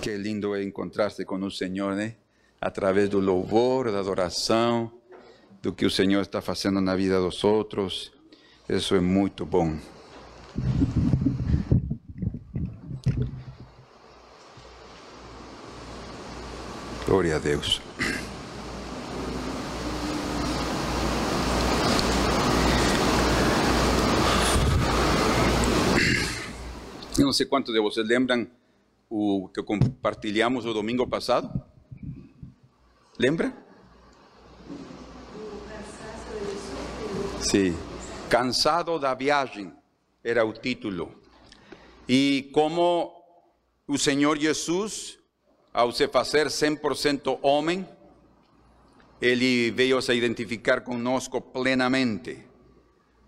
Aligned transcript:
Que 0.00 0.16
lindo 0.16 0.54
é 0.54 0.62
encontrar-se 0.62 1.24
com 1.24 1.36
o 1.36 1.50
Senhor? 1.50 1.96
Através 2.60 3.08
do 3.08 3.18
louvor, 3.18 3.90
da 3.90 3.98
adoração, 3.98 4.90
do 5.60 5.72
que 5.72 5.84
o 5.84 5.90
Senhor 5.90 6.22
está 6.22 6.40
fazendo 6.40 6.80
na 6.80 6.94
vida 6.94 7.20
dos 7.20 7.42
outros. 7.42 8.12
Isso 8.68 8.94
é 8.94 9.00
muito 9.00 9.44
bom. 9.44 9.76
Glória 17.04 17.36
a 17.36 17.38
Deus. 17.38 17.80
Eu 27.18 27.24
não 27.24 27.32
sei 27.32 27.46
quantos 27.46 27.74
de 27.74 27.80
vocês 27.80 28.06
lembram 28.06 28.46
o 29.08 29.48
que 29.48 29.62
compartilhamos 29.62 30.66
o 30.66 30.74
domingo 30.74 31.06
passado. 31.06 31.50
Lembra? 33.18 33.52
Sim. 37.40 37.74
Cansado 38.28 38.98
da 38.98 39.14
viagem 39.14 39.72
era 40.22 40.44
o 40.44 40.52
título. 40.52 41.14
E 42.08 42.50
como 42.52 43.12
o 43.86 43.96
Senhor 43.96 44.38
Jesus, 44.38 45.18
ao 45.72 45.92
se 45.92 46.06
fazer 46.08 46.48
100% 46.48 47.38
homem, 47.42 47.86
ele 49.20 49.70
veio 49.70 50.00
se 50.00 50.14
identificar 50.14 50.82
conosco 50.84 51.40
plenamente 51.40 52.46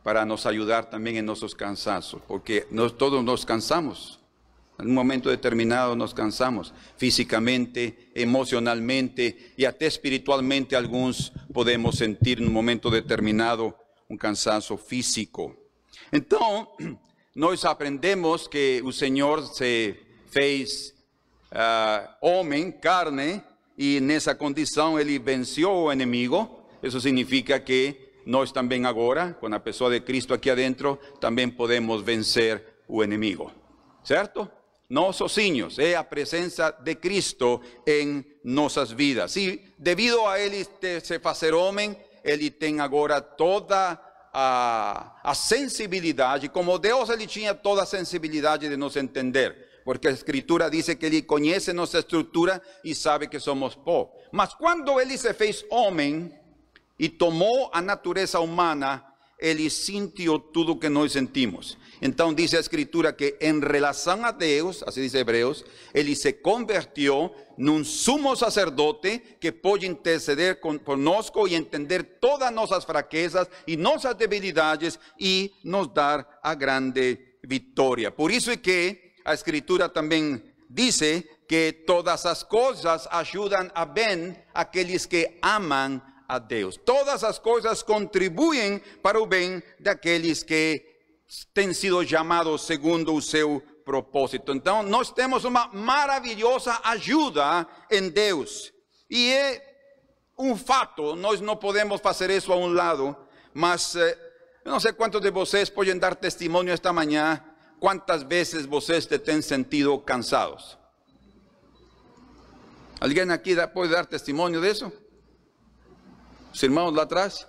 para 0.02 0.24
nos 0.24 0.46
ayudar 0.46 0.88
también 0.88 1.16
en 1.16 1.26
nuestros 1.26 1.54
cansados, 1.54 2.16
porque 2.26 2.66
nos, 2.70 2.96
todos 2.96 3.24
nos 3.24 3.44
cansamos. 3.44 4.19
En 4.80 4.88
un 4.88 4.94
momento 4.94 5.30
determinado 5.30 5.94
nos 5.94 6.14
cansamos, 6.14 6.74
físicamente, 6.96 8.10
emocionalmente 8.14 9.52
y 9.56 9.64
hasta 9.64 9.86
espiritualmente 9.86 10.76
algunos 10.76 11.32
podemos 11.52 11.96
sentir 11.96 12.38
en 12.38 12.46
un 12.46 12.52
momento 12.52 12.90
determinado 12.90 13.76
un 14.08 14.16
cansancio 14.16 14.76
físico. 14.76 15.56
Entonces, 16.10 16.96
nos 17.34 17.64
aprendemos 17.64 18.48
que 18.48 18.78
el 18.78 18.92
Señor 18.92 19.46
se 19.46 20.00
fez 20.30 20.94
uh, 21.52 22.08
homem, 22.20 22.72
carne, 22.72 23.42
y 23.76 23.98
nessa 24.00 24.34
condição 24.34 24.98
ele 25.00 25.18
venceu 25.18 25.70
o 25.70 25.92
inimigo. 25.92 26.66
Isso 26.82 27.00
significa 27.00 27.60
que 27.60 28.10
nós 28.26 28.52
também 28.52 28.84
agora, 28.84 29.32
com 29.40 29.46
a 29.46 29.58
pessoa 29.58 29.90
de 29.90 30.00
Cristo 30.00 30.34
aqui 30.34 30.50
adentro, 30.50 30.98
também 31.18 31.48
podemos 31.48 32.02
vencer 32.02 32.62
o 32.86 33.02
inimigo. 33.02 33.50
Certo? 34.04 34.50
Não 34.90 35.12
sozinhos, 35.12 35.78
é 35.78 35.94
a 35.94 36.04
presença 36.04 36.70
de 36.70 36.94
Cristo 36.96 37.60
em 37.86 38.24
nossas 38.44 38.90
vidas. 38.90 39.36
E 39.36 39.62
devido 39.78 40.26
a 40.26 40.38
Ele 40.38 40.66
se 41.02 41.18
fazer 41.20 41.54
homem, 41.54 41.96
Ele 42.24 42.50
tem 42.50 42.80
agora 42.80 43.20
toda 43.20 43.98
a, 44.34 45.20
a 45.22 45.34
sensibilidade, 45.34 46.48
como 46.48 46.78
Deus 46.78 47.08
Ele 47.08 47.26
tinha 47.26 47.54
toda 47.54 47.84
a 47.84 47.86
sensibilidade 47.86 48.68
de 48.68 48.76
nos 48.76 48.96
entender. 48.96 49.68
Porque 49.84 50.08
a 50.08 50.10
Escritura 50.10 50.68
diz 50.68 50.92
que 50.92 51.06
Ele 51.06 51.22
conhece 51.22 51.72
nossa 51.72 52.00
estrutura 52.00 52.60
e 52.84 52.94
sabe 52.94 53.28
que 53.28 53.38
somos 53.38 53.76
pó. 53.76 54.12
Mas 54.32 54.52
quando 54.54 55.00
Ele 55.00 55.16
se 55.16 55.32
fez 55.32 55.64
homem, 55.70 56.38
e 57.00 57.08
tomou 57.08 57.70
a 57.72 57.80
natureza 57.80 58.40
humana, 58.40 59.02
ele 59.38 59.70
sentiu 59.70 60.38
tudo 60.38 60.76
que 60.76 60.90
nós 60.90 61.12
sentimos. 61.12 61.78
Então 62.02 62.32
diz 62.32 62.54
a 62.54 62.60
escritura 62.60 63.12
que 63.12 63.36
em 63.40 63.60
relação 63.60 64.24
a 64.24 64.30
Deus, 64.30 64.82
assim 64.86 65.02
diz 65.02 65.14
Hebreus, 65.14 65.64
ele 65.92 66.16
se 66.16 66.32
convertiu 66.32 67.30
num 67.58 67.84
sumo 67.84 68.34
sacerdote 68.34 69.22
que 69.38 69.52
pode 69.52 69.86
interceder 69.86 70.60
conosco 70.60 71.46
e 71.46 71.54
entender 71.54 72.02
todas 72.20 72.48
as 72.48 72.54
nossas 72.54 72.84
fraquezas 72.84 73.48
e 73.66 73.76
nossas 73.76 74.14
debilidades 74.14 74.98
e 75.18 75.52
nos 75.62 75.88
dar 75.88 76.40
a 76.42 76.54
grande 76.54 77.18
vitória. 77.44 78.10
Por 78.10 78.30
isso 78.30 78.50
é 78.50 78.56
que 78.56 79.12
a 79.24 79.34
escritura 79.34 79.88
também 79.88 80.42
diz 80.68 81.00
que 81.46 81.72
todas 81.86 82.24
as 82.24 82.42
coisas 82.42 83.06
ajudam 83.10 83.70
a 83.74 83.84
bem 83.84 84.36
aqueles 84.54 85.04
que 85.04 85.38
amam 85.42 86.00
a 86.28 86.38
Deus. 86.38 86.76
Todas 86.76 87.24
as 87.24 87.38
coisas 87.38 87.82
contribuem 87.82 88.80
para 89.02 89.20
o 89.20 89.26
bem 89.26 89.60
daqueles 89.80 90.44
que 90.44 90.89
têm 91.54 91.72
sido 91.72 92.06
chamados 92.06 92.62
segundo 92.62 93.14
o 93.14 93.22
seu 93.22 93.62
propósito. 93.84 94.52
Então, 94.52 94.82
nós 94.82 95.10
temos 95.10 95.44
uma 95.44 95.68
maravilhosa 95.68 96.80
ajuda 96.84 97.66
em 97.90 98.08
Deus. 98.08 98.72
E 99.08 99.32
é 99.32 99.70
um 100.38 100.56
fato, 100.56 101.14
nós 101.16 101.40
não 101.40 101.56
podemos 101.56 102.00
fazer 102.00 102.30
isso 102.30 102.52
a 102.52 102.56
um 102.56 102.72
lado, 102.72 103.14
mas 103.52 103.94
eh, 103.94 104.16
eu 104.64 104.72
não 104.72 104.80
sei 104.80 104.92
quantos 104.92 105.20
de 105.20 105.30
vocês 105.30 105.68
podem 105.68 105.98
dar 105.98 106.14
testemunho 106.14 106.72
esta 106.72 106.92
manhã, 106.92 107.42
quantas 107.78 108.22
vezes 108.22 108.64
vocês 108.66 109.06
te 109.06 109.18
têm 109.18 109.42
sentido 109.42 109.98
cansados. 109.98 110.78
Alguém 113.00 113.30
aqui 113.30 113.54
pode 113.68 113.92
dar 113.92 114.06
testemunho 114.06 114.60
disso? 114.60 114.92
Os 116.52 116.62
irmãos 116.62 116.92
lá 116.92 117.02
atrás, 117.02 117.46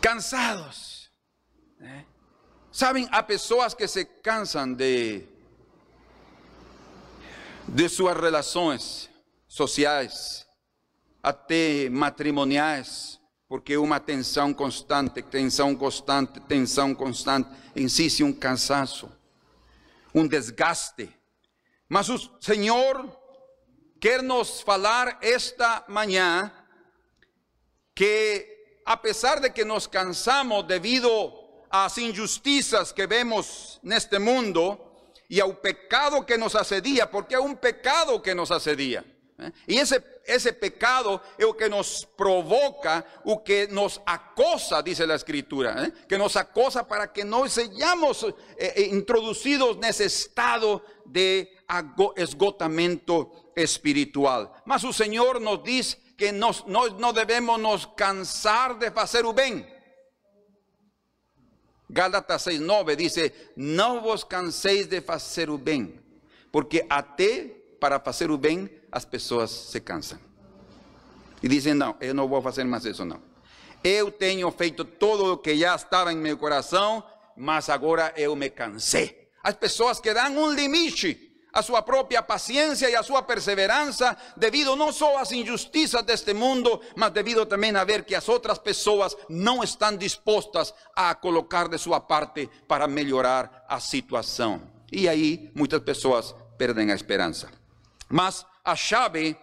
cansados. 0.00 0.99
¿Eh? 1.80 2.04
Saben, 2.72 3.08
há 3.10 3.22
pessoas 3.22 3.74
que 3.74 3.88
se 3.88 4.04
cansam 4.04 4.74
de, 4.74 5.26
de 7.66 7.88
suas 7.88 8.16
relações 8.16 9.10
sociais, 9.48 10.46
até 11.20 11.88
matrimoniais, 11.90 13.18
porque 13.48 13.76
uma 13.76 13.98
tensão 13.98 14.54
constante, 14.54 15.20
tensão 15.22 15.74
constante, 15.74 16.38
tensão 16.40 16.94
constante, 16.94 17.50
insiste 17.74 18.22
um 18.22 18.32
cansaço, 18.32 19.10
um 20.14 20.26
desgaste. 20.28 21.12
Mas 21.88 22.08
o 22.08 22.16
Senhor 22.40 23.18
quer 23.98 24.22
nos 24.22 24.60
falar 24.60 25.18
esta 25.20 25.84
manhã 25.88 26.52
que 27.96 28.46
a 28.86 28.96
pesar 28.96 29.40
de 29.40 29.50
que 29.50 29.64
nos 29.64 29.88
cansamos 29.88 30.64
devido 30.64 31.39
las 31.72 31.98
injusticias 31.98 32.92
que 32.92 33.06
vemos 33.06 33.80
en 33.82 33.92
este 33.92 34.18
mundo 34.18 34.90
y 35.28 35.40
al 35.40 35.58
pecado 35.58 36.26
que 36.26 36.36
nos 36.36 36.54
asedia, 36.54 37.10
porque 37.10 37.36
es 37.36 37.40
un 37.40 37.56
pecado 37.56 38.20
que 38.20 38.34
nos 38.34 38.50
asedia. 38.50 39.04
¿eh? 39.38 39.52
Y 39.68 39.78
ese, 39.78 40.02
ese 40.26 40.52
pecado 40.52 41.22
es 41.38 41.46
lo 41.46 41.56
que 41.56 41.68
nos 41.68 42.06
provoca, 42.16 43.06
o 43.24 43.44
que 43.44 43.68
nos 43.68 44.00
acosa, 44.04 44.82
dice 44.82 45.06
la 45.06 45.14
escritura, 45.14 45.84
¿eh? 45.84 45.92
que 46.08 46.18
nos 46.18 46.34
acosa 46.34 46.86
para 46.86 47.12
que 47.12 47.24
no 47.24 47.48
seamos 47.48 48.26
eh, 48.58 48.88
introducidos 48.90 49.76
en 49.76 49.84
ese 49.84 50.06
estado 50.06 50.84
de 51.04 51.56
esgotamiento 52.16 53.52
espiritual. 53.54 54.52
Mas 54.64 54.82
o 54.82 54.92
Senhor 54.92 55.40
nos 55.40 55.62
diz 55.62 55.96
que 56.16 56.32
nós, 56.32 56.64
nós 56.66 56.92
não 56.98 57.12
devemos 57.12 57.58
nos 57.60 57.86
cansar 57.96 58.78
de 58.78 58.90
fazer 58.90 59.24
o 59.24 59.32
bem. 59.32 59.64
Gálatas 61.90 62.44
6,9 62.44 62.96
diz: 62.96 63.16
Não 63.56 64.00
vos 64.00 64.22
canseis 64.22 64.86
de 64.86 65.00
fazer 65.00 65.50
o 65.50 65.58
bem, 65.58 66.00
porque 66.52 66.86
até 66.88 67.50
para 67.80 67.98
fazer 67.98 68.30
o 68.30 68.38
bem 68.38 68.70
as 68.92 69.04
pessoas 69.04 69.50
se 69.50 69.80
cansam. 69.80 70.18
E 71.42 71.48
dizem: 71.48 71.74
Não, 71.74 71.96
eu 72.00 72.14
não 72.14 72.28
vou 72.28 72.40
fazer 72.40 72.64
mais 72.64 72.84
isso, 72.84 73.04
não. 73.04 73.20
Eu 73.82 74.10
tenho 74.12 74.50
feito 74.52 74.84
todo 74.84 75.32
o 75.32 75.38
que 75.38 75.56
já 75.56 75.74
estava 75.74 76.12
em 76.12 76.16
meu 76.16 76.36
coração, 76.36 77.02
mas 77.36 77.68
agora 77.68 78.12
eu 78.16 78.36
me 78.36 78.50
cansei. 78.50 79.28
As 79.42 79.54
pessoas 79.54 79.98
que 79.98 80.12
dão 80.12 80.36
um 80.36 80.52
limite 80.52 81.29
a 81.52 81.62
su 81.62 81.72
propia 81.84 82.26
paciencia 82.26 82.88
y 82.90 82.94
a 82.94 83.02
su 83.02 83.14
perseverancia, 83.26 84.16
debido 84.36 84.76
no 84.76 84.92
solo 84.92 85.18
a 85.18 85.20
las 85.20 85.32
injusticias 85.32 86.04
de 86.06 86.14
este 86.14 86.34
mundo, 86.34 86.80
mas 86.96 87.12
debido 87.12 87.46
también 87.46 87.76
a 87.76 87.84
ver 87.84 88.04
que 88.04 88.14
las 88.14 88.28
otras 88.28 88.58
personas 88.58 89.16
no 89.28 89.62
están 89.62 89.98
dispuestas 89.98 90.74
a 90.94 91.18
colocar 91.18 91.68
de 91.68 91.78
su 91.78 91.90
parte 92.06 92.48
para 92.66 92.86
mejorar 92.86 93.66
la 93.68 93.80
situación. 93.80 94.70
Y 94.90 95.06
ahí 95.06 95.50
muchas 95.54 95.80
personas 95.80 96.34
pierden 96.56 96.88
la 96.88 96.94
esperanza. 96.94 97.50
Mas 98.08 98.46
a 98.64 98.74
chave, 98.74 99.38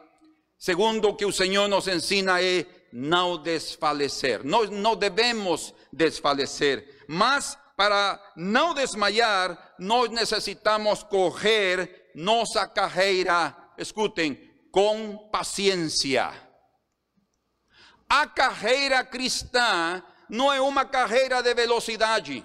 segundo 0.57 1.15
que 1.15 1.25
el 1.25 1.33
Señor 1.33 1.69
nos 1.69 1.87
enseña, 1.87 2.39
es 2.41 2.65
no 2.91 3.37
desfalecer. 3.37 4.45
No, 4.45 4.65
no 4.65 4.95
debemos 4.95 5.73
desfalecer. 5.91 7.03
Mas 7.07 7.57
para 7.75 8.19
não 8.35 8.73
desmayar, 8.73 9.66
nós 9.79 10.09
necessitamos 10.09 11.03
correr 11.03 12.11
nossa 12.15 12.67
carreira, 12.67 13.55
escutem, 13.77 14.35
com 14.71 15.29
paciência. 15.31 16.31
A 18.09 18.25
carreira 18.25 19.03
cristã 19.03 20.03
não 20.29 20.51
é 20.51 20.59
uma 20.61 20.85
carreira 20.85 21.41
de 21.41 21.53
velocidade. 21.53 22.43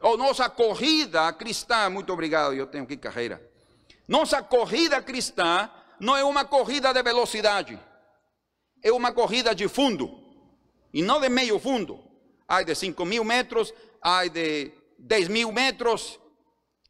ou 0.00 0.16
nossa 0.16 0.48
corrida 0.48 1.32
cristã, 1.32 1.90
muito 1.90 2.12
obrigado, 2.12 2.54
eu 2.54 2.66
tenho 2.66 2.84
aqui 2.84 2.96
carreira. 2.96 3.42
Nossa 4.06 4.42
corrida 4.42 5.02
cristã 5.02 5.68
não 5.98 6.16
é 6.16 6.22
uma 6.22 6.44
corrida 6.44 6.92
de 6.92 7.02
velocidade, 7.02 7.78
é 8.82 8.92
uma 8.92 9.12
corrida 9.12 9.54
de 9.54 9.68
fundo, 9.68 10.08
e 10.92 11.02
não 11.02 11.20
de 11.20 11.28
meio 11.28 11.58
fundo. 11.58 12.04
Há 12.46 12.62
de 12.62 12.74
5 12.74 13.04
mil 13.04 13.24
metros, 13.24 13.74
há 14.00 14.26
de 14.26 14.72
10 14.98 15.28
mil 15.28 15.52
metros, 15.52 16.18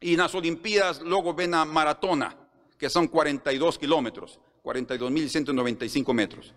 e 0.01 0.17
nas 0.17 0.33
Olimpíadas 0.33 0.99
logo 0.99 1.33
vem 1.33 1.53
a 1.53 1.65
maratona, 1.65 2.35
que 2.77 2.89
são 2.89 3.07
42 3.07 3.77
quilômetros, 3.77 4.39
42.195 4.65 6.13
metros. 6.13 6.53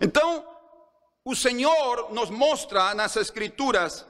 Então, 0.00 0.44
o 1.24 1.34
Senhor 1.34 2.12
nos 2.12 2.30
mostra 2.30 2.94
nas 2.94 3.16
Escrituras 3.16 4.06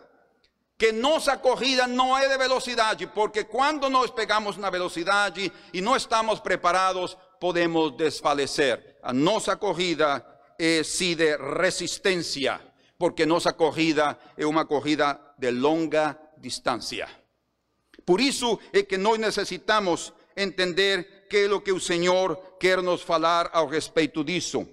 que 0.76 0.92
nossa 0.92 1.36
corrida 1.36 1.86
não 1.86 2.16
é 2.16 2.28
de 2.28 2.38
velocidade, 2.38 3.06
porque 3.08 3.42
quando 3.44 3.90
nós 3.90 4.10
pegamos 4.10 4.56
na 4.56 4.70
velocidade 4.70 5.52
e 5.72 5.80
não 5.80 5.96
estamos 5.96 6.38
preparados, 6.38 7.16
podemos 7.40 7.96
desfalecer. 7.96 8.96
A 9.02 9.56
corrida 9.56 10.24
é 10.58 10.82
sim 10.84 11.16
de 11.16 11.36
resistência, 11.36 12.60
porque 12.96 13.26
nossa 13.26 13.52
corrida 13.52 14.16
é 14.36 14.46
uma 14.46 14.64
corrida 14.64 15.20
de 15.36 15.50
longa 15.50 16.16
distância. 16.40 17.08
Por 18.04 18.20
isso 18.20 18.58
é 18.72 18.82
que 18.82 18.96
nós 18.96 19.18
necessitamos 19.18 20.12
entender 20.36 21.26
que 21.28 21.36
é 21.38 21.52
o 21.52 21.60
que 21.60 21.72
o 21.72 21.80
Senhor 21.80 22.36
quer 22.58 22.82
nos 22.82 23.02
falar 23.02 23.50
ao 23.52 23.66
respeito 23.66 24.24
disso. 24.24 24.66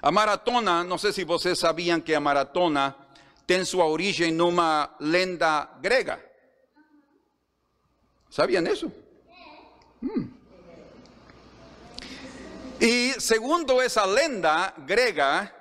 A 0.00 0.10
maratona, 0.10 0.82
não 0.82 0.96
sei 0.96 1.12
se 1.12 1.24
vocês 1.24 1.58
sabiam 1.58 2.00
que 2.00 2.14
a 2.14 2.20
maratona 2.20 2.96
tem 3.46 3.64
sua 3.64 3.86
origem 3.86 4.32
numa 4.32 4.94
lenda 4.98 5.68
grega. 5.80 6.24
Sabiam 8.30 8.64
isso? 8.66 8.90
Hum. 10.02 10.30
E 12.80 13.20
segundo 13.20 13.78
essa 13.82 14.06
lenda 14.06 14.72
grega, 14.78 15.52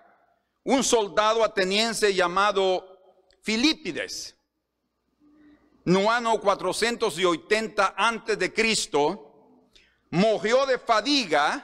um 0.66 0.82
soldado 0.82 1.44
ateniense 1.44 2.14
chamado 2.14 2.82
Filípides, 3.42 4.36
no 5.86 6.10
ano 6.10 6.38
480 6.40 7.94
a.C., 7.96 9.20
morreu 10.12 10.66
de 10.66 10.78
fadiga 10.78 11.64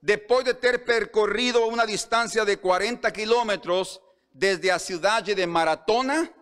depois 0.00 0.44
de 0.44 0.54
ter 0.54 0.84
percorrido 0.84 1.66
uma 1.66 1.86
distância 1.86 2.44
de 2.44 2.56
40 2.56 3.10
quilômetros 3.10 4.00
desde 4.32 4.70
a 4.70 4.78
cidade 4.78 5.34
de 5.34 5.46
Maratona 5.46 6.32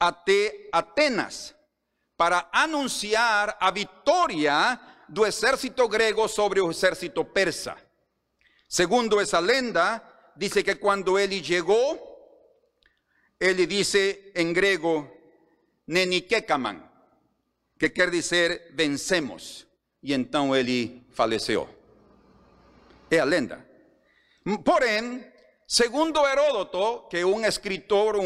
até 0.00 0.68
Atenas, 0.72 1.54
para 2.16 2.48
anunciar 2.52 3.56
a 3.60 3.70
vitória 3.70 4.80
do 5.08 5.26
exército 5.26 5.86
grego 5.88 6.28
sobre 6.28 6.60
o 6.60 6.70
exército 6.70 7.24
persa. 7.24 7.76
Segundo 8.68 9.20
essa 9.20 9.38
lenda, 9.38 10.02
diz 10.36 10.52
que 10.52 10.74
quando 10.76 11.18
ele 11.18 11.42
chegou, 11.42 12.14
ele 13.38 13.66
disse 13.66 14.32
em 14.34 14.52
grego, 14.52 15.10
Nenikekaman, 15.86 16.82
que 17.78 17.90
quer 17.90 18.10
dizer 18.10 18.72
vencemos. 18.74 19.66
E 20.02 20.12
então 20.12 20.54
ele 20.54 21.06
faleceu. 21.10 21.68
É 23.10 23.18
a 23.18 23.24
lenda. 23.24 23.66
Porém, 24.64 25.24
segundo 25.66 26.26
Heródoto, 26.26 27.08
que 27.08 27.24
um 27.24 27.44
escritor, 27.44 28.16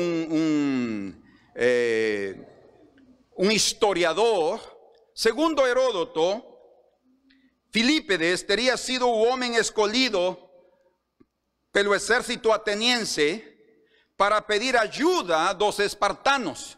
é, 1.54 2.34
um 3.36 3.50
historiador, 3.50 4.60
segundo 5.14 5.66
Heródoto, 5.66 6.44
Filípedes 7.70 8.42
teria 8.42 8.76
sido 8.76 9.06
o 9.06 9.26
homem 9.26 9.56
escolhido 9.56 10.36
pelo 11.70 11.94
exército 11.94 12.50
ateniense 12.50 13.44
para 14.16 14.40
pedir 14.40 14.74
ajuda 14.76 15.52
dos 15.52 15.78
espartanos 15.78 16.77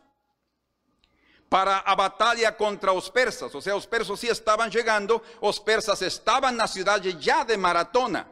para 1.51 1.83
a 1.85 1.97
batalha 1.97 2.53
contra 2.53 2.93
os 2.93 3.11
persas. 3.11 3.53
Ou 3.53 3.61
seja, 3.61 3.75
os 3.75 3.85
persas 3.85 4.21
sim 4.21 4.29
estavam 4.29 4.71
chegando, 4.71 5.21
os 5.41 5.59
persas 5.59 6.01
estavam 6.01 6.53
na 6.53 6.69
cidade 6.69 7.17
já 7.19 7.43
de 7.43 7.57
Maratona. 7.57 8.29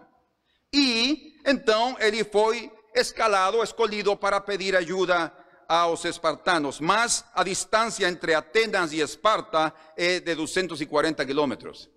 E 0.72 1.34
então 1.44 1.96
ele 1.98 2.22
foi 2.22 2.70
escalado, 2.94 3.62
escolhido 3.62 4.16
para 4.16 4.40
pedir 4.40 4.76
ajuda 4.76 5.32
aos 5.66 6.04
espartanos. 6.04 6.78
Mas 6.78 7.24
a 7.34 7.42
distância 7.42 8.06
entre 8.06 8.34
Atenas 8.34 8.92
e 8.92 9.00
Esparta 9.00 9.74
é 9.96 10.20
de 10.20 10.34
240 10.36 11.26
quilômetros. 11.26 11.90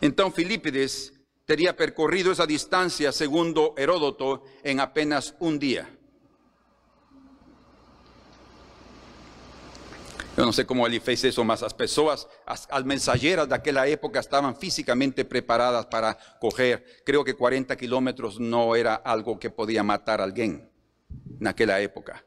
Então 0.00 0.32
Filípides 0.32 1.12
teria 1.46 1.72
percorrido 1.72 2.32
essa 2.32 2.46
distância, 2.46 3.12
segundo 3.12 3.72
Heródoto, 3.78 4.42
em 4.64 4.80
apenas 4.80 5.32
um 5.40 5.56
dia. 5.56 6.01
Eu 10.34 10.46
não 10.46 10.52
sei 10.52 10.64
como 10.64 10.86
ele 10.86 10.98
fez 10.98 11.22
isso, 11.24 11.44
mas 11.44 11.62
as 11.62 11.74
pessoas, 11.74 12.26
as, 12.46 12.66
as 12.70 12.82
mensageiras 12.84 13.46
daquela 13.46 13.86
época 13.86 14.18
estavam 14.18 14.54
fisicamente 14.54 15.22
preparadas 15.24 15.84
para 15.84 16.14
correr. 16.40 16.82
Creio 17.04 17.22
que 17.22 17.34
40 17.34 17.76
quilômetros 17.76 18.38
não 18.38 18.74
era 18.74 19.00
algo 19.04 19.36
que 19.36 19.50
podia 19.50 19.84
matar 19.84 20.22
alguém 20.22 20.66
naquela 21.38 21.78
época. 21.78 22.18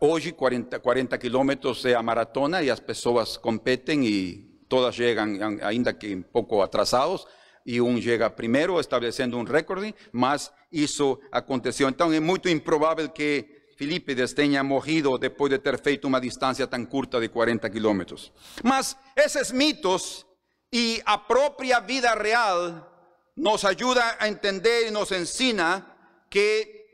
Hoje, 0.00 0.32
40, 0.32 0.78
40 0.80 1.18
quilômetros 1.18 1.84
é 1.84 2.00
maratona 2.00 2.62
e 2.62 2.70
as 2.70 2.80
pessoas 2.80 3.36
competem 3.36 4.06
e 4.06 4.62
todas 4.66 4.94
chegam, 4.94 5.26
ainda 5.60 5.92
que 5.92 6.14
um 6.14 6.22
pouco 6.22 6.62
atrasados, 6.62 7.26
e 7.66 7.80
um 7.80 8.00
chega 8.00 8.30
primeiro, 8.30 8.80
estabelecendo 8.80 9.36
um 9.36 9.44
recorde, 9.44 9.94
mas 10.10 10.50
isso 10.72 11.18
aconteceu. 11.30 11.88
Então 11.88 12.12
é 12.12 12.20
muito 12.20 12.48
improvável 12.48 13.08
que 13.10 13.55
Filipides 13.76 14.32
tenha 14.32 14.64
morrido 14.64 15.18
depois 15.18 15.50
de 15.50 15.58
ter 15.58 15.78
feito 15.78 16.08
uma 16.08 16.20
distância 16.20 16.66
tão 16.66 16.84
curta 16.86 17.20
de 17.20 17.28
40 17.28 17.68
quilômetros. 17.68 18.32
Mas 18.64 18.96
esses 19.14 19.52
mitos 19.52 20.24
e 20.72 21.02
a 21.04 21.18
própria 21.18 21.78
vida 21.80 22.14
real 22.14 22.92
nos 23.36 23.64
ajuda 23.64 24.16
a 24.18 24.28
entender 24.28 24.88
e 24.88 24.90
nos 24.90 25.12
ensina 25.12 25.86
que 26.30 26.86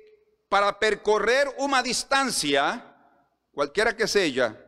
para 0.49 0.73
percorrer 0.73 1.55
uma 1.59 1.83
distância, 1.83 2.83
qualquer 3.55 3.95
que 3.95 4.07
seja, 4.07 4.59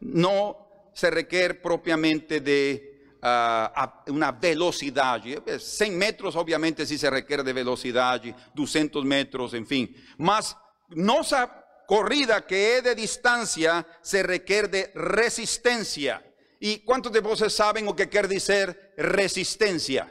não 0.00 0.56
se 0.92 1.08
requer 1.08 1.62
propriamente 1.62 2.40
de 2.40 2.94
uh, 3.22 4.12
uma 4.12 4.32
velocidade. 4.32 5.38
100 5.58 5.92
metros, 5.92 6.36
obviamente, 6.36 6.84
sim 6.84 6.98
se 6.98 7.08
requer 7.08 7.42
de 7.42 7.52
velocidade, 7.52 8.34
200 8.54 9.04
metros, 9.04 9.54
enfim. 9.54 9.94
Mas 10.18 10.54
nossa 10.90 11.46
corrida 11.86 12.42
que 12.42 12.54
é 12.54 12.80
de 12.80 12.94
distância 12.94 13.86
se 14.02 14.22
requer 14.22 14.68
de 14.68 14.90
resistência. 14.94 16.22
E 16.60 16.78
quantos 16.78 17.12
de 17.12 17.20
vocês 17.20 17.52
sabem 17.52 17.86
o 17.88 17.94
que 17.94 18.06
quer 18.06 18.26
dizer 18.26 18.94
resistência? 18.96 20.10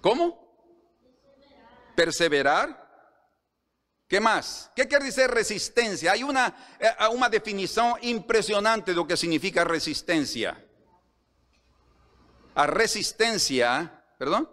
Como? 0.00 0.38
Perseverar. 1.96 2.82
¿Qué 4.06 4.20
más? 4.20 4.70
¿Qué 4.76 4.86
quiere 4.86 5.06
decir 5.06 5.28
resistencia? 5.28 6.12
Hay 6.12 6.22
una, 6.22 6.76
eh, 6.78 7.08
una 7.12 7.28
definición 7.28 7.94
impresionante 8.02 8.92
de 8.92 8.96
lo 8.96 9.06
que 9.06 9.16
significa 9.16 9.64
resistencia. 9.64 10.62
A 12.54 12.66
resistencia, 12.66 14.04
perdón, 14.18 14.48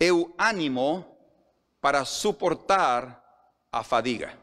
o 0.00 0.34
ánimo 0.38 1.19
para 1.80 2.04
suportar 2.04 3.20
a 3.72 3.82
fadiga. 3.82 4.38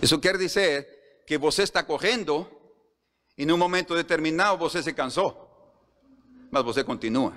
Isso 0.00 0.18
quer 0.18 0.38
dizer 0.38 1.22
que 1.26 1.36
você 1.36 1.62
está 1.62 1.82
correndo 1.82 2.46
e 3.36 3.44
num 3.44 3.58
momento 3.58 3.94
determinado 3.94 4.56
você 4.56 4.82
se 4.82 4.92
cansou, 4.92 5.32
mas 6.50 6.64
você 6.64 6.82
continua. 6.84 7.34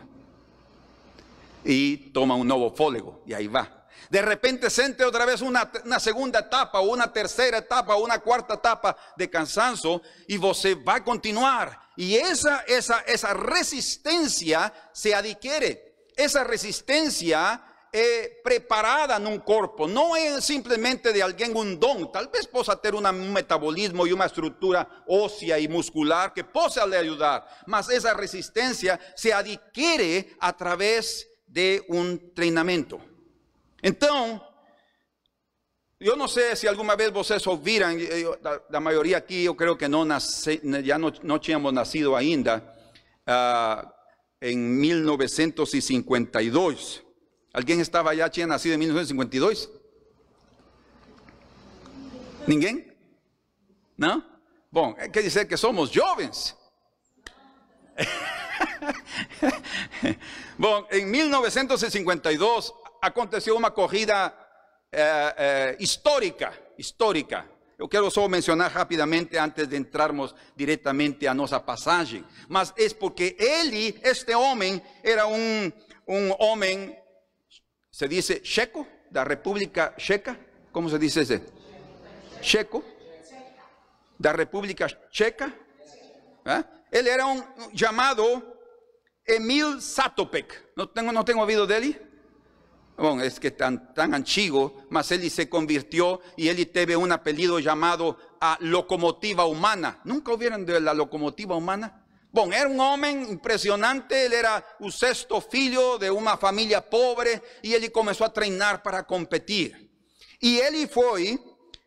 E 1.65 2.09
toma 2.13 2.35
um 2.35 2.43
novo 2.43 2.75
fôlego 2.75 3.21
e 3.25 3.35
aí 3.35 3.47
vai. 3.47 3.69
De 4.09 4.21
repente 4.21 4.69
sente 4.69 5.03
outra 5.03 5.25
vez 5.25 5.41
uma 5.41 5.99
segunda 5.99 6.39
etapa, 6.39 6.79
ou 6.79 6.95
uma 6.95 7.07
terceira 7.07 7.57
etapa, 7.57 7.95
ou 7.95 8.05
uma 8.05 8.19
quarta 8.19 8.55
etapa 8.55 8.95
de 9.15 9.27
cansaço 9.27 10.01
e 10.27 10.37
você 10.37 10.75
vai 10.75 11.01
continuar. 11.01 11.91
E 11.97 12.17
essa, 12.17 12.63
essa, 12.67 13.03
essa 13.05 13.33
resistência 13.33 14.71
se 14.93 15.13
adquire 15.13 15.90
essa 16.21 16.43
resistência 16.43 17.59
é 17.93 18.29
preparada 18.41 19.19
num 19.19 19.37
corpo, 19.37 19.85
não 19.85 20.15
é 20.15 20.39
simplesmente 20.39 21.11
de 21.11 21.21
alguém 21.21 21.51
um 21.53 21.75
dom, 21.75 22.05
talvez 22.05 22.45
possa 22.45 22.75
ter 22.75 22.95
um 22.95 23.01
metabolismo 23.11 24.07
e 24.07 24.13
uma 24.13 24.27
estrutura 24.27 24.87
óssea 25.07 25.59
e 25.59 25.67
muscular 25.67 26.33
que 26.33 26.43
possa 26.43 26.85
lhe 26.85 26.95
ajudar, 26.95 27.63
mas 27.67 27.89
essa 27.89 28.13
resistência 28.13 28.97
se 29.15 29.33
adquire 29.33 30.37
através 30.39 31.27
de 31.45 31.83
un 31.89 32.11
entrenamiento. 32.11 33.01
Entonces, 33.81 34.39
yo 35.99 36.15
no 36.15 36.27
sé 36.29 36.55
si 36.55 36.67
alguna 36.67 36.95
vez 36.95 37.11
ustedes 37.13 37.45
ouviram, 37.47 37.97
la, 38.41 38.61
la 38.69 38.79
mayoría 38.79 39.17
aquí 39.17 39.43
yo 39.43 39.55
creo 39.55 39.77
que 39.77 39.89
no 39.89 40.05
ya 40.81 40.97
no, 40.97 41.11
no 41.23 41.71
nacido 41.71 42.15
ainda, 42.15 42.75
uh, 43.27 44.00
en 44.41 44.79
1952. 44.79 47.03
¿Alguien 47.53 47.79
estaba 47.79 48.11
allá, 48.11 48.29
tinha 48.29 48.47
nacido 48.47 48.73
en 48.73 48.79
1952? 48.79 49.69
¿Ninguém? 52.47 52.91
¿No? 53.97 54.25
Bom, 54.71 54.95
quer 54.95 55.23
dizer 55.23 55.47
que 55.47 55.57
somos 55.57 55.91
jovens. 55.91 56.57
Bom, 60.57 60.87
em 60.91 61.05
1952 61.05 62.73
aconteceu 63.01 63.55
uma 63.55 63.69
corrida 63.69 64.33
eh, 64.91 65.35
eh, 65.37 65.75
histórica, 65.79 66.51
histórica. 66.77 67.45
Eu 67.81 67.89
quero 67.89 68.11
só 68.11 68.27
mencionar 68.27 68.69
rapidamente 68.69 69.35
antes 69.39 69.67
de 69.67 69.75
entrarmos 69.75 70.35
diretamente 70.55 71.25
a 71.25 71.33
nossa 71.33 71.59
passagem, 71.59 72.23
mas 72.47 72.71
é 72.77 72.87
porque 72.89 73.35
ele, 73.39 73.99
este 74.03 74.35
homem, 74.35 74.79
era 75.01 75.25
um, 75.25 75.71
um 76.07 76.31
homem, 76.37 76.95
se 77.91 78.07
diz 78.07 78.39
checo, 78.43 78.85
da 79.09 79.23
República 79.23 79.95
Checa, 79.97 80.39
como 80.71 80.91
se 80.91 80.99
diz 80.99 81.17
esse? 81.17 81.41
Checo, 82.39 82.83
da 84.19 84.31
República 84.31 84.85
Checa. 85.11 85.51
¿eh? 86.45 86.63
Ele 86.91 87.09
era 87.09 87.25
um 87.25 87.43
chamado 87.75 88.43
Emil 89.27 89.81
Satopek. 89.81 90.53
Não 90.77 90.85
tenho, 90.85 91.11
não 91.11 91.23
tenho 91.23 91.39
ouvido 91.39 91.65
dele? 91.65 91.99
Bueno, 93.01 93.23
es 93.23 93.39
que 93.39 93.49
tan, 93.49 93.95
tan 93.95 94.13
antiguo, 94.13 94.85
mas 94.91 95.11
ele 95.11 95.27
se 95.31 95.49
convirtió 95.49 96.21
y 96.37 96.49
él 96.49 96.69
teve 96.69 96.95
un 96.95 97.11
apellido 97.11 97.57
llamado 97.57 98.15
a 98.39 98.59
locomotiva 98.59 99.43
humana. 99.45 99.99
¿Nunca 100.03 100.31
hubieron 100.31 100.63
de 100.67 100.79
la 100.79 100.93
locomotiva 100.93 101.55
humana? 101.55 102.05
Bueno, 102.31 102.53
era 102.53 102.67
un 102.69 102.79
hombre 102.79 103.09
impresionante, 103.09 104.27
él 104.27 104.33
era 104.33 104.63
un 104.81 104.91
sexto 104.91 105.41
filho 105.41 105.97
de 105.97 106.11
una 106.11 106.37
familia 106.37 106.87
pobre 106.87 107.41
y 107.63 107.73
él 107.73 107.91
comenzó 107.91 108.23
a 108.23 108.31
treinar 108.31 108.83
para 108.83 109.01
competir. 109.01 109.89
Y 110.39 110.59
él 110.59 110.87
fue 110.87 111.39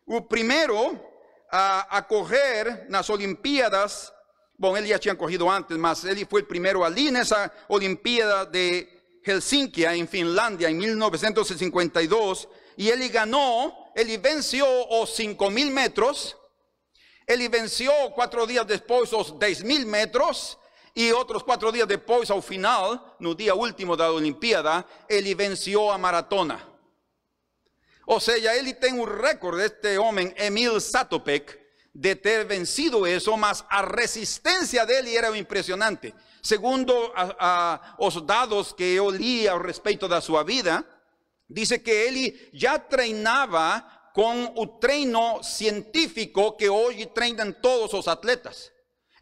el 0.08 0.26
primero 0.28 1.00
a, 1.48 1.96
a 1.96 2.08
correr 2.08 2.86
las 2.88 3.08
Olimpiadas. 3.08 4.12
Bueno, 4.58 4.78
él 4.78 4.86
ya 4.86 4.96
había 4.96 5.16
corrido 5.16 5.48
antes, 5.48 5.78
mas 5.78 6.02
él 6.06 6.26
fue 6.28 6.40
el 6.40 6.46
primero 6.48 6.84
allí 6.84 7.06
en 7.06 7.18
esa 7.18 7.52
Olimpiada 7.68 8.44
de 8.46 8.94
Helsinki 9.24 9.84
en 9.84 10.06
Finlandia 10.06 10.68
en 10.68 10.78
1952 10.78 12.48
y 12.76 12.90
él 12.90 13.08
ganó, 13.08 13.90
él 13.94 14.18
venció 14.18 14.66
los 14.90 15.14
5 15.14 15.50
mil 15.50 15.70
metros, 15.70 16.36
él 17.26 17.48
venció 17.48 17.92
cuatro 18.14 18.46
días 18.46 18.66
después 18.66 19.10
los 19.12 19.38
10 19.38 19.64
mil 19.64 19.86
metros 19.86 20.58
y 20.94 21.10
otros 21.10 21.42
cuatro 21.42 21.72
días 21.72 21.88
después 21.88 22.30
al 22.30 22.42
final, 22.42 23.02
no 23.18 23.34
día 23.34 23.54
último 23.54 23.96
de 23.96 24.04
la 24.04 24.12
Olimpiada, 24.12 24.86
él 25.08 25.34
venció 25.34 25.90
a 25.90 25.98
maratona. 25.98 26.68
O 28.06 28.20
sea, 28.20 28.54
él 28.54 28.78
tiene 28.78 29.00
un 29.00 29.08
récord 29.08 29.58
este 29.60 29.98
hombre, 29.98 30.34
Emil 30.36 30.80
Satopek, 30.80 31.58
de 31.92 32.16
ter 32.16 32.46
vencido 32.46 33.06
eso, 33.06 33.36
mas 33.36 33.64
a 33.70 33.82
resistencia 33.82 34.84
de 34.84 34.98
él 34.98 35.06
era 35.08 35.36
impresionante. 35.36 36.14
Segundo 36.44 37.10
a, 37.16 37.96
los 37.98 38.26
dados 38.26 38.74
que 38.74 38.96
yo 38.96 39.10
li 39.10 39.46
al 39.46 39.60
respecto 39.60 40.06
de 40.06 40.20
su 40.20 40.36
vida, 40.44 40.84
dice 41.48 41.82
que 41.82 42.06
él 42.06 42.50
ya 42.52 42.86
treinaba 42.86 44.10
con 44.12 44.52
un 44.54 44.78
treino 44.78 45.42
científico 45.42 46.54
que 46.54 46.68
hoy 46.68 47.06
treinan 47.14 47.62
todos 47.62 47.94
los 47.94 48.06
atletas. 48.08 48.70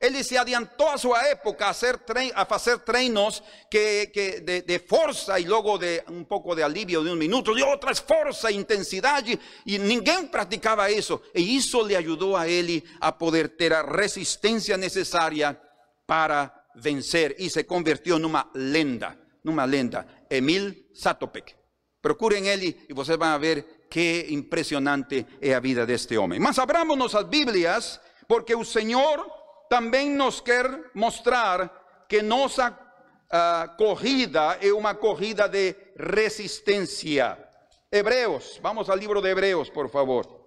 Él 0.00 0.24
se 0.24 0.36
adelantó 0.36 0.90
a 0.90 0.98
su 0.98 1.14
época 1.14 1.68
a 1.68 1.70
hacer, 1.70 2.00
a 2.34 2.42
hacer 2.42 2.80
treinos 2.80 3.40
que, 3.70 4.10
que 4.12 4.40
de, 4.40 4.62
de, 4.62 4.80
fuerza 4.80 5.38
y 5.38 5.44
luego 5.44 5.78
de 5.78 6.02
un 6.08 6.24
poco 6.24 6.56
de 6.56 6.64
alivio 6.64 7.04
de 7.04 7.12
un 7.12 7.18
minuto, 7.18 7.56
y 7.56 7.62
otras 7.62 8.02
fuerza 8.02 8.48
e 8.48 8.54
intensidad, 8.54 9.24
y, 9.24 9.38
y 9.64 9.78
ninguém 9.78 10.28
practicaba 10.28 10.88
eso. 10.88 11.22
Y 11.32 11.58
eso 11.58 11.86
le 11.86 11.96
ayudó 11.96 12.36
a 12.36 12.48
él 12.48 12.82
a 13.00 13.16
poder 13.16 13.56
tener 13.56 13.86
resistencia 13.86 14.76
necesaria 14.76 15.56
para 16.04 16.61
vencer 16.74 17.34
y 17.38 17.50
se 17.50 17.66
convirtió 17.66 18.16
en 18.16 18.24
una 18.24 18.50
lenda, 18.54 19.16
una 19.44 19.66
lenda, 19.66 20.24
Emil 20.28 20.88
Satopek. 20.94 21.56
Procuren 22.00 22.46
él 22.46 22.62
y 22.64 22.92
ustedes 22.92 23.18
van 23.18 23.32
a 23.32 23.38
ver 23.38 23.86
qué 23.88 24.26
impresionante 24.30 25.26
es 25.40 25.50
la 25.50 25.60
vida 25.60 25.86
de 25.86 25.94
este 25.94 26.18
hombre. 26.18 26.40
Mas 26.40 26.58
abramos 26.58 27.12
las 27.12 27.28
Biblias 27.28 28.00
porque 28.26 28.54
el 28.54 28.66
Señor 28.66 29.30
también 29.68 30.16
nos 30.16 30.42
quiere 30.42 30.84
mostrar 30.94 32.04
que 32.08 32.22
nuestra 32.22 32.78
uh, 33.30 33.76
corrida 33.76 34.58
es 34.60 34.72
una 34.72 34.98
corrida 34.98 35.48
de 35.48 35.92
resistencia. 35.96 37.48
Hebreos, 37.90 38.58
vamos 38.62 38.88
al 38.88 38.98
libro 38.98 39.20
de 39.20 39.30
Hebreos, 39.30 39.70
por 39.70 39.88
favor. 39.88 40.42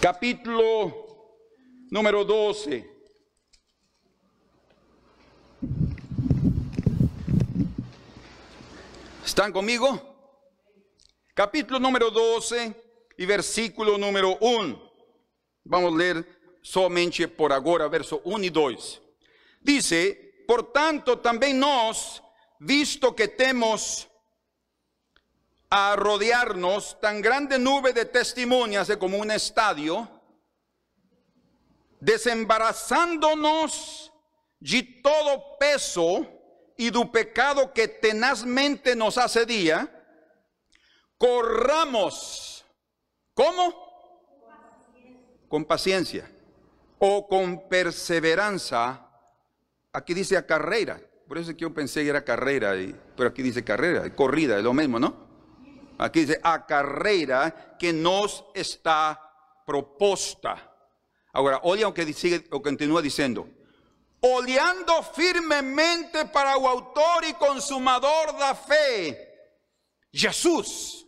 Capítulo 0.00 1.07
número 1.90 2.24
12. 2.24 2.98
¿Están 9.24 9.52
conmigo? 9.52 10.08
Capítulo 11.34 11.78
número 11.78 12.10
12 12.10 12.74
y 13.16 13.26
versículo 13.26 13.96
número 13.96 14.36
1. 14.40 14.92
Vamos 15.64 15.94
a 15.94 15.96
leer 15.96 16.38
somente 16.62 17.28
por 17.28 17.52
ahora, 17.52 17.88
verso 17.88 18.20
1 18.24 18.44
y 18.44 18.50
2. 18.50 19.02
Dice, 19.60 20.44
por 20.46 20.72
tanto, 20.72 21.18
también 21.18 21.58
nos, 21.58 22.22
visto 22.58 23.14
que 23.14 23.28
temos 23.28 24.08
a 25.70 25.94
rodearnos 25.96 26.98
tan 27.00 27.20
grande 27.20 27.58
nube 27.58 27.92
de 27.92 28.06
testimonias 28.06 28.88
de 28.88 28.98
como 28.98 29.18
un 29.18 29.30
estadio, 29.30 30.17
desembarazándonos 32.00 34.12
de 34.60 34.82
todo 35.02 35.58
peso 35.58 36.26
y 36.76 36.90
do 36.90 37.10
pecado 37.10 37.72
que 37.72 37.88
tenazmente 37.88 38.94
nos 38.94 39.18
hace 39.18 39.44
día, 39.44 39.92
corramos, 41.18 42.64
¿cómo? 43.34 43.74
Con 45.48 45.64
paciencia 45.64 46.30
o 46.98 47.26
con 47.26 47.68
perseverancia. 47.68 49.04
Aquí 49.92 50.14
dice 50.14 50.36
a 50.36 50.46
carrera, 50.46 51.00
por 51.26 51.38
eso 51.38 51.52
que 51.52 51.62
yo 51.62 51.74
pensé 51.74 52.04
que 52.04 52.10
era 52.10 52.24
carrera, 52.24 52.74
pero 53.16 53.30
aquí 53.30 53.42
dice 53.42 53.64
carrera, 53.64 54.14
corrida, 54.14 54.56
es 54.56 54.62
lo 54.62 54.72
mismo, 54.72 55.00
¿no? 55.00 55.26
Aquí 55.98 56.20
dice 56.20 56.38
a 56.42 56.64
carrera 56.64 57.76
que 57.78 57.92
nos 57.92 58.44
está 58.54 59.20
proposta. 59.66 60.67
Ahora, 61.32 61.60
oye 61.62 61.84
o 61.84 61.92
que 61.92 62.12
sigue, 62.12 62.46
o 62.50 62.62
continúa 62.62 63.02
diciendo, 63.02 63.48
oleando 64.20 65.02
firmemente 65.02 66.24
para 66.26 66.54
el 66.56 66.64
autor 66.64 67.24
y 67.24 67.34
consumador 67.34 68.36
da 68.38 68.54
fe, 68.54 69.16
Jesús. 70.12 71.06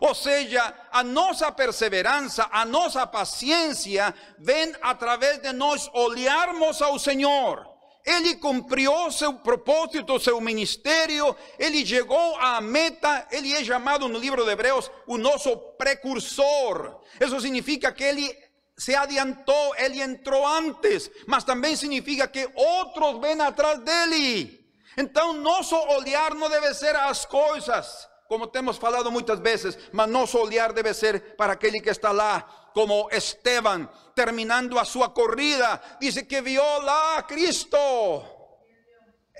O 0.00 0.14
sea, 0.14 0.88
a 0.92 1.02
nuestra 1.02 1.56
perseverancia, 1.56 2.48
a 2.52 2.64
nuestra 2.64 3.10
paciencia, 3.10 4.14
ven 4.38 4.76
a 4.82 4.98
través 4.98 5.40
de 5.42 5.52
nos 5.54 5.90
olearmos 5.94 6.82
al 6.82 7.00
Señor. 7.00 7.66
Ele 8.04 8.36
cumpriu 8.36 9.10
seu 9.10 9.40
propósito, 9.40 10.20
seu 10.20 10.40
ministério, 10.40 11.34
ele 11.58 11.84
chegou 11.84 12.36
à 12.36 12.60
meta, 12.60 13.26
ele 13.32 13.52
é 13.52 13.64
chamado 13.64 14.06
no 14.06 14.16
livro 14.16 14.44
de 14.44 14.52
Hebreus 14.52 14.92
o 15.08 15.18
nosso 15.18 15.56
precursor. 15.76 17.00
Isso 17.20 17.40
significa 17.40 17.92
que 17.92 18.04
ele 18.04 18.45
se 18.76 18.94
adiantó, 18.94 19.74
él 19.76 20.00
entró 20.00 20.46
antes, 20.46 21.10
mas 21.26 21.46
también 21.46 21.76
significa 21.76 22.30
que 22.30 22.46
otros 22.54 23.20
ven 23.20 23.40
atrás 23.40 23.82
de 23.84 24.04
él. 24.04 24.66
Entonces, 24.96 25.42
nuestro 25.42 25.82
olhar 25.82 26.34
no 26.34 26.48
debe 26.48 26.74
ser 26.74 26.94
las 26.94 27.26
cosas, 27.26 28.08
como 28.28 28.50
te 28.50 28.58
hemos 28.58 28.78
falado 28.78 29.10
muchas 29.10 29.40
veces, 29.40 29.78
mas 29.92 30.08
nuestro 30.08 30.42
olhar 30.42 30.74
debe 30.74 30.92
ser 30.92 31.36
para 31.36 31.54
aquel 31.54 31.80
que 31.82 31.90
está 31.90 32.12
lá, 32.12 32.46
como 32.74 33.08
Esteban, 33.10 33.90
terminando 34.14 34.78
a 34.78 34.84
su 34.84 35.00
corrida, 35.14 35.98
dice 35.98 36.28
que 36.28 36.42
vio 36.42 36.82
lá 36.82 37.18
a 37.18 37.26
Cristo. 37.26 38.32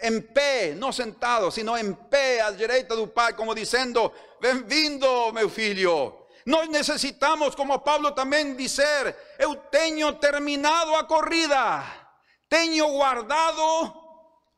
En 0.01 0.33
pé, 0.33 0.75
no 0.77 0.93
sentado, 0.93 1.51
sino 1.51 1.77
en 1.77 1.95
pé, 2.09 2.41
al 2.41 2.57
derecha 2.57 2.95
del 2.95 3.11
Padre, 3.11 3.35
como 3.35 3.55
diciendo, 3.55 4.13
ven 4.41 4.67
vindo, 4.67 5.33
meu 5.33 5.49
filho. 5.49 6.26
Nós 6.47 6.69
necesitamos, 6.69 7.57
como 7.57 7.83
Pablo 7.83 8.13
también 8.15 8.57
dice, 8.57 8.83
eu 9.39 9.57
tenho 9.71 10.15
terminado 10.15 10.95
a 10.95 11.05
corrida. 11.07 12.07
tenho 12.49 12.89
guardado 12.89 13.95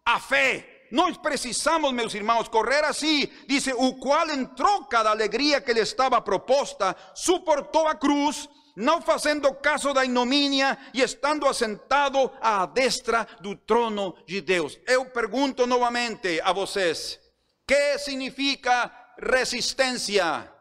a 0.05 0.21
fé. 0.21 0.87
Nós 0.91 1.19
precisamos, 1.19 1.93
meus 1.93 2.15
irmãos, 2.15 2.49
correr 2.49 2.85
assim. 2.85 3.27
Dice, 3.47 3.73
o 3.73 3.99
qual 3.99 4.31
em 4.31 4.47
troca 4.47 5.03
da 5.03 5.11
alegria 5.11 5.61
que 5.61 5.73
lhe 5.73 5.81
estava 5.81 6.21
proposta, 6.21 6.97
suportou 7.15 7.87
a 7.87 7.95
cruz, 7.95 8.49
não 8.75 9.03
fazendo 9.03 9.53
caso 9.55 9.93
da 9.93 10.05
ignomínia 10.05 10.79
e 10.95 11.03
estando 11.03 11.47
assentado 11.47 12.31
à 12.41 12.65
destra 12.65 13.27
do 13.41 13.55
trono 13.55 14.15
de 14.27 14.41
Deus. 14.41 14.79
Eu 14.87 15.07
pergunto 15.07 15.67
novamente 15.67 16.41
a 16.43 16.53
vocês: 16.53 17.19
que 17.67 17.99
significa 17.99 18.91
resistência? 19.19 20.58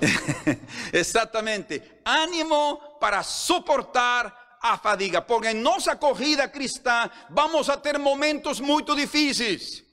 Exatamente, 0.92 2.00
ánimo 2.04 2.98
para 3.00 3.22
suportar 3.22 4.58
a 4.60 4.76
fadiga, 4.78 5.26
porque 5.26 5.50
en 5.50 5.62
nuestra 5.62 5.98
corrida 5.98 6.50
cristã 6.50 7.10
vamos 7.30 7.68
a 7.68 7.80
ter 7.80 7.98
momentos 7.98 8.60
muito 8.60 8.94
difíceis. 8.94 9.84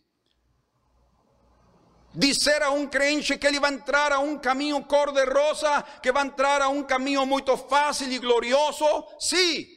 Dizer 2.14 2.64
a 2.64 2.72
um 2.72 2.88
crente 2.88 3.38
que 3.38 3.46
ele 3.46 3.60
vai 3.60 3.74
entrar 3.74 4.14
a 4.14 4.20
um 4.20 4.40
caminho 4.40 4.82
cor-de-rosa, 4.86 5.84
que 6.02 6.12
vai 6.12 6.26
entrar 6.26 6.62
a 6.62 6.70
um 6.70 6.82
caminho 6.82 7.26
muito 7.26 7.58
fácil 7.58 8.10
e 8.10 8.18
glorioso, 8.20 8.86
sim. 9.20 9.68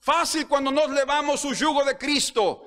Fácil 0.00 0.46
quando 0.46 0.70
nós 0.70 0.88
levamos 0.90 1.44
o 1.44 1.52
jugo 1.52 1.82
de 1.82 1.94
Cristo, 1.96 2.64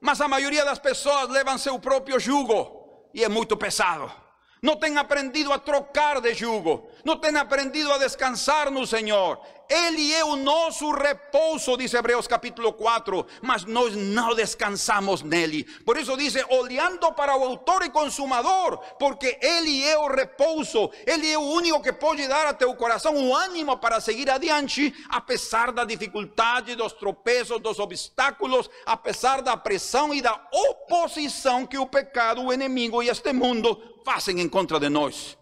mas 0.00 0.20
a 0.20 0.28
maioria 0.28 0.64
das 0.64 0.78
pessoas 0.78 1.30
levam 1.30 1.56
seu 1.56 1.78
próprio 1.78 2.18
jugo 2.18 3.08
e 3.14 3.22
é 3.22 3.28
muito 3.28 3.56
pesado. 3.56 4.23
Não 4.64 4.76
tem 4.76 4.96
aprendido 4.96 5.52
a 5.52 5.58
trocar 5.58 6.22
de 6.22 6.32
jugo, 6.32 6.88
não 7.04 7.18
tem 7.18 7.36
aprendido 7.36 7.92
a 7.92 7.98
descansar 7.98 8.70
no 8.70 8.86
Senhor. 8.86 9.38
Ele 9.68 10.14
é 10.14 10.24
o 10.24 10.36
nosso 10.36 10.90
repouso, 10.90 11.76
diz 11.76 11.92
Hebreus 11.92 12.26
capítulo 12.26 12.72
4, 12.72 13.26
mas 13.42 13.66
nós 13.66 13.94
não 13.94 14.34
descansamos 14.34 15.20
nele. 15.20 15.64
Por 15.84 15.98
isso 15.98 16.16
diz, 16.16 16.34
olhando 16.48 17.12
para 17.12 17.36
o 17.36 17.44
autor 17.44 17.82
e 17.82 17.90
consumador, 17.90 18.78
porque 18.98 19.38
ele 19.42 19.86
é 19.86 19.98
o 19.98 20.06
repouso, 20.06 20.90
ele 21.06 21.30
é 21.30 21.36
o 21.36 21.42
único 21.42 21.82
que 21.82 21.92
pode 21.92 22.26
dar 22.26 22.46
a 22.46 22.54
teu 22.54 22.74
coração 22.74 23.14
o 23.14 23.36
ânimo 23.36 23.76
para 23.76 24.00
seguir 24.00 24.30
adiante, 24.30 24.94
apesar 25.10 25.72
da 25.72 25.84
dificuldade, 25.84 26.74
dos 26.74 26.94
tropeços, 26.94 27.60
dos 27.60 27.78
obstáculos, 27.78 28.70
apesar 28.86 29.42
da 29.42 29.58
pressão 29.58 30.14
e 30.14 30.22
da 30.22 30.40
oposição 30.50 31.66
que 31.66 31.76
o 31.76 31.86
pecado, 31.86 32.42
o 32.42 32.52
inimigo 32.52 33.02
e 33.02 33.10
este 33.10 33.30
mundo 33.30 33.93
fazem 34.04 34.40
em 34.40 34.48
contra 34.48 34.78
de 34.78 34.88
nós. 34.88 35.38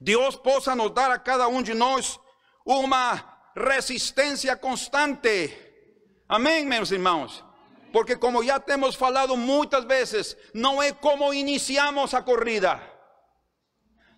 Deus 0.00 0.34
possa 0.34 0.74
nos 0.74 0.90
dar 0.92 1.10
a 1.10 1.18
cada 1.18 1.46
um 1.46 1.62
de 1.62 1.74
nós 1.74 2.18
uma 2.64 3.22
resistência 3.54 4.56
constante. 4.56 5.56
Amém, 6.28 6.64
meus 6.64 6.90
irmãos? 6.90 7.44
Porque 7.92 8.16
como 8.16 8.42
já 8.44 8.58
temos 8.58 8.94
falado 8.94 9.36
muitas 9.36 9.84
vezes, 9.84 10.36
não 10.54 10.82
é 10.82 10.92
como 10.92 11.34
iniciamos 11.34 12.14
a 12.14 12.22
corrida. 12.22 12.80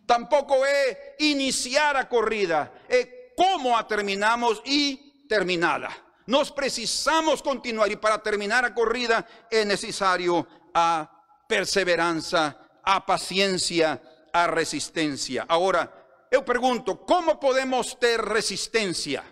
Tampouco 0.07 0.55
é 0.65 1.17
iniciar 1.19 1.97
a 1.97 2.05
corrida, 2.05 2.73
é 2.89 3.05
como 3.37 3.83
terminamos 3.85 4.61
e 4.65 5.25
terminada. 5.29 5.89
Nós 6.27 6.51
precisamos 6.51 7.41
continuar 7.41 7.91
e 7.91 7.97
para 7.97 8.19
terminar 8.19 8.65
a 8.65 8.71
corrida 8.71 9.27
é 9.51 9.65
necessário 9.65 10.47
a 10.75 11.09
perseverança, 11.49 12.57
a 12.83 13.01
paciência, 13.01 14.01
a 14.33 14.47
resistência. 14.47 15.45
Agora, 15.49 15.93
eu 16.31 16.43
pergunto, 16.43 16.97
como 16.97 17.37
podemos 17.37 17.95
ter 17.95 18.21
resistência? 18.21 19.23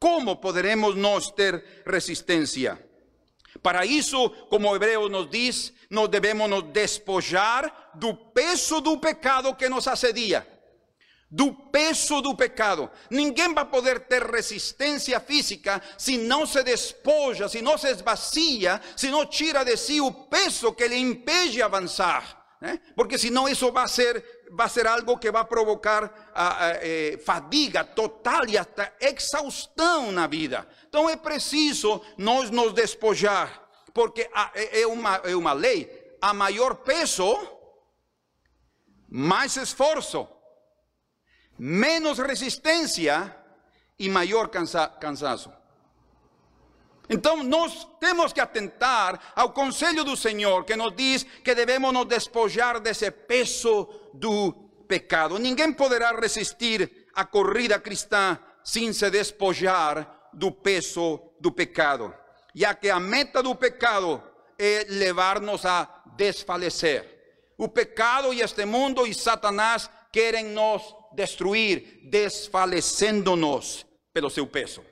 Como 0.00 0.36
poderemos 0.36 0.96
nós 0.96 1.30
ter 1.30 1.82
resistência? 1.86 2.82
Para 3.62 3.84
isso, 3.84 4.30
como 4.48 4.74
Hebreu 4.74 5.08
nos 5.08 5.28
diz, 5.28 5.72
nós 5.90 6.08
devemos 6.08 6.48
nos 6.48 6.62
despojar 6.72 7.90
do 7.94 8.14
peso 8.14 8.80
do 8.80 8.98
pecado 8.98 9.54
que 9.54 9.68
nos 9.68 9.88
assedia. 9.88 10.46
Do 11.30 11.52
peso 11.52 12.22
do 12.22 12.34
pecado. 12.34 12.90
Ninguém 13.10 13.52
vai 13.52 13.64
poder 13.64 14.00
ter 14.00 14.22
resistência 14.22 15.20
física 15.20 15.82
se 15.98 16.16
não 16.16 16.46
se 16.46 16.62
despoja, 16.62 17.48
se 17.48 17.60
não 17.60 17.76
se 17.76 17.88
esvazia, 17.88 18.80
se 18.96 19.10
não 19.10 19.26
tira 19.26 19.64
de 19.64 19.76
si 19.76 20.00
o 20.00 20.10
peso 20.10 20.72
que 20.72 20.88
lhe 20.88 20.96
impede 20.96 21.60
avançar. 21.60 22.37
¿Eh? 22.60 22.78
Porque 22.94 23.18
senão 23.18 23.48
isso 23.48 23.70
vai 23.72 23.88
ser 23.88 24.38
va 24.50 24.64
a 24.64 24.68
ser 24.68 24.86
algo 24.86 25.18
que 25.18 25.30
va 25.30 25.40
a 25.40 25.48
provocar 25.48 26.32
eh, 26.82 27.18
fadiga 27.24 27.84
total 27.84 28.48
y 28.48 28.56
hasta 28.56 28.94
exhaustão 29.00 30.10
na 30.10 30.26
vida. 30.26 30.66
Então 30.88 31.08
é 31.08 31.16
preciso 31.16 32.02
nós 32.16 32.50
nos 32.50 32.72
despojar, 32.72 33.68
porque 33.92 34.28
é 34.54 34.86
uma, 34.86 35.16
é 35.16 35.36
uma 35.36 35.52
lei, 35.52 36.16
a 36.20 36.32
maior 36.32 36.76
peso, 36.76 37.36
mais 39.08 39.56
esforço, 39.56 40.26
menos 41.58 42.18
resistência 42.18 43.34
e 43.98 44.08
maior 44.08 44.48
cansa, 44.48 44.88
cansaço. 44.88 45.57
Então 47.08 47.42
nós 47.42 47.86
temos 47.98 48.32
que 48.32 48.40
atentar 48.40 49.32
ao 49.34 49.50
conselho 49.50 50.04
do 50.04 50.16
Senhor 50.16 50.64
que 50.64 50.76
nos 50.76 50.94
diz 50.94 51.22
que 51.22 51.54
devemos 51.54 51.92
nos 51.92 52.06
despojar 52.06 52.80
desse 52.80 53.10
peso 53.10 53.88
do 54.12 54.52
pecado. 54.86 55.38
Ninguém 55.38 55.72
poderá 55.72 56.12
resistir 56.12 57.06
a 57.14 57.24
corrida 57.24 57.78
cristã 57.78 58.38
sem 58.62 58.92
se 58.92 59.10
despojar 59.10 60.30
do 60.32 60.52
peso 60.52 61.20
do 61.40 61.50
pecado, 61.50 62.14
já 62.54 62.74
que 62.74 62.90
a 62.90 63.00
meta 63.00 63.42
do 63.42 63.54
pecado 63.54 64.22
é 64.58 64.84
levar-nos 64.88 65.64
a 65.64 66.02
desfalecer. 66.16 67.16
O 67.56 67.68
pecado 67.68 68.32
e 68.32 68.40
este 68.40 68.64
mundo 68.64 69.06
e 69.06 69.14
Satanás 69.14 69.90
querem 70.12 70.46
nos 70.46 70.94
destruir, 71.12 72.00
desfalecendo-nos 72.10 73.86
pelo 74.12 74.30
seu 74.30 74.46
peso. 74.46 74.84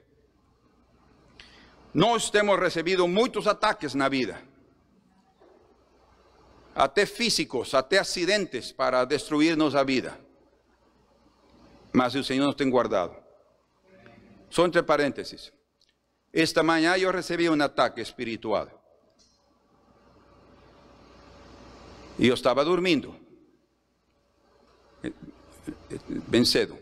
Nós 1.96 2.28
temos 2.28 2.60
recebido 2.60 3.08
muitos 3.08 3.46
ataques 3.46 3.94
na 3.94 4.06
vida, 4.06 4.38
até 6.74 7.06
físicos, 7.06 7.72
até 7.72 7.96
acidentes 7.96 8.70
para 8.70 9.02
destruir-nos 9.06 9.74
a 9.74 9.82
vida. 9.82 10.20
Mas 11.94 12.14
o 12.14 12.22
Senhor 12.22 12.44
nos 12.44 12.54
tem 12.54 12.68
guardado. 12.68 13.16
Só 14.50 14.66
entre 14.66 14.82
parênteses. 14.82 15.50
Esta 16.34 16.62
manhã 16.62 16.98
eu 16.98 17.10
recebi 17.10 17.48
um 17.48 17.62
ataque 17.62 18.02
espiritual. 18.02 18.68
E 22.18 22.28
eu 22.28 22.34
estava 22.34 22.62
dormindo. 22.62 23.16
Bem 26.28 26.44
cedo. 26.44 26.76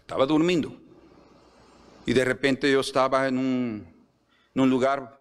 Estava 0.00 0.26
dormindo. 0.26 0.80
E 2.06 2.14
de 2.14 2.24
repente 2.24 2.66
eu 2.66 2.80
estava 2.80 3.28
em 3.28 3.36
um 3.36 3.91
num 4.54 4.64
lugar, 4.64 5.18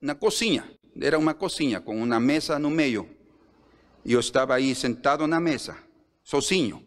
na 0.00 0.14
cozinha. 0.14 0.70
Era 1.00 1.18
uma 1.18 1.34
cozinha 1.34 1.80
com 1.80 2.02
uma 2.02 2.18
mesa 2.18 2.58
no 2.58 2.70
meio. 2.70 3.08
E 4.04 4.12
eu 4.12 4.20
estava 4.20 4.54
aí 4.54 4.74
sentado 4.74 5.26
na 5.26 5.40
mesa, 5.40 5.76
sozinho, 6.22 6.86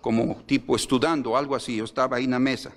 como 0.00 0.42
tipo 0.46 0.74
estudando, 0.74 1.34
algo 1.34 1.54
assim. 1.54 1.74
Eu 1.74 1.84
estava 1.84 2.16
aí 2.16 2.26
na 2.26 2.38
mesa. 2.38 2.72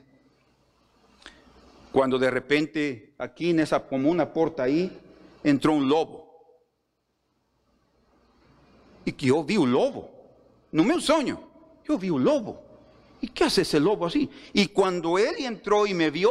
Quando 1.92 2.20
de 2.20 2.30
repente, 2.30 3.14
aqui 3.18 3.52
nessa, 3.52 3.80
como 3.80 4.10
uma 4.10 4.26
porta 4.26 4.64
aí, 4.64 4.96
entrou 5.44 5.78
um 5.78 5.84
lobo. 5.84 6.28
E 9.06 9.12
que 9.12 9.28
eu 9.28 9.44
vi 9.44 9.58
o 9.58 9.66
lobo, 9.66 10.10
no 10.72 10.84
meu 10.84 11.02
sonho. 11.02 11.44
Eu 11.88 11.98
vi 11.98 12.12
o 12.12 12.18
lobo. 12.18 12.60
E 13.22 13.28
que 13.28 13.44
hace 13.44 13.62
esse 13.62 13.80
lobo 13.80 14.06
assim? 14.06 14.30
E 14.54 14.68
quando 14.68 15.18
ele 15.18 15.44
entrou 15.44 15.88
e 15.88 15.94
me 15.94 16.10
viu, 16.12 16.30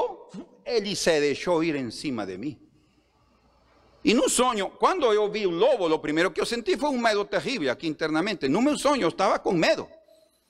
ele 0.68 0.94
se 0.94 1.20
deixou 1.20 1.64
ir 1.64 1.74
em 1.74 1.90
cima 1.90 2.26
de 2.26 2.36
mim. 2.36 2.58
E 4.04 4.14
no 4.14 4.28
sonho, 4.28 4.70
quando 4.70 5.12
eu 5.12 5.30
vi 5.30 5.46
o 5.46 5.50
lobo, 5.50 5.86
o 5.86 5.98
primeiro 5.98 6.30
que 6.30 6.40
eu 6.40 6.46
senti 6.46 6.76
foi 6.76 6.90
um 6.90 6.98
medo 6.98 7.24
terrível 7.24 7.70
aqui 7.70 7.88
internamente. 7.88 8.48
No 8.48 8.62
meu 8.62 8.76
sonho 8.78 9.02
eu 9.02 9.08
estava 9.08 9.38
com 9.38 9.52
medo. 9.52 9.88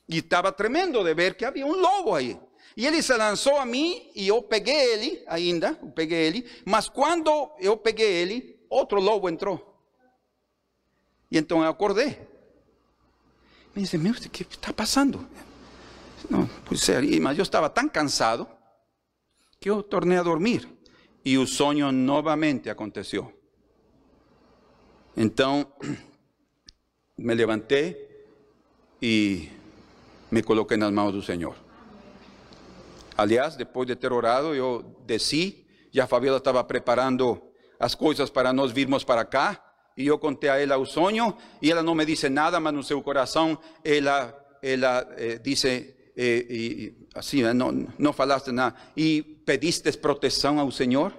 E 0.09 0.19
estava 0.19 0.53
tremendo 0.53 1.03
de 1.03 1.15
ver 1.15 1.35
que 1.35 1.45
havia 1.45 1.67
um 1.67 1.73
lobo 1.73 2.15
aí. 2.15 2.39
E 2.77 2.87
ele 2.87 3.03
se 3.03 3.17
lançou 3.17 3.57
a 3.57 3.67
mim 3.67 4.11
e 4.15 4.29
eu 4.29 4.43
peguei 4.43 4.93
ele 4.93 5.25
ainda, 5.27 5.79
eu 5.83 5.91
peguei 5.91 6.19
ele. 6.19 6.47
Mas 6.65 6.89
quando 6.89 7.51
eu 7.59 7.77
peguei 7.77 8.09
ele, 8.09 8.61
outro 8.71 9.01
lobo 9.01 9.29
entrou. 9.29 9.77
E 11.31 11.39
então 11.39 11.63
eu 11.63 11.71
acordei. 11.71 12.19
Me 13.75 13.83
disse, 13.83 13.99
meu, 13.99 14.13
o 14.13 14.17
que 14.17 14.43
está 14.43 14.73
pois 16.65 16.89
é, 16.89 17.01
mas 17.21 17.39
eu 17.39 17.43
estava 17.43 17.69
tão 17.69 17.89
cansado 17.89 18.47
que 19.61 19.71
eu 19.71 19.83
a 20.17 20.23
dormir 20.23 20.69
e 21.25 21.37
o 21.37 21.47
sonho 21.47 21.91
novamente 21.93 22.71
aconteceu. 22.71 23.33
Então, 25.17 25.67
me 27.19 27.35
levantei 27.35 28.09
e 29.03 29.49
me 30.31 30.43
coloquei 30.43 30.77
nas 30.77 30.93
mãos 30.93 31.13
do 31.13 31.23
Senhor. 31.23 31.57
Aliás, 33.17 33.57
depois 33.57 33.87
de 33.87 33.97
ter 33.97 34.13
orado, 34.13 34.55
eu 34.55 34.85
desci, 35.05 35.67
Fabiola 36.07 36.39
estava 36.39 36.63
preparando 36.63 37.43
as 37.81 37.95
coisas 37.95 38.31
para 38.31 38.53
nós 38.53 38.71
virmos 38.71 39.03
para 39.03 39.25
cá, 39.25 39.65
e 39.97 40.07
eu 40.07 40.19
contei 40.19 40.49
a 40.49 40.61
ela 40.61 40.77
o 40.77 40.87
sonho, 40.87 41.37
e 41.61 41.71
ela 41.71 41.83
não 41.83 41.95
me 41.95 42.05
disse 42.05 42.29
nada, 42.29 42.61
mas 42.61 42.73
no 42.73 42.85
seu 42.85 43.03
coração 43.03 43.59
ela, 43.85 44.33
ela 44.63 45.09
eh, 45.17 45.39
eh, 46.21 46.47
e, 46.51 46.95
assim, 47.15 47.43
não, 47.55 47.87
não 47.97 48.13
falaste 48.13 48.51
nada, 48.51 48.75
e 48.97 49.23
pediste 49.23 49.93
proteção 49.99 50.59
ao 50.59 50.73
Senhor? 50.73 51.13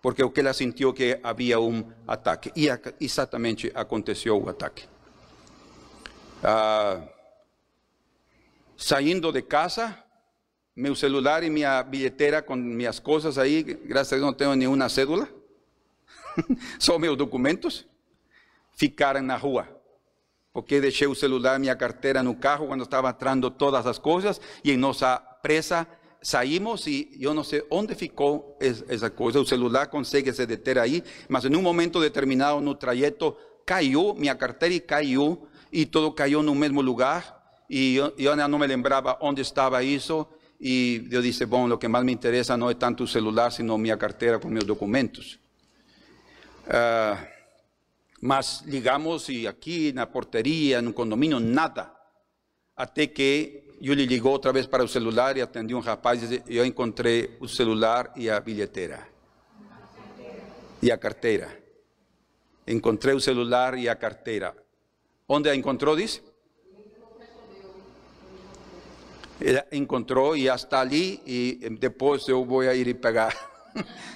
Porque 0.00 0.24
o 0.24 0.30
que 0.30 0.40
ela 0.40 0.54
sentiu 0.54 0.94
que 0.94 1.20
havia 1.22 1.60
um 1.60 1.92
ataque, 2.08 2.50
e 2.56 2.66
exatamente 2.98 3.70
aconteceu 3.74 4.42
o 4.42 4.48
ataque. 4.48 4.84
Ah, 6.42 7.02
saindo 8.74 9.30
de 9.30 9.42
casa, 9.42 9.98
meu 10.74 10.94
celular 10.94 11.42
e 11.42 11.50
minha 11.50 11.82
bilheteira 11.82 12.40
com 12.40 12.56
minhas 12.56 12.98
coisas 12.98 13.36
aí, 13.36 13.62
graças 13.62 14.14
a 14.14 14.16
Deus 14.16 14.26
não 14.26 14.32
tenho 14.32 14.54
nenhuma 14.54 14.88
cédula, 14.88 15.28
só 16.80 16.98
meus 16.98 17.18
documentos, 17.18 17.86
ficaram 18.72 19.20
na 19.20 19.36
rua. 19.36 19.75
Porque 20.56 20.80
deixei 20.80 21.06
o 21.06 21.14
celular 21.14 21.58
minha 21.58 21.76
carteira 21.76 22.22
no 22.22 22.34
carro 22.34 22.68
quando 22.68 22.82
estava 22.82 23.10
entrando 23.10 23.50
todas 23.50 23.86
as 23.86 23.98
coisas 23.98 24.40
e 24.64 24.72
em 24.72 24.76
nossa 24.78 25.18
pressa 25.18 25.86
saímos 26.22 26.86
e 26.86 27.10
eu 27.20 27.34
não 27.34 27.44
sei 27.44 27.62
onde 27.70 27.94
ficou 27.94 28.56
essa 28.88 29.10
coisa. 29.10 29.38
O 29.38 29.44
celular 29.44 29.88
consegue 29.88 30.32
se 30.32 30.46
deter 30.46 30.78
aí, 30.78 31.04
mas 31.28 31.44
em 31.44 31.54
um 31.54 31.60
momento 31.60 32.00
determinado 32.00 32.58
no 32.62 32.74
trajeto 32.74 33.36
caiu 33.66 34.14
minha 34.14 34.34
carteira 34.34 34.74
e 34.74 34.80
caiu 34.80 35.46
e 35.70 35.84
todo 35.84 36.10
caiu 36.10 36.42
no 36.42 36.54
mesmo 36.54 36.80
lugar 36.80 37.38
e 37.68 37.96
eu, 37.96 38.14
eu 38.16 38.34
não 38.48 38.58
me 38.58 38.66
lembrava 38.66 39.18
onde 39.20 39.42
estava 39.42 39.82
isso 39.82 40.26
e 40.58 41.06
eu 41.10 41.20
disse, 41.20 41.44
bom, 41.44 41.70
o 41.70 41.76
que 41.76 41.86
mais 41.86 42.02
me 42.02 42.14
interessa 42.14 42.56
não 42.56 42.70
é 42.70 42.74
tanto 42.74 43.04
o 43.04 43.06
celular, 43.06 43.52
sino 43.52 43.76
minha 43.76 43.98
carteira 43.98 44.38
com 44.38 44.48
meus 44.48 44.64
documentos. 44.64 45.38
Uh, 46.66 47.35
mas 48.20 48.62
ligamos 48.66 49.28
e 49.28 49.46
aqui 49.46 49.92
na 49.92 50.06
porteria, 50.06 50.80
no 50.80 50.92
condomínio, 50.92 51.38
nada. 51.38 51.92
Até 52.76 53.06
que 53.06 53.64
Yuli 53.82 54.06
ligou 54.06 54.32
outra 54.32 54.52
vez 54.52 54.66
para 54.66 54.84
o 54.84 54.88
celular 54.88 55.36
e 55.36 55.42
atendi 55.42 55.74
um 55.74 55.80
rapaz 55.80 56.30
e 56.30 56.42
eu 56.48 56.64
encontrei 56.64 57.36
o 57.40 57.48
celular 57.48 58.12
e 58.16 58.30
a 58.30 58.40
bilheteira. 58.40 59.06
E 60.82 60.90
a 60.90 60.96
carteira. 60.96 61.56
Encontrei 62.66 63.14
o 63.14 63.20
celular 63.20 63.78
e 63.78 63.88
a 63.88 63.94
carteira. 63.94 64.54
Onde 65.28 65.48
a 65.48 65.54
encontrou, 65.54 65.96
disse? 65.96 66.22
Ele 69.40 69.62
encontrou 69.72 70.36
e 70.36 70.44
já 70.44 70.54
está 70.54 70.80
ali 70.80 71.20
e 71.26 71.68
depois 71.78 72.26
eu 72.28 72.44
vou 72.44 72.64
ir 72.64 72.86
e 72.86 72.94
pegar. 72.94 73.34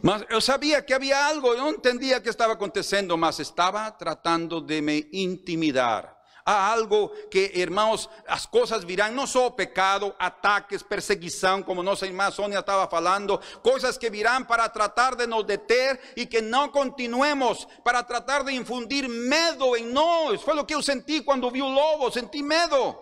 Mas 0.00 0.24
eu 0.28 0.40
sabia 0.40 0.80
que 0.80 0.94
havia 0.94 1.26
algo, 1.26 1.48
eu 1.48 1.58
não 1.58 1.70
entendia 1.70 2.20
que 2.20 2.28
estava 2.28 2.52
acontecendo, 2.52 3.18
mas 3.18 3.38
estava 3.40 3.90
tratando 3.90 4.60
de 4.60 4.80
me 4.80 5.08
intimidar. 5.12 6.16
Há 6.46 6.72
algo 6.72 7.10
que, 7.30 7.52
irmãos, 7.56 8.08
as 8.26 8.46
coisas 8.46 8.82
virão, 8.82 9.10
não 9.12 9.26
só 9.26 9.50
pecado, 9.50 10.14
ataques, 10.18 10.82
perseguição, 10.82 11.62
como 11.62 11.82
nossa 11.82 12.06
irmã 12.06 12.30
Sônia 12.30 12.60
estava 12.60 12.88
falando, 12.88 13.38
coisas 13.62 13.98
que 13.98 14.08
virão 14.08 14.42
para 14.44 14.66
tratar 14.66 15.14
de 15.14 15.26
nos 15.26 15.44
deter 15.44 16.00
e 16.16 16.24
que 16.24 16.40
não 16.40 16.70
continuemos, 16.70 17.66
para 17.84 18.02
tratar 18.02 18.44
de 18.44 18.52
infundir 18.52 19.06
medo 19.06 19.76
em 19.76 19.92
nós. 19.92 20.40
Foi 20.40 20.58
o 20.58 20.64
que 20.64 20.74
eu 20.74 20.82
senti 20.82 21.20
quando 21.20 21.50
vi 21.50 21.60
o 21.60 21.68
lobo, 21.68 22.10
senti 22.10 22.42
medo. 22.42 22.96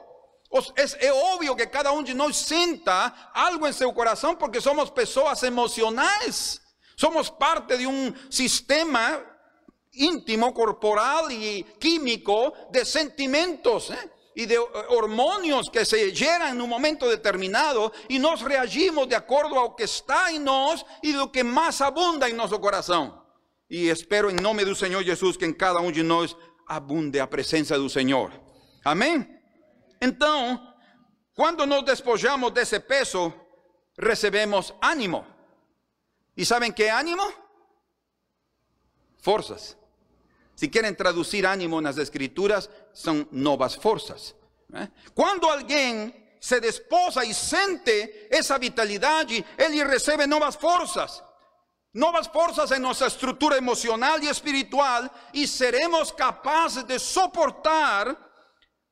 É, 0.74 1.06
é 1.06 1.12
óbvio 1.12 1.54
que 1.54 1.66
cada 1.68 1.92
um 1.92 2.02
de 2.02 2.14
nós 2.14 2.36
sinta 2.36 3.14
algo 3.32 3.68
em 3.68 3.72
seu 3.72 3.92
coração 3.92 4.34
porque 4.34 4.60
somos 4.60 4.90
pessoas 4.90 5.40
emocionais. 5.44 6.65
Somos 6.96 7.30
parte 7.30 7.76
de 7.76 7.86
un 7.86 8.14
sistema 8.30 9.22
íntimo, 9.92 10.52
corporal 10.52 11.30
y 11.30 11.62
químico 11.78 12.52
de 12.70 12.84
sentimientos 12.84 13.90
¿eh? 13.90 14.10
y 14.34 14.46
de 14.46 14.54
eh, 14.54 14.60
hormonios 14.90 15.70
que 15.70 15.84
se 15.84 16.10
llenan 16.12 16.56
en 16.56 16.60
un 16.60 16.68
momento 16.68 17.08
determinado 17.08 17.92
y 18.08 18.18
nos 18.18 18.42
reagimos 18.42 19.08
de 19.08 19.16
acuerdo 19.16 19.58
a 19.58 19.62
lo 19.64 19.76
que 19.76 19.84
está 19.84 20.30
en 20.30 20.44
nos 20.44 20.84
y 21.02 21.12
lo 21.12 21.30
que 21.30 21.44
más 21.44 21.80
abunda 21.80 22.28
en 22.28 22.36
nuestro 22.36 22.60
corazón. 22.60 23.14
Y 23.68 23.88
espero 23.88 24.30
en 24.30 24.36
nombre 24.36 24.64
del 24.64 24.76
Señor 24.76 25.04
Jesús 25.04 25.36
que 25.36 25.44
en 25.44 25.54
cada 25.54 25.80
uno 25.80 25.90
de 25.90 26.02
nosotros 26.02 26.40
abunde 26.66 27.20
a 27.20 27.28
presencia 27.28 27.78
del 27.78 27.90
Señor. 27.90 28.32
Amén. 28.84 29.42
Entonces, 30.00 30.60
cuando 31.34 31.66
nos 31.66 31.84
despojamos 31.84 32.54
de 32.54 32.62
ese 32.62 32.80
peso, 32.80 33.34
recebemos 33.96 34.74
ánimo. 34.80 35.35
¿Y 36.36 36.44
saben 36.44 36.72
qué 36.72 36.90
ánimo? 36.90 37.24
Fuerzas. 39.18 39.76
Si 40.54 40.70
quieren 40.70 40.96
traducir 40.96 41.46
ánimo 41.46 41.78
en 41.78 41.84
las 41.84 41.98
escrituras, 41.98 42.70
son 42.92 43.26
nuevas 43.32 43.76
fuerzas. 43.76 44.36
¿eh? 44.74 44.88
Cuando 45.14 45.50
alguien 45.50 46.36
se 46.38 46.60
desposa 46.60 47.24
y 47.24 47.34
siente 47.34 48.28
esa 48.30 48.58
vitalidad, 48.58 49.26
él 49.30 49.88
recibe 49.88 50.26
nuevas 50.26 50.56
fuerzas. 50.56 51.24
Nuevas 51.92 52.28
fuerzas 52.28 52.70
en 52.72 52.82
nuestra 52.82 53.06
estructura 53.06 53.56
emocional 53.56 54.22
y 54.22 54.28
espiritual 54.28 55.10
y 55.32 55.46
seremos 55.46 56.12
capaces 56.12 56.86
de 56.86 56.98
soportar 56.98 58.16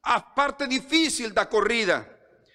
a 0.03 0.35
parte 0.35 0.67
difícil 0.67 1.33
da 1.33 1.49
corrida. 1.49 2.09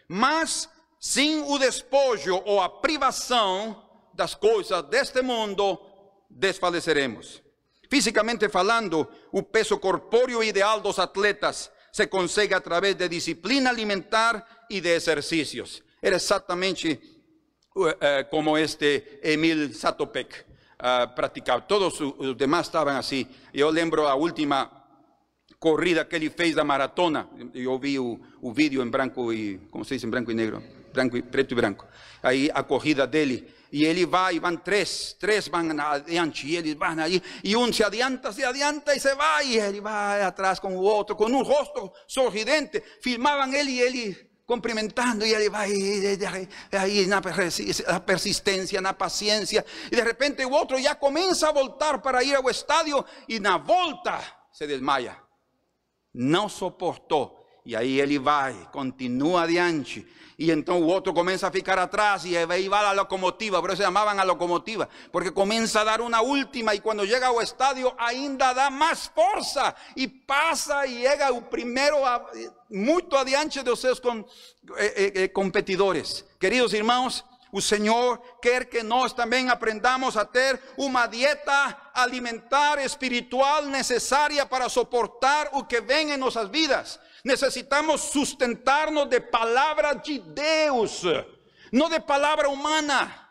Mas 0.07 0.67
sin 0.99 1.43
o 1.47 1.57
despojo 1.57 2.41
o 2.45 2.61
a 2.61 2.81
privação, 2.81 3.88
das 4.19 4.35
coisas 4.35 4.83
deste 4.89 5.21
mundo, 5.21 5.79
desfaleceremos. 6.29 7.41
Fisicamente 7.89 8.49
falando, 8.49 9.07
o 9.31 9.43
peso 9.43 9.79
corpóreo 9.79 10.43
ideal 10.43 10.81
dos 10.81 10.99
atletas 10.99 11.71
se 11.91 12.07
consegue 12.07 12.53
através 12.53 12.95
de 12.95 13.07
disciplina 13.07 13.69
alimentar 13.69 14.65
e 14.69 14.81
de 14.81 14.93
exercícios. 14.93 15.81
Era 16.01 16.17
exatamente 16.17 16.99
uh, 17.75 18.29
como 18.29 18.57
este 18.57 19.19
Emil 19.23 19.73
Satopek 19.73 20.35
uh, 20.35 21.15
praticava. 21.15 21.61
Todos 21.61 21.99
os 22.01 22.35
demais 22.35 22.67
estavam 22.67 22.97
assim. 22.97 23.25
Eu 23.53 23.69
lembro 23.69 24.05
a 24.05 24.15
última 24.15 24.69
corrida 25.57 26.03
que 26.03 26.15
ele 26.17 26.29
fez 26.29 26.55
da 26.55 26.63
maratona. 26.65 27.27
Eu 27.55 27.79
vi 27.79 27.97
o, 27.97 28.19
o 28.41 28.51
vídeo 28.51 28.83
em 28.83 28.89
branco 28.89 29.31
e, 29.33 29.57
como 29.71 29.85
se 29.85 29.95
diz, 29.95 30.03
em 30.03 30.09
branco 30.09 30.29
e 30.29 30.35
negro, 30.35 30.61
branco 30.93 31.17
e 31.17 31.21
preto 31.21 31.53
e 31.53 31.55
branco. 31.55 31.87
Aí 32.21 32.51
a 32.53 32.61
corrida 32.61 33.07
dele 33.07 33.58
y 33.71 33.85
él 33.85 34.13
va 34.13 34.31
y 34.33 34.39
van 34.39 34.63
tres, 34.63 35.15
tres 35.19 35.49
van 35.49 35.79
adelante 35.79 36.39
y 36.43 36.57
ellos 36.57 36.77
van 36.77 36.99
allí 36.99 37.21
y 37.43 37.55
uno 37.55 37.71
se 37.71 37.83
adianta, 37.83 38.33
se 38.33 38.45
adianta 38.45 38.95
y 38.95 38.99
se 38.99 39.13
va 39.13 39.43
y 39.43 39.57
él 39.57 39.85
va 39.85 40.25
atrás 40.25 40.59
con 40.59 40.73
otro, 40.77 41.15
con 41.15 41.33
un 41.33 41.45
rostro 41.45 41.93
sorridente. 42.07 42.83
Filmaban 43.01 43.53
él 43.53 43.69
y 43.69 43.81
él 43.81 44.29
cumprimentando 44.45 45.25
y 45.25 45.31
él 45.31 45.53
va 45.53 45.67
en 45.67 47.09
la 47.09 47.21
persistencia, 48.03 48.77
en 48.77 48.83
la 48.83 48.97
paciencia 48.97 49.63
y 49.91 49.95
de 49.95 50.03
repente 50.03 50.43
otro 50.43 50.79
ya 50.79 50.97
comienza 50.97 51.49
a 51.49 51.51
voltar 51.51 52.01
para 52.01 52.23
ir 52.23 52.35
al 52.35 52.49
estadio 52.49 53.05
y 53.27 53.35
en 53.35 53.43
la 53.43 53.57
volta 53.57 54.47
se 54.51 54.65
desmaya. 54.65 55.23
No 56.13 56.49
soportó 56.49 57.38
y 57.69 57.75
ahí 57.75 57.99
él 57.99 58.27
va 58.27 58.51
y 58.51 58.65
continúa 58.71 59.43
adiante 59.43 60.03
y 60.37 60.49
entonces 60.49 60.91
otro 60.91 61.13
comienza 61.13 61.47
a 61.47 61.51
ficar 61.51 61.77
atrás 61.77 62.25
y 62.25 62.35
ahí 62.35 62.67
va 62.67 62.81
la 62.81 62.95
locomotiva, 62.95 63.61
por 63.61 63.69
eso 63.69 63.83
llamaban 63.83 64.19
a 64.19 64.25
locomotiva, 64.25 64.89
porque 65.11 65.31
comienza 65.31 65.81
a 65.81 65.83
dar 65.83 66.01
una 66.01 66.21
última 66.21 66.73
y 66.73 66.79
cuando 66.79 67.03
llega 67.03 67.27
al 67.27 67.43
estadio 67.43 67.93
ainda 67.99 68.55
da 68.55 68.71
más 68.71 69.11
fuerza 69.13 69.75
y 69.93 70.07
pasa 70.07 70.87
y 70.87 71.01
llega 71.01 71.27
el 71.27 71.43
primero 71.43 72.07
a, 72.07 72.25
muito 72.69 73.15
adiante 73.15 73.61
de 73.61 73.75
seus 73.75 74.01
con, 74.01 74.25
eh, 74.79 74.93
eh, 74.95 75.11
eh, 75.13 75.31
competidores. 75.31 76.25
Queridos 76.39 76.73
hermanos, 76.73 77.23
el 77.53 77.61
Señor 77.61 78.19
quiere 78.41 78.67
que 78.67 78.81
nós 78.81 79.15
también 79.15 79.51
aprendamos 79.51 80.17
a 80.17 80.25
tener 80.25 80.59
una 80.77 81.07
dieta 81.07 81.91
alimentar 81.93 82.79
espiritual 82.79 83.69
necesaria 83.69 84.49
para 84.49 84.69
soportar 84.69 85.51
lo 85.53 85.67
que 85.67 85.81
ven 85.81 86.09
en 86.09 86.19
nuestras 86.19 86.49
vidas. 86.49 86.99
Necesitamos 87.23 88.01
sustentarnos 88.01 89.09
de 89.09 89.21
palabra 89.21 89.93
de 89.93 90.21
Deus, 90.33 91.03
no 91.71 91.89
de 91.89 91.99
palabra 91.99 92.47
humana. 92.47 93.25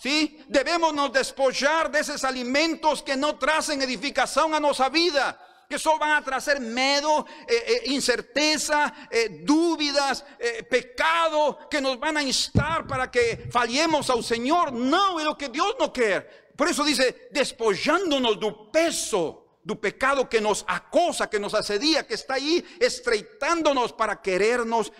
¿Sí? 0.00 0.44
Debemos 0.48 0.94
nos 0.94 1.12
despojar 1.12 1.90
de 1.90 1.98
esos 1.98 2.22
alimentos 2.22 3.02
que 3.02 3.16
no 3.16 3.36
tracen 3.36 3.82
edificación 3.82 4.54
a 4.54 4.60
nuestra 4.60 4.88
vida, 4.88 5.36
que 5.68 5.78
solo 5.78 5.98
van 5.98 6.12
a 6.12 6.24
traer 6.24 6.60
miedo, 6.60 7.26
eh, 7.46 7.64
eh, 7.66 7.82
incerteza, 7.86 8.94
eh, 9.10 9.42
dudas, 9.42 10.24
pecado, 10.70 11.68
que 11.68 11.80
nos 11.80 11.98
van 11.98 12.16
a 12.16 12.22
instar 12.22 12.86
para 12.86 13.10
que 13.10 13.48
fallemos 13.50 14.08
al 14.08 14.22
Señor. 14.24 14.72
No, 14.72 15.18
es 15.18 15.26
lo 15.26 15.36
que 15.36 15.48
Dios 15.48 15.74
no 15.78 15.92
quiere. 15.92 16.48
Por 16.56 16.68
eso 16.68 16.84
dice, 16.84 17.28
despojándonos 17.30 18.40
del 18.40 18.54
peso 18.72 19.47
do 19.68 19.76
pecado 19.76 20.30
que 20.30 20.40
nos 20.40 20.64
acosa, 20.66 21.28
que 21.28 21.38
nos 21.38 21.52
asedia, 21.52 22.06
que 22.06 22.14
está 22.14 22.40
ahí 22.40 22.64
estreitándonos 22.80 23.92
para 23.92 24.22
querernos 24.22 24.90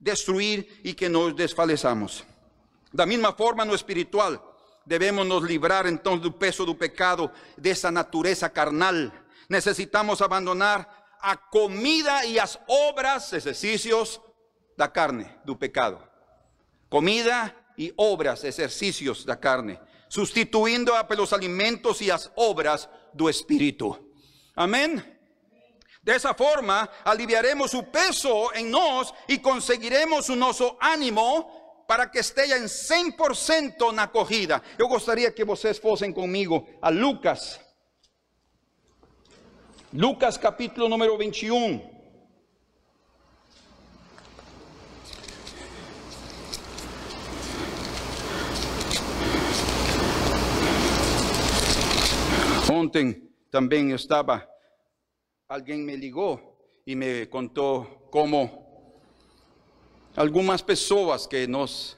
destruir 0.00 0.80
y 0.82 0.94
que 0.94 1.08
nos 1.08 1.36
desfalezamos. 1.36 2.26
Da 2.90 3.06
misma 3.06 3.34
forma 3.34 3.64
no 3.64 3.72
espiritual, 3.72 4.42
debemos 4.84 5.24
nos 5.24 5.44
librar 5.44 5.86
entonces 5.86 6.24
del 6.24 6.34
peso 6.34 6.66
del 6.66 6.76
pecado, 6.76 7.30
de 7.56 7.70
esa 7.70 7.92
naturaleza 7.92 8.52
carnal. 8.52 9.14
Necesitamos 9.48 10.20
abandonar 10.20 10.90
a 11.20 11.48
comida 11.48 12.26
y 12.26 12.34
las 12.34 12.58
obras, 12.66 13.32
ejercicios 13.32 14.20
da 14.76 14.92
carne, 14.92 15.38
del 15.44 15.56
pecado. 15.56 16.02
Comida 16.88 17.54
y 17.76 17.92
obras, 17.94 18.42
ejercicios 18.42 19.24
da 19.24 19.38
carne, 19.38 19.78
sustituyendo 20.08 20.96
a 20.96 21.06
los 21.14 21.32
alimentos 21.32 22.02
y 22.02 22.06
las 22.06 22.32
obras 22.34 22.90
do 23.14 23.30
espíritu. 23.30 24.05
Amén. 24.56 25.16
De 26.02 26.16
esa 26.16 26.34
forma, 26.34 26.88
aliviaremos 27.04 27.70
su 27.70 27.84
peso 27.90 28.54
en 28.54 28.70
nos 28.70 29.12
y 29.28 29.38
conseguiremos 29.38 30.28
un 30.30 30.38
ánimo 30.80 31.84
para 31.86 32.10
que 32.10 32.20
esté 32.20 32.44
en 32.56 32.64
100% 32.64 33.92
na 33.92 34.04
acogida. 34.04 34.62
Yo 34.78 34.88
gustaría 34.88 35.34
que 35.34 35.44
vocês 35.44 35.80
fuesen 35.80 36.12
conmigo 36.12 36.66
a 36.80 36.90
Lucas. 36.90 37.60
Lucas 39.92 40.38
capítulo 40.38 40.88
número 40.88 41.16
21. 41.18 41.96
Ontem 52.68 53.25
também 53.56 53.92
estava 53.92 54.46
alguém 55.48 55.78
me 55.78 55.96
ligou 55.96 56.60
e 56.86 56.94
me 56.94 57.24
contou 57.24 57.86
como 58.10 58.62
algumas 60.14 60.60
pessoas 60.60 61.26
que 61.26 61.46
nos 61.46 61.96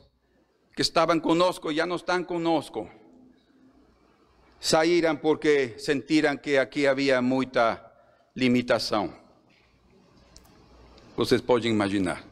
que 0.76 0.82
estavam 0.82 1.18
conosco 1.18 1.74
já 1.74 1.84
não 1.84 1.96
estão 1.96 2.22
conosco. 2.22 2.88
Saíram 4.60 5.16
porque 5.16 5.76
sentiram 5.80 6.36
que 6.36 6.56
aqui 6.56 6.86
havia 6.86 7.20
muita 7.20 7.84
limitação. 8.36 9.12
Vocês 11.16 11.40
podem 11.40 11.72
imaginar 11.72 12.24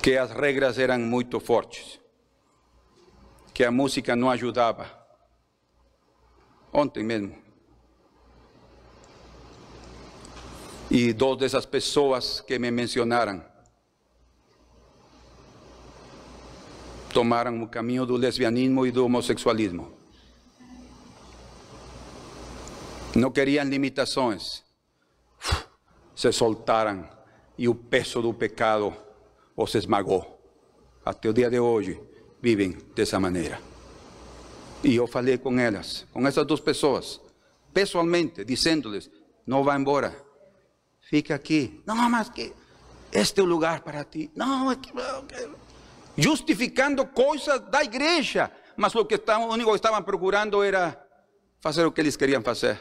que 0.00 0.16
as 0.16 0.30
regras 0.30 0.78
eram 0.78 1.00
muito 1.00 1.40
fortes, 1.40 1.98
que 3.52 3.64
a 3.64 3.72
música 3.72 4.14
não 4.14 4.30
ajudava. 4.30 4.97
Ontem 6.72 7.02
mesmo 7.02 7.48
y 10.90 11.12
dos 11.12 11.38
de 11.38 11.46
esas 11.46 11.66
personas 11.66 12.42
que 12.46 12.58
me 12.58 12.70
mencionaron 12.70 13.44
tomaron 17.12 17.60
el 17.60 17.70
camino 17.70 18.06
del 18.06 18.20
lesbianismo 18.20 18.86
y 18.86 18.90
del 18.90 19.00
homosexualismo. 19.00 19.90
No 23.14 23.32
querían 23.32 23.70
limitaciones, 23.70 24.64
se 26.14 26.32
soltaron 26.32 27.08
y 27.56 27.66
el 27.66 27.76
peso 27.76 28.22
del 28.22 28.36
pecado 28.36 28.96
os 29.56 29.74
esmagó. 29.74 30.38
Hasta 31.04 31.28
el 31.28 31.34
día 31.34 31.50
de 31.50 31.58
hoy 31.58 31.98
viven 32.40 32.92
de 32.94 33.02
esa 33.02 33.18
Y 34.82 34.94
yo 34.94 35.06
falei 35.06 35.38
con 35.38 35.58
ellas, 35.58 36.06
con 36.12 36.26
esas 36.26 36.46
dos 36.46 36.60
personas, 36.60 37.20
pessoalmente, 37.72 38.44
diciéndoles, 38.44 39.10
no 39.46 39.64
va 39.64 39.74
embora 39.74 40.28
fica 41.08 41.34
aqui. 41.34 41.82
Não, 41.86 41.96
mas 42.10 42.28
que 42.28 42.52
este 43.10 43.40
é 43.40 43.42
o 43.42 43.46
lugar 43.46 43.80
para 43.80 44.04
ti. 44.04 44.30
Não, 44.36 44.70
é 44.70 44.76
que, 44.76 44.92
justificando 46.16 47.06
coisas 47.06 47.60
da 47.70 47.82
igreja, 47.82 48.52
mas 48.76 48.94
o 48.94 49.04
que 49.04 49.14
estavam, 49.14 49.48
o 49.48 49.52
único 49.52 49.70
que 49.70 49.76
estavam 49.76 50.02
procurando 50.02 50.62
era 50.62 51.02
fazer 51.60 51.84
o 51.86 51.92
que 51.92 52.00
eles 52.00 52.16
queriam 52.16 52.42
fazer. 52.42 52.78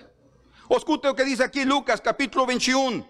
Escute 0.69 1.07
o 1.07 1.15
que 1.15 1.23
diz 1.23 1.39
aqui 1.39 1.63
Lucas 1.63 2.01
capítulo 2.01 2.45
21. 2.45 3.05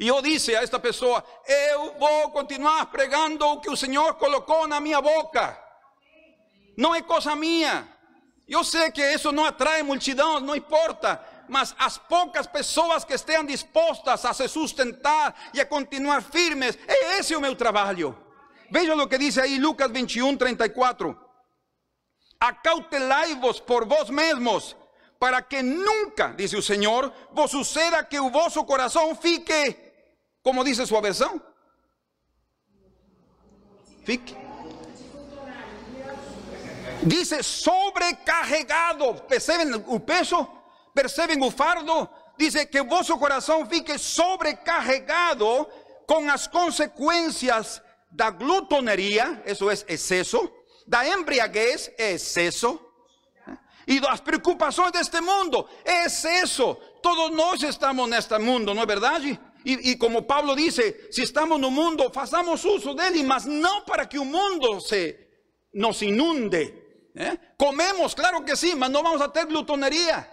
E 0.00 0.08
eu 0.08 0.22
disse 0.22 0.56
a 0.56 0.62
esta 0.62 0.78
pessoa: 0.78 1.22
Eu 1.46 1.98
vou 1.98 2.30
continuar 2.30 2.86
pregando 2.86 3.44
o 3.46 3.60
que 3.60 3.70
o 3.70 3.76
Senhor 3.76 4.14
colocou 4.14 4.66
na 4.66 4.80
minha 4.80 5.00
boca. 5.02 5.65
Não 6.76 6.94
é 6.94 7.02
coisa 7.02 7.34
minha. 7.34 7.88
Eu 8.48 8.62
sei 8.62 8.90
que 8.90 9.02
isso 9.02 9.32
não 9.32 9.44
atrai 9.44 9.82
multidão, 9.82 10.40
não 10.40 10.54
importa 10.54 11.20
mas 11.48 11.74
as 11.78 11.98
poucas 11.98 12.46
pessoas 12.46 13.04
que 13.04 13.14
estejam 13.14 13.44
dispostas 13.44 14.24
a 14.24 14.34
se 14.34 14.48
sustentar 14.48 15.34
e 15.54 15.60
a 15.60 15.66
continuar 15.66 16.22
firmes, 16.22 16.78
é 16.86 17.18
esse 17.18 17.34
o 17.34 17.40
meu 17.40 17.54
trabalho. 17.54 18.16
Veja 18.70 18.94
o 18.94 19.08
que 19.08 19.18
diz 19.18 19.38
aí 19.38 19.58
Lucas 19.58 19.90
21, 19.90 20.36
34. 20.36 21.16
Acautelai-vos 22.40 23.60
por 23.60 23.86
vós 23.86 24.10
mesmos, 24.10 24.76
para 25.18 25.40
que 25.40 25.62
nunca, 25.62 26.34
diz 26.36 26.52
o 26.52 26.62
Senhor, 26.62 27.12
vos 27.32 27.50
suceda 27.50 28.04
que 28.04 28.18
o 28.20 28.30
vosso 28.30 28.62
coração 28.64 29.14
fique, 29.14 29.76
como 30.42 30.64
diz 30.64 30.76
sua 30.88 31.00
versão? 31.00 31.40
Fique. 34.04 34.45
Dice 37.06 37.42
sobrecarregado. 37.42 39.26
Percebem 39.26 39.82
o 39.86 39.98
peso? 40.00 40.56
perceben 40.96 41.42
o 41.42 41.50
fardo, 41.50 42.10
dice 42.38 42.68
que 42.70 42.80
vuestro 42.80 43.18
corazón 43.18 43.68
fique 43.68 43.98
sobrecarregado 43.98 45.68
con 46.06 46.26
las 46.26 46.48
consecuencias 46.48 47.82
da 48.10 48.30
glutonería, 48.30 49.42
eso 49.44 49.70
es 49.70 49.84
exceso, 49.88 50.50
da 50.86 51.06
embriaguez, 51.06 51.92
exceso, 51.98 52.80
y 53.84 54.00
las 54.00 54.20
preocupaciones 54.20 54.92
de 54.92 55.00
este 55.00 55.20
mundo, 55.20 55.68
es 55.84 56.24
eso. 56.24 56.80
Todos 57.00 57.30
nós 57.30 57.62
estamos 57.62 58.08
en 58.08 58.14
este 58.14 58.36
mundo, 58.38 58.74
¿no 58.74 58.80
es 58.80 58.86
verdad? 58.86 59.20
Y, 59.22 59.38
y, 59.92 59.96
como 59.96 60.26
Pablo 60.26 60.56
dice, 60.56 61.08
si 61.10 61.22
estamos 61.22 61.58
en 61.58 61.66
un 61.66 61.74
mundo, 61.74 62.10
hagamos 62.12 62.64
uso 62.64 62.94
de 62.94 63.08
él, 63.08 63.24
mas 63.24 63.46
no 63.46 63.84
para 63.84 64.08
que 64.08 64.18
un 64.18 64.30
mundo 64.30 64.80
se 64.80 65.28
nos 65.72 66.02
inunde. 66.02 66.85
¿Eh? 67.16 67.38
Comemos, 67.56 68.14
claro 68.14 68.44
que 68.44 68.56
sí, 68.56 68.74
mas 68.76 68.90
no 68.90 69.02
vamos 69.02 69.20
a 69.20 69.32
tener 69.32 69.48
glutonería. 69.48 70.32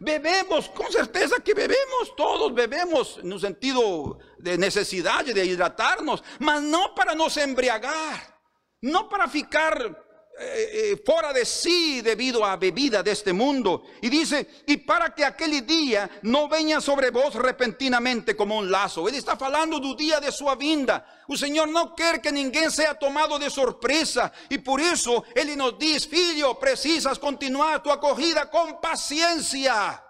Bebemos, 0.00 0.68
con 0.70 0.90
certeza 0.90 1.36
que 1.44 1.54
bebemos, 1.54 2.14
todos 2.16 2.52
bebemos 2.52 3.18
en 3.22 3.32
un 3.32 3.40
sentido 3.40 4.18
de 4.38 4.58
necesidad 4.58 5.24
de 5.24 5.44
hidratarnos, 5.44 6.24
mas 6.40 6.60
no 6.60 6.94
para 6.94 7.14
nos 7.14 7.36
embriagar, 7.36 8.40
no 8.80 9.08
para 9.08 9.28
ficar 9.28 10.09
eh, 10.42 10.92
eh, 10.92 11.02
fuera 11.04 11.34
de 11.34 11.44
sí 11.44 12.00
debido 12.00 12.42
a 12.42 12.56
bebida 12.56 13.02
de 13.02 13.10
este 13.10 13.30
mundo. 13.30 13.84
Y 14.00 14.08
dice, 14.08 14.62
y 14.66 14.78
para 14.78 15.14
que 15.14 15.22
aquel 15.22 15.66
día 15.66 16.10
no 16.22 16.48
venga 16.48 16.80
sobre 16.80 17.10
vos 17.10 17.34
repentinamente 17.34 18.34
como 18.34 18.56
un 18.56 18.70
lazo. 18.70 19.06
Él 19.06 19.16
está 19.16 19.32
hablando 19.32 19.78
del 19.78 19.94
día 19.96 20.18
de 20.18 20.32
su 20.32 20.46
vinda. 20.56 21.24
El 21.28 21.36
Señor 21.36 21.68
no 21.68 21.94
quiere 21.94 22.22
que 22.22 22.32
ninguém 22.32 22.70
sea 22.70 22.98
tomado 22.98 23.38
de 23.38 23.50
sorpresa. 23.50 24.32
Y 24.48 24.56
por 24.58 24.80
eso 24.80 25.24
Él 25.34 25.54
nos 25.58 25.78
dice, 25.78 26.08
filho, 26.08 26.58
precisas 26.58 27.18
continuar 27.18 27.82
tu 27.82 27.90
acogida 27.90 28.48
con 28.48 28.80
paciencia. 28.80 30.02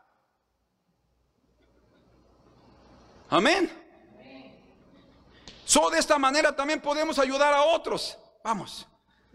Amén. 3.31 3.69
Solo 5.65 5.91
de 5.91 5.99
esta 5.99 6.19
manera 6.19 6.55
también 6.55 6.81
podemos 6.81 7.19
ayudar 7.19 7.53
a 7.53 7.65
otros. 7.65 8.17
Vamos. 8.45 8.87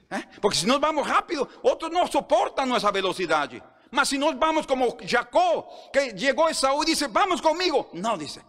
¿Eh? 0.09 0.23
Porque 0.41 0.57
si 0.57 0.65
nos 0.65 0.79
vamos 0.79 1.07
rápido, 1.07 1.47
otros 1.63 1.91
no 1.91 2.07
soportan 2.07 2.69
nuestra 2.69 2.91
velocidad. 2.91 3.49
Mas 3.91 4.09
si 4.09 4.17
nos 4.17 4.37
vamos 4.37 4.67
como 4.67 4.97
Jacob, 5.05 5.65
que 5.91 6.11
llegó 6.11 6.49
Esaú 6.49 6.83
y 6.83 6.87
dice, 6.87 7.07
vamos 7.07 7.41
conmigo. 7.41 7.89
No, 7.93 8.17
dice, 8.17 8.41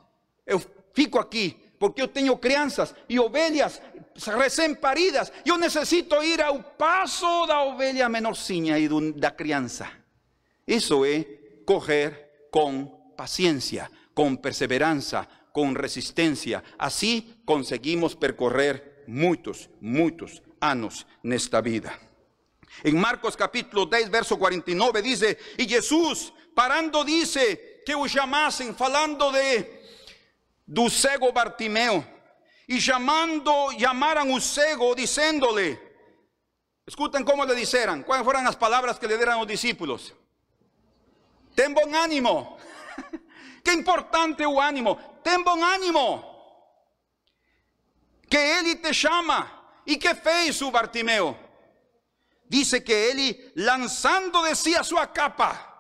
yo 0.47 0.61
fico 0.93 1.21
aquí 1.21 1.57
porque 1.79 2.01
yo 2.01 2.11
tengo 2.11 2.41
crianzas 2.41 2.95
y 3.09 3.19
ovelhas 3.19 3.81
recién 4.27 4.77
paridas. 4.77 5.33
Yo 5.45 5.59
necesito 5.59 6.23
ir 6.23 6.43
al 6.43 6.77
paso 6.77 7.47
da 7.47 7.61
ovelha 7.61 8.09
menorcinha 8.09 8.79
y 8.79 8.89
da 9.15 9.37
crianza. 9.37 9.91
Eso 10.67 11.05
es 11.05 11.27
coger 11.65 12.49
con 12.51 13.15
paciencia, 13.17 13.91
con 14.15 14.39
perseverancia, 14.39 15.29
con 15.53 15.75
resistencia. 15.75 16.63
Así 16.79 17.41
conseguimos 17.45 18.17
percorrer 18.17 19.05
muchos, 19.07 19.71
muchos 19.81 20.43
anos 20.61 21.07
nesta 21.23 21.61
vida. 21.61 21.99
En 22.83 22.99
Marcos 22.99 23.37
capítulo 23.37 23.87
10, 23.87 24.11
verso 24.11 24.39
49 24.39 25.03
dice, 25.03 25.39
y 25.57 25.69
Jesús 25.69 26.33
parando 26.55 27.05
dice 27.05 27.83
que 27.85 27.95
o 27.95 28.07
llamasen, 28.07 28.75
falando 28.75 29.31
de 29.31 29.83
do 30.67 30.91
cego 30.91 31.33
Bartimeo, 31.33 32.05
y 32.67 32.81
llamando, 32.81 33.71
llamaran 33.73 34.31
un 34.31 34.41
cego 34.41 34.95
diciéndole, 34.95 35.81
escuchen 36.85 37.25
cómo 37.25 37.45
le 37.45 37.55
dijeran, 37.55 38.03
cuáles 38.03 38.25
fueron 38.25 38.45
las 38.45 38.57
palabras 38.57 38.99
que 38.99 39.07
le 39.07 39.17
dieron 39.17 39.39
los 39.39 39.47
discípulos. 39.47 40.15
Ten 41.55 41.73
buen 41.73 41.95
ánimo. 41.95 42.59
Qué 43.65 43.73
importante 43.73 44.45
o 44.45 44.61
ánimo. 44.61 45.21
Ten 45.23 45.43
buen 45.43 45.63
ánimo. 45.63 46.37
que 48.29 48.59
Ele 48.59 48.77
te 48.77 48.91
chama. 48.91 49.56
E 49.87 49.97
que 49.97 50.15
fez 50.15 50.61
o 50.63 50.71
Bartimeu? 50.71 51.37
Dice 52.49 52.81
que 52.81 52.93
ele, 52.93 53.53
lanzando 53.57 54.43
de 54.43 54.55
sí 54.55 54.75
a 54.77 54.83
su 54.83 54.97
capa, 55.13 55.75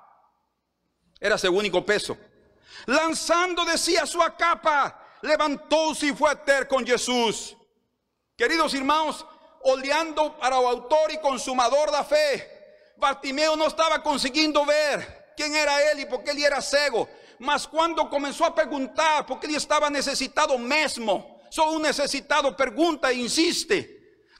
era 1.20 1.38
seu 1.38 1.54
único 1.54 1.82
peso, 1.82 2.16
lanzando 2.86 3.64
de 3.64 3.78
sí 3.78 3.96
a 3.96 4.06
su 4.06 4.18
capa, 4.36 4.98
levantou-se 5.22 6.06
e 6.06 6.14
foi 6.14 6.34
ter 6.36 6.66
com 6.66 6.84
Jesus. 6.84 7.56
Queridos 8.36 8.74
irmãos, 8.74 9.24
olhando 9.62 10.30
para 10.32 10.58
o 10.58 10.66
autor 10.66 11.10
e 11.10 11.18
consumador 11.18 11.90
da 11.90 12.04
fé, 12.04 12.92
Bartimeu 12.96 13.56
não 13.56 13.66
estava 13.66 13.98
conseguindo 13.98 14.64
ver 14.64 15.32
quem 15.36 15.56
era 15.56 15.90
ele, 15.90 16.06
porque 16.06 16.30
ele 16.30 16.44
era 16.44 16.60
cego. 16.60 17.08
Mas 17.38 17.66
quando 17.66 18.06
começou 18.06 18.46
a 18.46 18.50
perguntar, 18.50 19.24
porque 19.24 19.46
ele 19.46 19.56
estava 19.56 19.90
necessitado 19.90 20.58
mesmo, 20.58 21.38
só 21.50 21.70
um 21.70 21.78
necessitado 21.78 22.52
pergunta 22.54 23.12
e 23.12 23.20
insiste. 23.20 23.95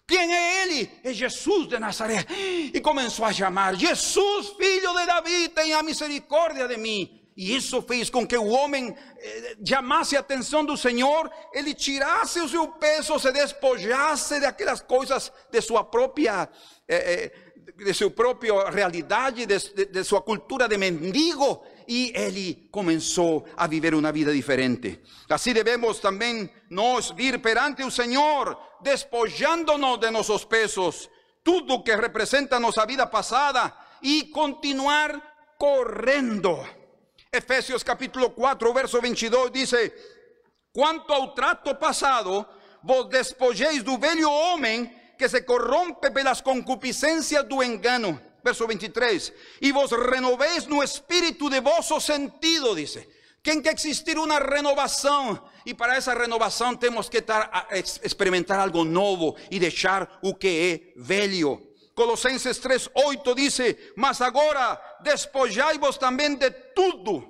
Quem 0.06 0.32
é 0.32 0.62
ele? 0.62 0.90
É 1.02 1.12
Jesus 1.12 1.66
de 1.68 1.78
Nazaré. 1.78 2.24
E 2.72 2.80
começou 2.80 3.24
a 3.24 3.32
chamar: 3.32 3.74
Jesus, 3.74 4.50
filho 4.56 4.94
de 4.94 5.06
Davi, 5.06 5.48
tenha 5.48 5.82
misericórdia 5.82 6.68
de 6.68 6.76
mim. 6.76 7.26
E 7.36 7.54
isso 7.54 7.82
fez 7.82 8.08
com 8.08 8.26
que 8.26 8.36
o 8.36 8.46
homem 8.46 8.96
eh, 9.18 9.56
chamasse 9.62 10.16
a 10.16 10.20
atenção 10.20 10.64
do 10.64 10.74
Senhor, 10.74 11.30
ele 11.52 11.74
tirasse 11.74 12.40
o 12.40 12.48
seu 12.48 12.68
peso, 12.68 13.18
se 13.18 13.30
despojasse 13.30 14.40
daquelas 14.40 14.80
coisas 14.80 15.30
de 15.50 15.60
sua 15.60 15.84
própria, 15.84 16.48
eh, 16.88 17.30
eh, 17.76 17.84
de 17.84 17.92
sua 17.92 18.10
própria 18.10 18.70
realidade, 18.70 19.44
de, 19.44 19.58
de, 19.58 19.84
de 19.84 20.04
sua 20.04 20.22
cultura 20.22 20.66
de 20.66 20.78
mendigo, 20.78 21.62
e 21.86 22.10
ele 22.14 22.68
começou 22.70 23.44
a 23.54 23.66
viver 23.66 23.94
uma 23.94 24.10
vida 24.10 24.32
diferente. 24.32 25.00
Assim 25.28 25.52
devemos 25.52 25.98
também 25.98 26.48
nós 26.70 27.10
vir 27.10 27.38
perante 27.40 27.84
o 27.84 27.90
Senhor, 27.90 28.56
despojando-nos 28.86 29.98
de 29.98 30.12
nossos 30.12 30.44
pesos, 30.44 31.10
tudo 31.42 31.82
que 31.82 31.96
representa 31.96 32.60
nossa 32.60 32.86
vida 32.86 33.04
passada, 33.04 33.76
e 34.00 34.30
continuar 34.30 35.10
correndo. 35.58 36.64
Efesios 37.32 37.82
capítulo 37.82 38.30
4, 38.30 38.72
verso 38.72 39.00
22 39.00 39.50
dice, 39.50 39.92
quanto 40.72 41.12
ao 41.12 41.34
trato 41.34 41.74
passado, 41.74 42.46
vos 42.80 43.08
despojeis 43.08 43.82
do 43.82 43.98
velho 43.98 44.30
homem 44.30 44.94
que 45.18 45.28
se 45.28 45.42
corrompe 45.42 46.08
pelas 46.12 46.40
concupiscências 46.40 47.42
do 47.42 47.64
engano. 47.64 48.20
Verso 48.44 48.68
23, 48.68 49.32
e 49.62 49.72
vos 49.72 49.90
renovéis 49.90 50.66
no 50.66 50.80
espírito 50.80 51.50
de 51.50 51.60
vosso 51.60 52.00
sentido, 52.00 52.76
dice. 52.76 53.15
Tem 53.46 53.62
que 53.62 53.68
existir 53.68 54.18
uma 54.18 54.40
renovação, 54.40 55.40
e 55.64 55.72
para 55.72 55.94
essa 55.94 56.12
renovação 56.12 56.74
temos 56.74 57.08
que 57.08 57.22
tar, 57.22 57.68
experimentar 58.02 58.58
algo 58.58 58.84
novo 58.84 59.36
e 59.48 59.60
deixar 59.60 60.18
o 60.20 60.34
que 60.34 60.92
é 60.96 61.00
velho. 61.00 61.62
Colosenses 61.94 62.58
3:8 62.58 63.34
dice, 63.36 63.92
mas 63.96 64.20
agora 64.20 64.76
despojai-vos 65.00 65.96
também 65.96 66.34
de 66.34 66.50
tudo. 66.74 67.22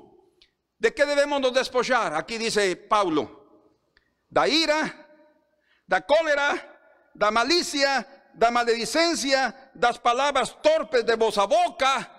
¿De 0.80 0.90
qué 0.90 1.04
debemos 1.04 1.38
nos 1.38 1.52
despojar? 1.52 2.14
Aquí 2.14 2.38
dice 2.38 2.76
Paulo, 2.76 3.22
da 4.30 4.48
ira, 4.48 4.80
da 5.86 6.00
cólera, 6.00 6.48
da 7.14 7.30
malicia, 7.30 8.06
da 8.32 8.50
maledicencia, 8.50 9.54
das 9.74 9.98
palabras 9.98 10.56
torpes 10.62 11.04
de 11.04 11.14
vosa 11.14 11.46
boca. 11.46 12.15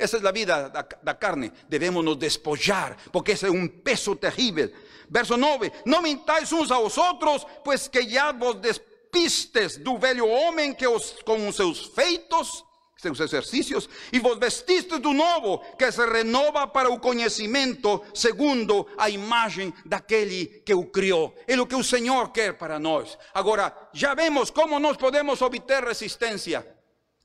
Esa 0.00 0.16
es 0.16 0.22
la 0.22 0.32
vida 0.32 0.70
da, 0.70 1.18
carne. 1.18 1.52
Debemos 1.68 2.02
nos 2.02 2.18
despojar, 2.18 2.96
porque 3.12 3.32
ese 3.32 3.48
es 3.48 3.52
un 3.52 3.68
peso 3.82 4.16
terrible. 4.16 4.72
Verso 5.10 5.36
9, 5.36 5.72
no 5.84 6.00
mintáis 6.00 6.50
unos 6.52 6.70
a 6.70 6.78
vosotros, 6.78 7.46
pues 7.62 7.88
que 7.88 8.06
ya 8.06 8.32
vos 8.32 8.62
despistes 8.62 9.82
do 9.84 9.98
velho 9.98 10.26
homem 10.26 10.72
que 10.72 10.86
os, 10.86 11.16
com 11.22 11.52
seus 11.52 11.84
feitos, 11.94 12.64
seus 12.96 13.20
exercícios, 13.20 13.90
e 14.10 14.18
vos 14.18 14.38
vestistes 14.38 15.00
do 15.00 15.12
novo, 15.12 15.58
que 15.76 15.92
se 15.92 16.06
renova 16.06 16.66
para 16.66 16.88
o 16.88 16.98
conhecimento, 16.98 18.02
segundo 18.14 18.86
a 18.96 19.10
imagem 19.10 19.74
daquele 19.84 20.62
que 20.64 20.72
o 20.72 20.86
criou. 20.86 21.34
É 21.46 21.60
o 21.60 21.66
que 21.66 21.76
o 21.76 21.84
Senhor 21.84 22.32
quer 22.32 22.56
para 22.56 22.78
nós. 22.78 23.18
Agora, 23.34 23.76
já 23.92 24.14
vemos 24.14 24.50
como 24.50 24.78
nós 24.78 24.96
podemos 24.96 25.42
obter 25.42 25.84
resistência, 25.84 26.66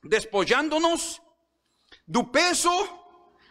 despojando-nos 0.04 1.22
do 2.08 2.24
peso, 2.24 2.72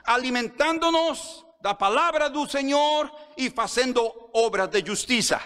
alimentando-nos 0.05 1.45
da 1.61 1.75
palavra 1.75 2.29
do 2.29 2.47
Senhor 2.47 3.11
e 3.37 3.51
fazendo 3.51 4.03
obras 4.33 4.69
de 4.69 4.85
justiça. 4.87 5.41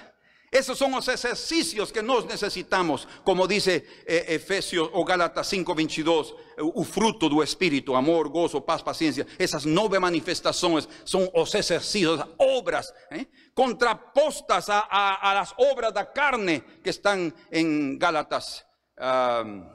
Esos 0.51 0.79
son 0.79 0.92
los 0.92 1.07
ejercicios 1.09 1.92
que 1.92 2.03
nos 2.03 2.25
necesitamos, 2.25 3.07
como 3.23 3.47
dice 3.47 3.87
eh, 4.07 4.25
Efesios 4.29 4.88
o 4.94 5.05
Gálatas 5.05 5.53
5:22, 5.53 6.35
o 6.59 6.85
fruto 6.85 7.29
do 7.29 7.42
Espírito, 7.42 7.94
amor, 7.94 8.31
gozo, 8.31 8.62
paz, 8.62 8.83
paciencia. 8.83 9.27
Esas 9.38 9.66
nove 9.66 10.01
manifestaciones 10.01 10.88
son 11.05 11.29
los 11.35 11.55
ejercicios, 11.55 12.25
obras, 12.38 12.94
eh, 13.11 13.27
contrapostas 13.53 14.71
a, 14.71 15.35
las 15.35 15.53
obras 15.59 15.92
da 15.92 16.11
carne 16.11 16.64
que 16.83 16.90
están 16.90 17.35
en 17.51 17.99
Gálatas 17.99 18.64
um, 18.97 19.68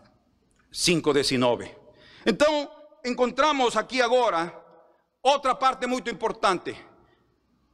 5:19. 0.72 1.70
Então, 2.26 2.83
encontramos 3.04 3.76
aqui 3.76 4.02
agora 4.02 4.62
outra 5.22 5.56
parte 5.56 5.88
muito 5.88 6.10
importante. 6.10 6.76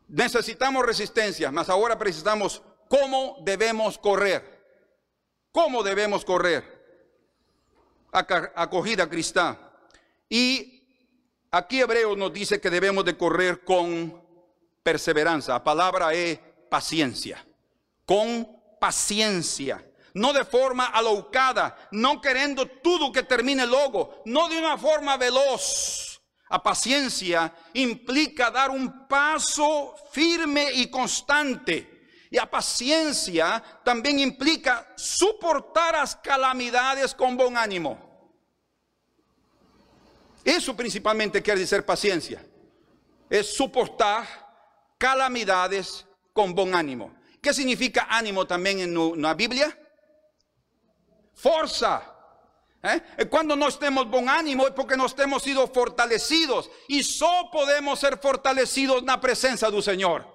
Necesitamos 0.08 0.86
resistencia, 0.86 1.52
mas 1.52 1.70
agora 1.70 1.98
precisamos 1.98 2.62
cómo 2.88 3.38
debemos 3.42 3.98
correr. 3.98 4.60
¿Cómo 5.52 5.84
debemos 5.84 6.24
correr? 6.24 6.64
Acogida 8.12 9.10
cristã. 9.10 9.58
Y 10.30 10.84
aquí 11.52 11.82
Hebreo 11.82 12.16
nos 12.16 12.34
dice 12.34 12.60
que 12.60 12.70
debemos 12.70 13.06
de 13.06 13.18
correr 13.18 13.64
con 13.64 14.24
perseverancia. 14.84 15.54
La 15.56 15.64
palabra 15.64 16.14
es 16.14 16.40
paciencia. 16.70 17.46
Con 18.06 18.48
paciencia. 18.80 19.89
No 20.14 20.34
de 20.34 20.44
forma 20.44 20.86
alocada, 20.86 21.76
no 21.92 22.20
queriendo 22.20 22.66
todo 22.66 23.12
que 23.12 23.24
termine 23.24 23.66
luego, 23.66 24.22
no 24.26 24.50
de 24.50 24.58
una 24.58 24.78
forma 24.78 25.18
veloz. 25.18 26.20
A 26.50 26.58
paciencia 26.64 27.54
implica 27.74 28.50
dar 28.50 28.72
un 28.72 29.08
paso 29.08 29.94
firme 30.12 30.72
y 30.74 30.88
constante 30.88 32.00
e 32.32 32.38
a 32.38 32.46
paciência 32.46 33.62
também 33.84 34.22
implica 34.22 34.86
suportar 34.96 35.96
as 35.96 36.14
calamidades 36.14 37.14
com 37.14 37.36
bom 37.36 37.58
ânimo. 37.58 37.98
Isso 40.46 40.74
principalmente 40.76 41.42
quer 41.42 41.58
dizer 41.58 41.84
paciência. 41.84 42.48
É 43.30 43.44
suportar 43.44 44.96
calamidades 44.98 46.06
com 46.34 46.52
bom 46.52 46.76
ânimo. 46.76 47.16
que 47.42 47.54
significa 47.54 48.06
ânimo 48.10 48.46
também 48.46 48.86
na 49.16 49.34
Bíblia? 49.34 49.78
Força. 51.42 52.02
¿Eh? 52.84 53.26
Cuando 53.26 53.56
nós 53.56 53.78
temos 53.78 54.06
bom 54.08 54.30
ânimo 54.30 54.68
é 54.68 54.72
porque 54.72 54.96
nós 54.96 55.14
temos 55.14 55.44
sido 55.44 55.66
fortalecidos 55.68 56.70
e 56.88 57.04
só 57.04 57.46
podemos 57.46 58.00
ser 58.00 58.18
fortalecidos 58.18 59.04
na 59.04 59.18
presença 59.18 59.70
do 59.70 59.82
Senhor. 59.82 60.26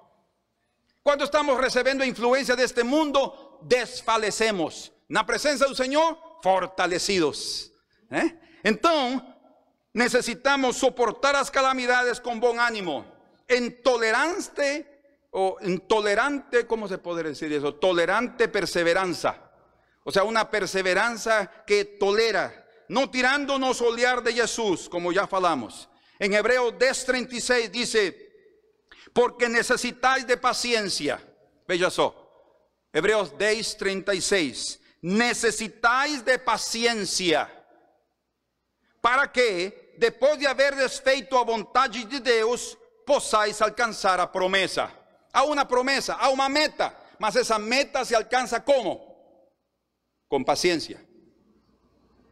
Cuando 1.03 1.23
estamos 1.23 1.57
recibiendo 1.59 2.03
influencia 2.03 2.55
de 2.55 2.63
este 2.63 2.83
mundo, 2.83 3.59
desfalecemos. 3.63 4.91
Na 5.07 5.23
presencia 5.23 5.67
del 5.67 5.75
Señor, 5.75 6.17
fortalecidos. 6.41 7.71
¿Eh? 8.09 8.39
Entonces, 8.63 9.21
necesitamos 9.93 10.77
soportar 10.77 11.35
las 11.35 11.51
calamidades 11.51 12.19
con 12.19 12.39
buen 12.39 12.59
ánimo. 12.59 13.05
Intolerante 13.47 15.27
o 15.31 15.57
intolerante, 15.61 16.65
¿cómo 16.65 16.87
se 16.87 16.97
puede 16.97 17.23
decir 17.23 17.53
eso? 17.53 17.75
Tolerante 17.75 18.47
perseverancia. 18.47 19.44
O 20.07 20.11
sea, 20.11 20.23
una 20.23 20.49
perseverancia 20.49 21.65
que 21.65 21.83
tolera, 21.83 22.65
no 22.87 23.09
tirándonos 23.09 23.81
olear 23.81 24.21
de 24.21 24.33
Jesús, 24.33 24.87
como 24.87 25.11
ya 25.11 25.25
falamos. 25.27 25.89
En 26.19 26.33
Hebreos 26.33 26.73
10:36 26.75 27.69
dice, 27.69 28.25
porque 29.13 29.49
necesitáis 29.49 30.27
de 30.27 30.37
paciencia. 30.37 31.19
Veja 31.67 31.89
só, 31.89 32.13
Hebreus 32.93 33.37
10, 33.37 33.77
36. 33.77 34.79
Necesitáis 35.01 36.23
de 36.23 36.37
paciencia, 36.37 37.51
para 39.01 39.31
que, 39.31 39.95
depois 39.97 40.37
de 40.37 40.47
haver 40.47 40.75
desfeito 40.75 41.37
a 41.37 41.43
vontade 41.43 42.05
de 42.05 42.19
Deus, 42.19 42.77
possais 43.05 43.61
alcançar 43.61 44.19
a 44.19 44.27
promessa. 44.27 44.91
Há 45.33 45.43
uma 45.43 45.65
promessa, 45.65 46.13
há 46.15 46.29
uma 46.29 46.49
meta, 46.49 46.95
mas 47.19 47.35
essa 47.35 47.57
meta 47.57 48.03
se 48.03 48.15
alcança 48.15 48.59
como? 48.59 49.14
Com 50.27 50.43
paciência. 50.43 51.03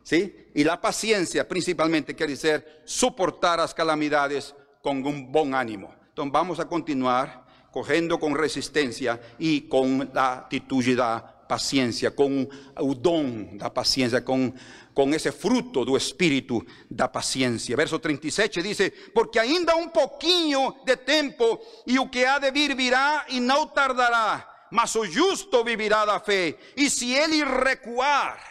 ¿Sí? 0.03 0.49
E 0.53 0.67
a 0.67 0.77
paciência, 0.77 1.45
principalmente, 1.45 2.13
quer 2.13 2.27
dizer 2.27 2.83
suportar 2.85 3.59
as 3.59 3.73
calamidades 3.73 4.53
com 4.81 4.95
um 4.95 5.25
bom 5.25 5.55
ânimo. 5.55 5.93
Entonces 6.09 6.31
vamos 6.31 6.59
a 6.59 6.65
continuar 6.65 7.43
cogiendo 7.71 8.19
con 8.19 8.35
resistencia 8.35 9.19
y 9.39 9.61
con 9.61 10.11
la 10.13 10.33
actitud 10.33 10.85
da 10.95 11.33
paciência, 11.47 12.11
com 12.11 12.47
o 12.79 12.93
dom 12.93 13.57
da 13.57 13.69
paciência, 13.69 14.21
com, 14.21 14.53
com 14.93 15.09
esse 15.13 15.31
fruto 15.31 15.83
do 15.83 15.97
Espírito 15.97 16.63
da 16.89 17.07
paciência. 17.07 17.75
Verso 17.75 17.97
37 17.97 18.61
diz: 18.61 18.91
Porque 19.13 19.39
ainda 19.39 19.75
um 19.75 19.89
pouquinho 19.89 20.75
de 20.85 20.95
tempo, 20.97 21.59
e 21.87 21.97
o 21.97 22.07
que 22.07 22.23
há 22.23 22.37
de 22.37 22.51
vir 22.51 22.75
virá 22.75 23.25
e 23.29 23.39
não 23.39 23.65
tardará, 23.65 24.52
mas 24.73 24.95
o 24.95 25.05
justo 25.05 25.63
vivirá 25.63 26.03
da 26.03 26.19
fé, 26.19 26.57
e 26.75 26.89
se 26.89 27.13
ele 27.13 27.43
recuar, 27.43 28.43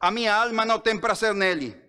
a 0.00 0.10
minha 0.10 0.34
alma 0.34 0.64
não 0.64 0.80
tem 0.80 0.98
prazer 0.98 1.32
nele. 1.32 1.80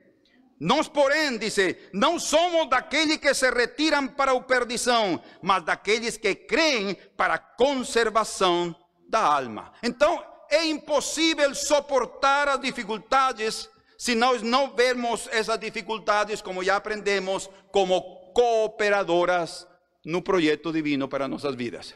Nós, 0.60 0.88
porém, 0.88 1.36
dice, 1.40 1.90
não 1.92 2.20
somos 2.20 2.70
daqueles 2.70 3.18
que 3.18 3.34
se 3.34 3.50
retiram 3.50 4.08
para 4.08 4.34
a 4.34 4.42
perdição, 4.42 5.20
mas 5.42 5.64
daqueles 5.64 6.16
que 6.16 6.36
creem 6.36 6.94
para 7.18 7.34
a 7.34 7.40
conservação 7.40 8.76
da 9.10 9.20
alma. 9.20 9.74
Então, 9.82 10.24
é 10.48 10.64
impossível 10.66 11.56
suportar 11.56 12.50
as 12.50 12.62
dificuldades 12.62 13.68
se 13.98 14.14
nós 14.14 14.44
não 14.44 14.76
vermos 14.76 15.28
essas 15.32 15.58
dificuldades, 15.58 16.40
como 16.40 16.64
já 16.64 16.76
aprendemos, 16.76 17.50
como 17.72 18.00
cooperadoras 18.32 19.68
no 20.06 20.22
projeto 20.22 20.72
divino 20.72 21.08
para 21.08 21.28
nossas 21.28 21.56
vidas. 21.56 21.96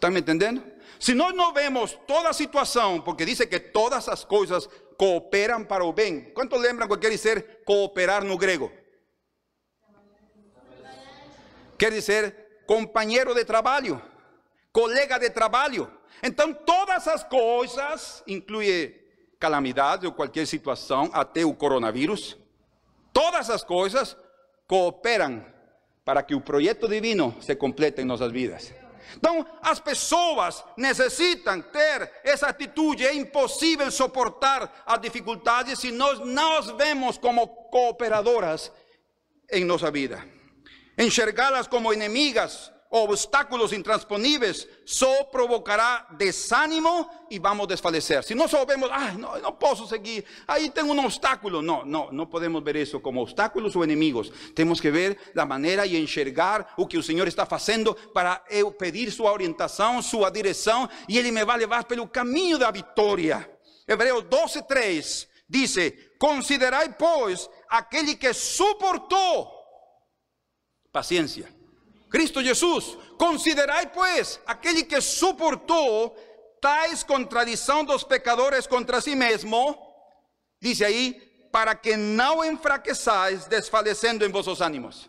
¿Están 0.00 0.14
me 0.14 0.20
entendendo? 0.20 0.64
Se 0.98 1.14
nós 1.14 1.34
não 1.34 1.52
vemos 1.52 1.92
toda 2.06 2.30
a 2.30 2.32
situação, 2.32 3.02
porque 3.02 3.26
diz 3.26 3.38
que 3.40 3.60
todas 3.60 4.08
as 4.08 4.24
coisas 4.24 4.66
cooperam 4.96 5.62
para 5.62 5.84
o 5.84 5.92
bem. 5.92 6.32
Quantos 6.32 6.58
lembram 6.58 6.86
o 6.86 6.90
que 6.90 6.96
quer 6.96 7.10
dizer 7.10 7.60
cooperar 7.66 8.24
no 8.24 8.38
grego? 8.38 8.72
Quer 11.76 11.92
dizer 11.92 12.62
companheiro 12.66 13.34
de 13.34 13.44
trabalho, 13.44 14.00
colega 14.72 15.18
de 15.18 15.28
trabalho. 15.28 15.92
Então, 16.22 16.54
todas 16.54 17.06
as 17.06 17.22
coisas, 17.22 18.22
inclui 18.26 18.98
calamidade 19.38 20.06
ou 20.06 20.12
qualquer 20.14 20.46
situação, 20.46 21.10
até 21.12 21.44
o 21.44 21.54
coronavírus, 21.54 22.38
todas 23.12 23.50
as 23.50 23.62
coisas 23.62 24.16
cooperam 24.66 25.44
para 26.06 26.22
que 26.22 26.34
o 26.34 26.40
projeto 26.40 26.88
divino 26.88 27.36
se 27.42 27.54
complete 27.54 28.00
em 28.00 28.06
nossas 28.06 28.32
vidas. 28.32 28.79
Então, 29.16 29.46
as 29.62 29.78
pessoas 29.80 30.64
necessitam 30.76 31.60
ter 31.60 32.10
essa 32.24 32.48
atitude. 32.48 33.06
É 33.06 33.14
impossível 33.14 33.90
suportar 33.90 34.82
as 34.86 35.00
dificuldades 35.00 35.78
se 35.78 35.90
nós 35.90 36.18
não 36.20 36.58
as 36.58 36.66
vemos 36.70 37.18
como 37.18 37.46
cooperadoras 37.46 38.72
em 39.50 39.64
nossa 39.64 39.90
vida. 39.90 40.24
Enxergá-las 40.98 41.66
como 41.66 41.92
inimigas 41.92 42.72
obstáculos 42.90 43.72
intransponíveis 43.72 44.66
só 44.84 45.22
provocará 45.24 46.08
desânimo 46.18 47.08
e 47.30 47.38
vamos 47.38 47.68
desfalecer. 47.68 48.24
Se 48.24 48.34
nós 48.34 48.50
soubemos, 48.50 48.90
ah, 48.90 49.12
não, 49.12 49.40
não 49.40 49.52
posso 49.52 49.86
seguir, 49.86 50.24
aí 50.46 50.68
tem 50.68 50.82
um 50.82 51.04
obstáculo. 51.04 51.62
Não, 51.62 51.86
não, 51.86 52.10
não 52.10 52.26
podemos 52.26 52.62
ver 52.64 52.74
isso 52.76 52.98
como 52.98 53.22
obstáculos 53.22 53.76
ou 53.76 53.84
inimigos. 53.84 54.30
Temos 54.54 54.80
que 54.80 54.90
ver 54.90 55.16
da 55.34 55.46
maneira 55.46 55.86
e 55.86 55.96
enxergar 55.96 56.74
o 56.76 56.86
que 56.86 56.98
o 56.98 57.02
Senhor 57.02 57.28
está 57.28 57.46
fazendo 57.46 57.94
para 57.94 58.44
eu 58.50 58.72
pedir 58.72 59.12
sua 59.12 59.32
orientação, 59.32 60.02
sua 60.02 60.28
direção 60.28 60.88
e 61.08 61.16
Ele 61.16 61.30
me 61.30 61.44
vai 61.44 61.58
levar 61.58 61.84
pelo 61.84 62.08
caminho 62.08 62.58
da 62.58 62.72
vitória. 62.72 63.48
Hebreus 63.86 64.24
12, 64.24 64.62
3 64.64 65.28
diz: 65.48 65.76
Considerai, 66.18 66.92
pois, 66.92 67.48
aquele 67.68 68.16
que 68.16 68.32
suportou 68.32 69.48
paciência 70.92 71.59
Cristo 72.10 72.42
Jesús. 72.42 72.98
Considerai, 73.16 73.92
pues, 73.92 74.40
aquel 74.46 74.86
que 74.86 75.00
soportó 75.00 76.14
tais 76.60 77.02
contradição 77.02 77.84
dos 77.84 78.04
pecadores 78.04 78.66
contra 78.66 79.00
si 79.00 79.16
mesmo, 79.16 79.78
dice 80.60 80.84
ahí, 80.84 81.14
para 81.50 81.74
que 81.80 81.96
no 81.96 82.44
enfraquezais 82.44 83.48
desfalecendo 83.48 84.24
en 84.24 84.32
vossos 84.32 84.60
ánimos. 84.60 85.08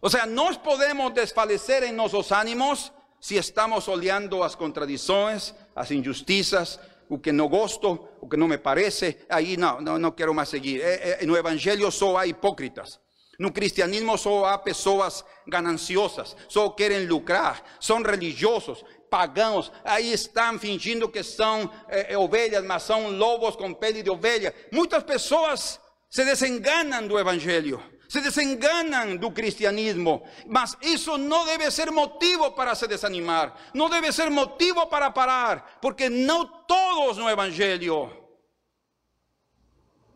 O 0.00 0.08
sea, 0.08 0.24
nós 0.24 0.56
podemos 0.56 1.12
desfalecer 1.12 1.84
en 1.84 1.96
nuestros 1.96 2.32
ánimos 2.32 2.92
si 3.20 3.36
estamos 3.36 3.86
olhando 3.86 4.42
as 4.42 4.56
contradições, 4.56 5.54
as 5.74 5.90
injusticias, 5.90 6.80
o 7.10 7.20
que 7.20 7.32
no 7.32 7.48
gosto, 7.48 8.08
o 8.20 8.28
que 8.28 8.36
no 8.36 8.48
me 8.48 8.58
parece, 8.58 9.26
ahí 9.28 9.56
no, 9.56 9.80
no, 9.80 9.98
no 9.98 10.14
quiero 10.14 10.32
más 10.32 10.48
seguir. 10.48 10.80
Eh, 10.80 11.18
eh, 11.20 11.26
no 11.26 11.36
evangelho 11.36 11.90
só 11.90 12.16
há 12.16 12.26
hipócritas. 12.26 13.00
No 13.40 13.54
cristianismo 13.54 14.18
solo 14.18 14.46
hay 14.46 14.58
personas 14.62 15.24
gananciosas, 15.46 16.36
solo 16.46 16.76
quieren 16.76 17.08
lucrar, 17.08 17.64
son 17.78 18.04
religiosos, 18.04 18.84
pagãos, 19.08 19.72
aí 19.82 20.12
estão 20.12 20.58
fingindo 20.58 21.10
que 21.10 21.24
são 21.24 21.70
eh, 21.88 22.14
ovelhas, 22.18 22.62
mas 22.62 22.82
são 22.82 23.10
lobos 23.10 23.56
com 23.56 23.72
pele 23.72 24.02
de 24.02 24.10
ovelha. 24.10 24.54
Muitas 24.70 25.04
pessoas 25.04 25.80
se 26.10 26.22
desenganam 26.22 27.08
do 27.08 27.18
evangelho, 27.18 27.82
se 28.10 28.20
desenganam 28.20 29.16
do 29.16 29.30
cristianismo, 29.30 30.22
mas 30.46 30.76
isso 30.82 31.16
não 31.16 31.46
deve 31.46 31.70
ser 31.70 31.90
motivo 31.90 32.52
para 32.52 32.74
se 32.74 32.86
desanimar, 32.86 33.56
não 33.72 33.88
deve 33.88 34.12
ser 34.12 34.28
motivo 34.28 34.86
para 34.86 35.10
parar, 35.10 35.78
porque 35.80 36.10
não 36.10 36.44
todos 36.44 37.16
no 37.16 37.30
evangelho 37.30 38.12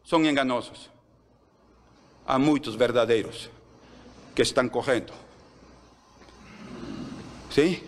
são 0.04 0.22
enganosos 0.22 0.92
a 2.26 2.38
muitos 2.38 2.76
verdadeiros 2.76 3.50
que 4.34 4.42
estão 4.42 4.68
correndo. 4.68 5.12
¿Sí? 7.50 7.82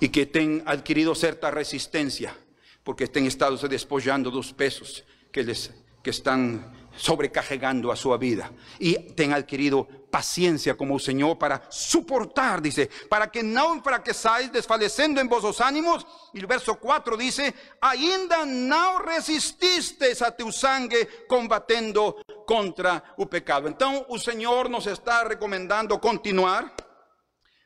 E 0.00 0.08
que 0.08 0.26
têm 0.26 0.62
adquirido 0.66 1.14
certa 1.14 1.50
resistência, 1.50 2.34
porque 2.82 3.06
têm 3.06 3.26
estado 3.26 3.56
se 3.58 3.68
despojando 3.68 4.30
dos 4.30 4.52
pesos 4.52 5.04
que, 5.30 5.42
les, 5.42 5.70
que 6.02 6.10
estão 6.10 6.58
sobrecarregando 6.96 7.92
a 7.92 7.96
sua 7.96 8.16
vida. 8.16 8.50
E 8.80 9.12
têm 9.14 9.32
adquirido 9.32 9.86
paciência 10.10 10.74
como 10.74 10.94
o 10.94 11.00
Senhor 11.00 11.36
para 11.36 11.62
suportar, 11.70 12.60
dice, 12.60 12.90
para 13.08 13.26
que 13.26 13.42
não 13.42 13.76
enfraqueçais 13.76 14.50
desfalecendo 14.50 15.20
em 15.20 15.28
vossos 15.28 15.60
ânimos. 15.60 16.04
E 16.34 16.44
o 16.44 16.48
verso 16.48 16.74
4 16.74 17.16
diz: 17.16 17.38
ainda 17.80 18.44
não 18.44 19.04
resististes 19.04 20.22
a 20.22 20.30
teu 20.30 20.50
sangue 20.50 21.04
combatendo 21.28 22.16
contra 22.46 23.02
o 23.16 23.26
pecado. 23.26 23.68
Então 23.68 24.04
o 24.08 24.18
Senhor 24.18 24.68
nos 24.68 24.86
está 24.86 25.26
recomendando 25.26 25.98
continuar 25.98 26.74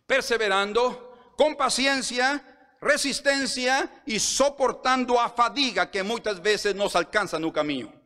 perseverando 0.06 0.96
com 1.36 1.54
paciência, 1.54 2.40
resistência 2.82 3.90
e 4.06 4.20
soportando 4.20 5.18
a 5.18 5.28
fadiga 5.28 5.86
que 5.86 6.02
muitas 6.02 6.38
vezes 6.38 6.74
nos 6.74 6.94
alcança 6.94 7.38
no 7.38 7.50
caminho. 7.50 8.03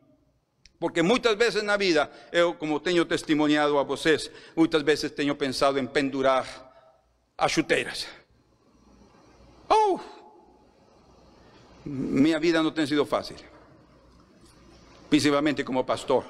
Porque 0.78 1.02
muitas 1.02 1.36
vezes 1.36 1.62
na 1.62 1.76
vida, 1.76 2.10
eu, 2.30 2.54
como 2.54 2.78
tenho 2.78 3.04
testemunhado 3.04 3.76
a 3.78 3.82
vocês, 3.82 4.30
muitas 4.54 4.82
vezes 4.82 5.10
tenho 5.10 5.34
pensado 5.34 5.78
em 5.78 5.86
pendurar 5.86 6.46
as 7.36 7.50
chuteiras. 7.50 8.06
Oh! 9.68 9.98
Minha 11.84 12.38
vida 12.38 12.62
não 12.62 12.70
tem 12.70 12.86
sido 12.86 13.04
fácil. 13.04 13.36
Principalmente 15.10 15.64
como 15.64 15.84
pastor. 15.84 16.24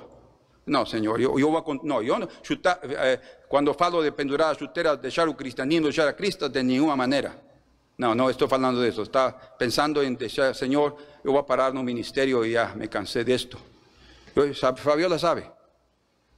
Senhor, 0.87 1.21
eu, 1.21 1.39
eu 1.39 1.51
vou. 1.51 1.81
Não, 1.83 2.03
eu 2.03 2.19
não. 2.19 2.29
Chutar, 2.43 2.79
eh, 2.83 3.19
quando 3.49 3.73
falo 3.73 4.03
de 4.03 4.11
pendurar 4.11 4.51
as 4.51 4.59
chuteiras, 4.59 4.99
deixar 4.99 5.27
o 5.29 5.35
cristianismo, 5.35 5.85
deixar 5.85 6.07
a 6.07 6.13
Cristo, 6.13 6.49
de 6.49 6.63
nenhuma 6.63 6.95
maneira. 6.95 7.43
Não, 7.97 8.15
não 8.15 8.29
estou 8.29 8.47
falando 8.47 8.85
disso. 8.85 9.03
Está 9.03 9.33
pensando 9.33 10.03
em 10.03 10.13
deixar, 10.15 10.55
Senhor, 10.55 10.97
eu 11.25 11.33
vou 11.33 11.43
parar 11.43 11.73
no 11.73 11.83
ministério 11.83 12.45
e 12.45 12.53
já 12.53 12.75
me 12.75 12.87
cansei 12.87 13.25
disto. 13.25 13.59
Fabiola 14.77 15.19
sabe. 15.19 15.51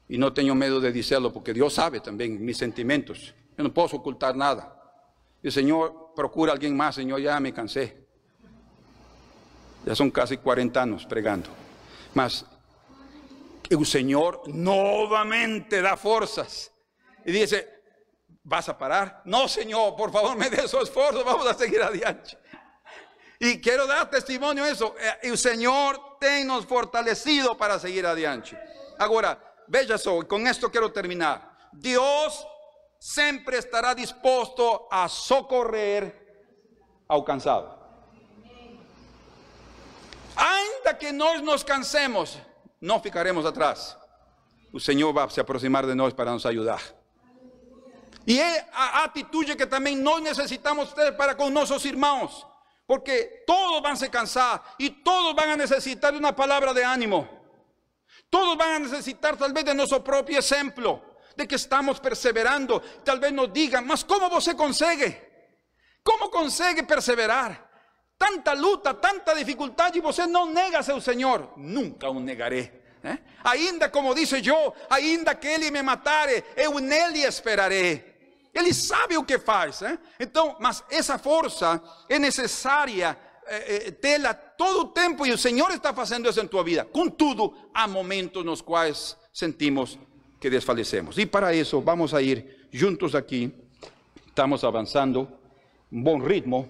Y 0.09 0.18
no 0.18 0.32
tengo 0.32 0.55
miedo 0.55 0.80
de 0.80 0.91
decirlo 0.93 1.32
porque 1.32 1.53
Dios 1.53 1.74
sabe 1.74 2.01
también 2.01 2.45
mis 2.45 2.59
sentimientos. 2.59 3.34
Yo 3.57 3.64
no 3.64 3.72
puedo 3.72 3.88
ocultar 3.97 4.34
nada. 4.34 4.76
El 5.43 5.53
Señor 5.53 6.12
procura 6.14 6.53
alguien 6.53 6.76
más, 6.76 6.97
Señor, 6.97 7.20
ya 7.20 7.38
me 7.41 7.53
cansé. 7.53 8.07
Ya 9.84 9.95
son 9.95 10.11
casi 10.11 10.36
40 10.36 10.82
años 10.82 11.07
pregando. 11.07 11.49
Mas 12.14 12.45
el 13.68 13.86
Señor 13.86 14.43
nuevamente 14.49 15.80
da 15.80 15.97
fuerzas. 15.97 16.72
Y 17.24 17.32
dice, 17.32 17.68
¿vas 18.43 18.68
a 18.68 18.76
parar? 18.76 19.22
No, 19.24 19.47
Señor, 19.47 19.95
por 19.97 20.11
favor, 20.11 20.36
me 20.36 20.51
dé 20.51 20.66
su 20.66 20.78
esfuerzo, 20.78 21.24
vamos 21.24 21.47
a 21.47 21.55
seguir 21.55 21.80
adelante. 21.82 22.36
Y 23.38 23.61
quiero 23.61 23.86
dar 23.86 24.11
testimonio 24.11 24.64
de 24.64 24.72
eso. 24.72 24.95
Eh, 25.01 25.28
el 25.28 25.38
Señor 25.38 26.10
nos 26.45 26.66
fortalecido 26.66 27.57
para 27.57 27.79
seguir 27.79 28.07
adelante. 28.07 28.59
Ahora, 28.99 29.39
veja 29.66 29.97
só, 29.97 30.27
con 30.27 30.47
esto 30.47 30.71
quiero 30.71 30.93
terminar. 30.93 31.57
Dios 31.73 32.47
siempre 32.99 33.59
estará 33.59 33.95
dispuesto 33.95 34.87
a 34.91 35.09
socorrer 35.09 36.14
ao 37.09 37.25
cansado. 37.25 37.79
Ainda 40.37 40.99
que 40.99 41.12
nós 41.12 41.43
nos 41.43 41.64
cansemos, 41.64 42.39
no 42.81 43.01
ficaremos 43.01 43.45
atrás. 43.47 43.97
El 44.73 44.81
Señor 44.81 45.16
va 45.16 45.25
a 45.25 45.31
se 45.31 45.41
aproximar 45.41 45.87
de 45.87 45.95
nosotros 45.95 46.16
para 46.16 46.31
nos 46.33 46.45
ayudar. 46.47 46.81
Y 48.27 48.39
es 48.39 48.64
a 48.73 49.05
atitude 49.05 49.57
que 49.57 49.66
también 49.66 50.03
no 50.03 50.21
necesitamos 50.21 50.95
ter 50.95 51.16
para 51.16 51.37
con 51.37 51.53
nuestros 51.53 51.85
hermanos. 51.87 52.47
Porque 52.91 53.45
todos 53.47 53.80
van 53.80 53.93
a 53.93 53.97
se 53.97 54.11
cansar 54.11 54.61
y 54.76 54.91
todos 55.05 55.32
van 55.36 55.51
a 55.51 55.57
necesitar 55.57 56.12
una 56.12 56.34
palabra 56.34 56.74
de 56.74 56.84
ánimo. 56.84 57.28
Todos 58.28 58.59
van 58.59 58.72
a 58.72 58.78
necesitar 58.80 59.36
tal 59.36 59.53
vez 59.53 59.64
de 59.64 59.76
nuestro 59.76 60.03
propio 60.03 60.41
ejemplo, 60.41 61.01
de 61.36 61.47
que 61.47 61.55
estamos 61.55 62.01
perseverando. 62.01 62.82
Tal 63.05 63.20
vez 63.20 63.32
nos 63.32 63.53
digan, 63.53 63.86
mas 63.86 64.05
¿cómo 64.05 64.41
se 64.41 64.57
consigue? 64.57 65.53
¿Cómo 66.03 66.28
consigue 66.32 66.82
perseverar? 66.82 67.70
Tanta 68.18 68.57
luta, 68.57 69.01
tanta 69.01 69.36
dificultad 69.36 69.95
y 69.95 70.01
você 70.01 70.26
no 70.26 70.47
nega 70.47 70.82
seu 70.82 71.01
Señor. 71.01 71.53
Nunca 71.59 72.11
un 72.11 72.24
negaré. 72.24 72.97
¿eh? 73.05 73.18
Ainda 73.45 73.93
como 73.93 74.12
dice 74.12 74.43
yo, 74.43 74.74
ainda 74.88 75.38
que 75.38 75.55
Ele 75.55 75.70
me 75.70 75.84
matare, 75.84 76.45
eu 76.57 76.80
nele 76.80 77.22
esperaré. 77.22 78.10
Ele 78.55 78.75
sabe 78.75 79.17
o 79.17 79.25
que 79.25 79.39
faz. 79.39 79.83
¿eh? 79.83 79.99
Então, 80.19 80.57
mas 80.61 80.83
essa 80.91 81.19
força 81.19 81.83
é 82.09 82.19
necessária 82.19 83.17
eh, 83.47 83.87
eh, 83.87 83.91
tê-la 83.91 84.35
todo 84.35 84.81
o 84.81 84.89
tempo 84.89 85.27
e 85.27 85.33
o 85.33 85.39
Senhor 85.39 85.71
está 85.71 85.95
fazendo 85.95 86.29
isso 86.29 86.41
em 86.41 86.47
tua 86.47 86.65
vida. 86.65 86.85
Contudo, 86.85 87.55
há 87.73 87.87
momentos 87.87 88.45
nos 88.45 88.61
quais 88.61 89.17
sentimos 89.33 89.99
que 90.41 90.51
desfalecemos. 90.51 91.19
E 91.19 91.27
para 91.27 91.55
isso, 91.55 91.81
vamos 91.81 92.15
a 92.15 92.23
ir 92.23 92.69
juntos 92.73 93.15
aqui. 93.15 93.53
Estamos 94.27 94.65
avançando, 94.65 95.29
um 95.93 96.03
bom 96.03 96.19
ritmo. 96.19 96.69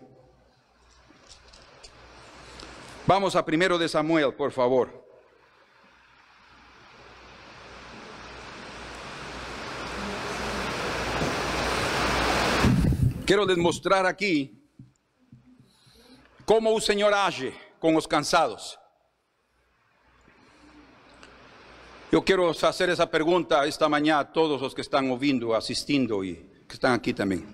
Vamos 3.06 3.36
a 3.36 3.42
primero 3.42 3.78
de 3.78 3.88
Samuel, 3.88 4.32
por 4.32 4.52
favor. 4.52 5.00
Quiero 13.30 13.46
demostrar 13.46 14.06
aquí 14.06 14.60
cómo 16.44 16.74
el 16.74 16.82
Señor 16.82 17.14
age 17.14 17.54
con 17.78 17.94
los 17.94 18.08
cansados. 18.08 18.76
Yo 22.10 22.24
quiero 22.24 22.50
hacer 22.50 22.90
esa 22.90 23.08
pregunta 23.08 23.64
esta 23.66 23.88
mañana 23.88 24.18
a 24.18 24.32
todos 24.32 24.60
los 24.60 24.74
que 24.74 24.80
están 24.80 25.08
ouvindo, 25.12 25.54
asistiendo 25.54 26.24
y 26.24 26.34
que 26.66 26.74
están 26.74 26.92
aquí 26.92 27.14
también. 27.14 27.46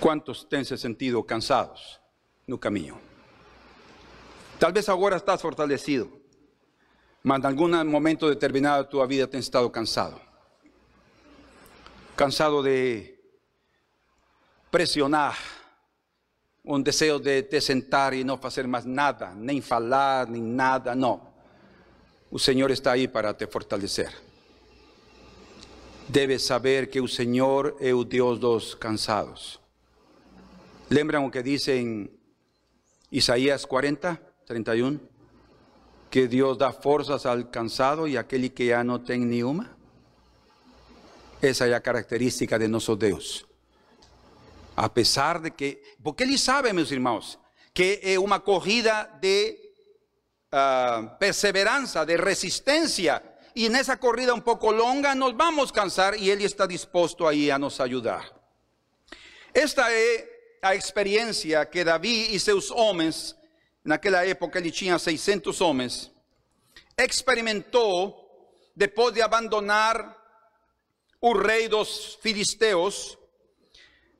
¿Cuántos 0.00 0.48
ten 0.48 0.64
se 0.64 0.76
sentido 0.76 1.24
cansados 1.24 2.00
no? 2.48 2.58
Tal 4.58 4.72
vez 4.72 4.88
ahora 4.88 5.16
estás 5.16 5.40
fortalecido, 5.40 6.10
mas 7.22 7.38
en 7.38 7.46
algún 7.46 7.86
momento 7.86 8.28
determinado 8.28 8.82
de 8.82 8.88
tu 8.88 9.06
vida 9.06 9.28
te 9.28 9.36
has 9.36 9.44
estado 9.44 9.70
cansado. 9.70 10.20
Cansado 12.16 12.64
de 12.64 13.17
pressionar, 14.70 15.38
um 16.64 16.82
desejo 16.82 17.18
de 17.18 17.42
te 17.44 17.60
sentar 17.60 18.12
e 18.12 18.24
não 18.24 18.36
fazer 18.36 18.66
mais 18.66 18.84
nada, 18.84 19.30
nem 19.34 19.60
falar, 19.60 20.26
nem 20.26 20.42
nada, 20.42 20.94
não. 20.94 21.28
O 22.30 22.38
Senhor 22.38 22.70
está 22.70 22.92
aí 22.92 23.08
para 23.08 23.32
te 23.32 23.46
fortalecer. 23.46 24.12
Debes 26.08 26.42
saber 26.42 26.88
que 26.88 27.00
o 27.00 27.08
Senhor 27.08 27.76
é 27.80 27.94
o 27.94 28.04
Deus 28.04 28.38
dos 28.38 28.74
cansados. 28.74 29.58
Lembram 30.90 31.26
o 31.26 31.30
que 31.30 31.42
diz 31.42 31.68
em 31.68 32.10
Isaías 33.10 33.64
40, 33.64 34.20
31? 34.46 35.00
Que 36.10 36.26
Deus 36.26 36.56
dá 36.56 36.72
forças 36.72 37.24
ao 37.24 37.42
cansado 37.44 38.06
e 38.06 38.16
àquele 38.16 38.50
que 38.50 38.68
já 38.68 38.84
não 38.84 38.98
tem 38.98 39.20
nenhuma. 39.20 39.70
Essa 41.40 41.66
é 41.66 41.74
a 41.74 41.80
característica 41.80 42.58
de 42.58 42.68
nosso 42.68 42.96
Deus. 42.96 43.47
A 44.80 44.94
pesar 44.94 45.42
de 45.42 45.50
que, 45.50 45.82
porque 46.02 46.22
Él 46.22 46.38
sabe, 46.38 46.72
mis 46.72 46.92
hermanos, 46.92 47.36
que 47.74 47.98
es 48.00 48.16
una 48.16 48.40
corrida 48.40 49.18
de 49.20 49.72
uh, 50.52 51.18
perseverancia, 51.18 52.04
de 52.04 52.16
resistencia. 52.16 53.22
Y 53.54 53.66
en 53.66 53.74
esa 53.74 53.98
corrida 53.98 54.32
un 54.32 54.42
poco 54.42 54.72
longa 54.72 55.16
nos 55.16 55.36
vamos 55.36 55.70
a 55.70 55.74
cansar 55.74 56.16
y 56.16 56.30
Él 56.30 56.44
está 56.44 56.64
dispuesto 56.64 57.26
ahí 57.26 57.50
a 57.50 57.58
nos 57.58 57.80
ayudar. 57.80 58.22
Esta 59.52 59.92
es 59.92 60.24
la 60.62 60.74
experiencia 60.74 61.68
que 61.68 61.82
David 61.82 62.30
y 62.30 62.38
sus 62.38 62.70
hombres, 62.70 63.36
en 63.84 63.90
aquella 63.90 64.24
época 64.24 64.60
él 64.60 64.72
tenía 64.72 64.96
600 64.96 65.60
hombres, 65.60 66.12
experimentó 66.96 68.14
después 68.76 69.12
de 69.12 69.24
abandonar 69.24 70.16
un 71.18 71.40
rey 71.40 71.66
dos 71.66 72.16
filisteos 72.22 73.17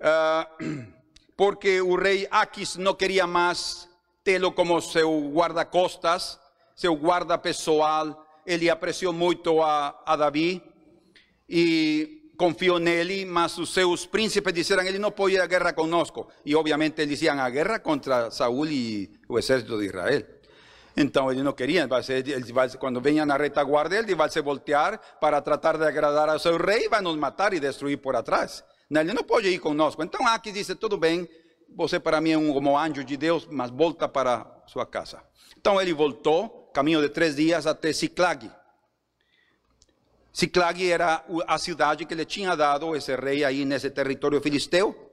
Ah, 0.01 0.49
porque 1.37 1.79
el 1.79 1.97
rey 1.97 2.27
Aquis 2.31 2.79
no 2.79 2.97
quería 2.97 3.27
más 3.27 3.89
telo 4.23 4.55
como 4.55 4.81
su 4.81 5.01
guardacostas, 5.33 6.41
su 6.75 6.91
guarda 6.93 7.41
pessoal. 7.41 8.17
Ele 8.45 8.71
apreció 8.71 9.13
mucho 9.13 9.65
a, 9.65 10.03
a 10.07 10.17
David 10.17 10.63
y 11.47 12.19
confió 12.37 12.77
en 12.79 12.89
él, 12.89 13.27
mas 13.27 13.53
sus 13.53 14.07
príncipes 14.07 14.55
dijeron, 14.55 14.87
él 14.87 15.01
no 15.01 15.15
puede 15.15 15.35
ir 15.35 15.41
a 15.41 15.47
guerra 15.47 15.75
conosco. 15.75 16.29
Y 16.45 16.55
obviamente 16.55 17.07
decían, 17.07 17.41
a 17.41 17.51
guerra 17.51 17.83
contra 17.83 18.31
Saúl 18.31 18.71
y 18.71 19.11
el 19.29 19.39
ejército 19.39 19.77
de 19.77 19.87
Israel. 19.87 20.27
Entonces 20.95 21.35
ellos 21.35 21.45
no 21.45 21.55
querían, 21.55 21.89
cuando 22.79 23.01
venían 23.01 23.31
a 23.31 23.39
retaguardia, 23.39 24.01
él 24.01 24.11
iba 24.11 24.25
a 24.25 24.29
se 24.29 24.41
voltear 24.41 25.01
para 25.21 25.43
tratar 25.45 25.79
de 25.79 25.87
agradar 25.87 26.29
a 26.29 26.39
su 26.39 26.57
rey, 26.59 26.87
va 26.93 26.99
a 26.99 27.03
nos 27.03 27.17
matar 27.17 27.55
y 27.55 27.61
destruir 27.61 28.01
por 28.01 28.17
atrás. 28.17 28.65
Ele 28.91 29.13
não 29.13 29.23
pode 29.23 29.49
ir 29.49 29.59
conosco. 29.59 30.03
Então 30.03 30.27
Aque 30.27 30.51
disse: 30.51 30.75
tudo 30.75 30.97
bem, 30.97 31.29
você 31.75 32.01
para 32.01 32.21
mim 32.21 32.31
é 32.31 32.39
um 32.39 32.53
como 32.53 32.79
anjo 32.79 33.05
de 33.05 33.17
Deus, 33.17 33.47
mas 33.51 33.71
volta 33.71 34.09
para 34.09 34.47
sua 34.67 34.87
casa. 34.87 35.23
Então 35.57 35.81
ele 35.81 35.93
voltou, 35.93 36.71
caminho 36.73 37.01
de 37.01 37.09
três 37.09 37.37
dias 37.37 37.67
até 37.67 37.93
Ciclag. 37.93 38.51
Ciclag 40.33 40.91
era 40.91 41.25
a 41.47 41.59
cidade 41.59 42.07
que 42.07 42.15
ele 42.15 42.25
tinha 42.25 42.55
dado 42.55 42.95
esse 42.95 43.15
rei 43.17 43.45
aí 43.45 43.65
nesse 43.65 43.91
território 43.91 44.41
filisteu 44.41 45.09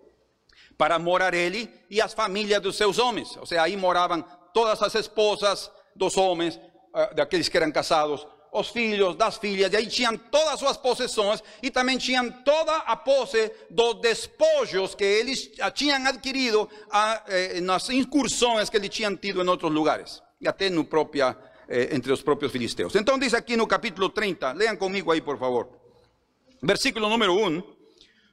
para 0.78 1.00
morar 1.00 1.34
ele 1.34 1.70
e 1.90 2.02
as 2.02 2.14
famílias 2.14 2.62
dos 2.62 2.76
seus 2.76 3.00
homens. 3.00 3.36
Ou 3.38 3.46
seja, 3.46 3.64
aí 3.64 3.76
moravam 3.76 4.24
todas 4.54 4.82
as 4.82 4.94
esposas 4.96 5.72
dos 5.96 6.18
homens, 6.18 6.60
eh, 6.94 7.14
daqueles 7.16 7.50
que 7.50 7.58
eram 7.58 7.72
casados, 7.72 8.28
os 8.56 8.70
filhos, 8.70 9.16
das 9.16 9.38
filhas, 9.38 9.72
e 9.74 9.76
aí 9.76 9.88
tinham 9.88 10.18
todas 10.18 10.54
as 10.54 10.60
suas 10.60 10.78
possessões 10.78 11.44
e 11.62 11.70
também 11.70 11.98
tinham 11.98 12.32
toda 12.32 12.78
a 12.78 12.96
posse 12.96 13.52
dos 13.70 14.00
despojos 14.00 14.96
que 14.96 15.04
eles 15.04 15.52
tinham 15.74 16.08
adquirido 16.08 16.70
a, 16.90 17.22
eh, 17.28 17.60
nas 17.60 17.90
incursões 17.90 18.70
que 18.70 18.78
eles 18.78 18.90
tinham 18.90 19.16
tido 19.18 19.44
em 19.44 19.48
outros 19.48 19.72
lugares, 19.72 20.24
e 20.40 20.48
até 20.48 20.70
no 20.70 20.88
entre 21.68 22.14
os 22.14 22.22
próprios 22.22 22.52
filisteus. 22.52 22.96
Então 22.96 23.18
diz 23.20 23.34
aqui 23.34 23.58
no 23.58 23.68
capítulo 23.68 24.10
30, 24.10 24.54
leiam 24.54 24.78
comigo 24.78 25.12
aí 25.12 25.20
por 25.20 25.38
favor, 25.38 25.68
versículo 26.62 27.10
número 27.10 27.34
1, 27.34 27.62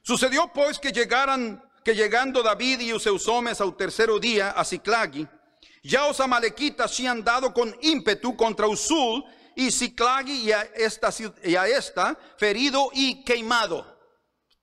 sucedió 0.03 0.47
pois 0.47 0.77
que 0.77 0.91
llegaran, 0.91 1.61
que 1.83 1.93
llegando 1.93 2.41
David 2.41 2.81
y 2.83 2.93
os 2.93 3.03
seus 3.03 3.27
homens 3.27 3.59
ao 3.59 3.73
terceiro 3.73 4.19
dia 4.19 4.51
a 4.51 4.63
Ciclag, 4.63 5.27
já 5.83 6.07
os 6.09 6.19
amalequitas 6.21 6.95
tinham 6.95 7.19
dado 7.19 7.51
com 7.51 7.73
ímpetu 7.81 8.33
contra 8.33 8.67
o 8.67 8.75
sul 8.77 9.23
y 9.55 9.71
Ciclag 9.71 10.27
y 10.27 10.51
a 10.51 10.61
esta, 10.75 11.09
y 11.43 11.55
a 11.55 11.67
esta 11.67 12.17
ferido 12.37 12.89
y 12.93 13.23
queimado. 13.23 13.85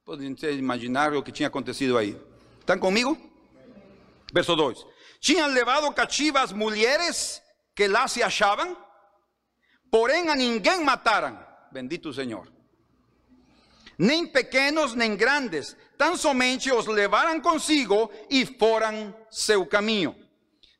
Pueden 0.05 0.37
imaginar 0.59 1.13
lo 1.13 1.23
que 1.23 1.33
tinha 1.33 1.49
acontecido 1.49 1.97
ahí. 1.97 2.21
¿Están 2.59 2.79
conmigo? 2.79 3.17
Verso 4.33 4.57
2. 4.57 4.87
Tinham 5.21 5.53
levado 5.53 5.93
cativas 5.95 6.53
mulheres 6.53 7.43
que 7.75 7.87
lá 7.87 8.09
se 8.09 8.23
achavam, 8.23 8.77
porém 9.91 10.29
a 10.29 10.35
ninguém 10.35 10.83
mataram. 10.85 11.39
Bendito 11.71 12.13
Senhor. 12.13 12.51
Nem 13.99 14.27
pequenos 14.27 14.95
nem 14.95 15.15
grandes, 15.15 15.77
tan 15.99 16.17
somente 16.17 16.73
os 16.73 16.87
levaram 16.87 17.41
consigo 17.41 18.11
e 18.31 18.47
foram 18.47 19.15
seu 19.31 19.67
caminho. 19.67 20.17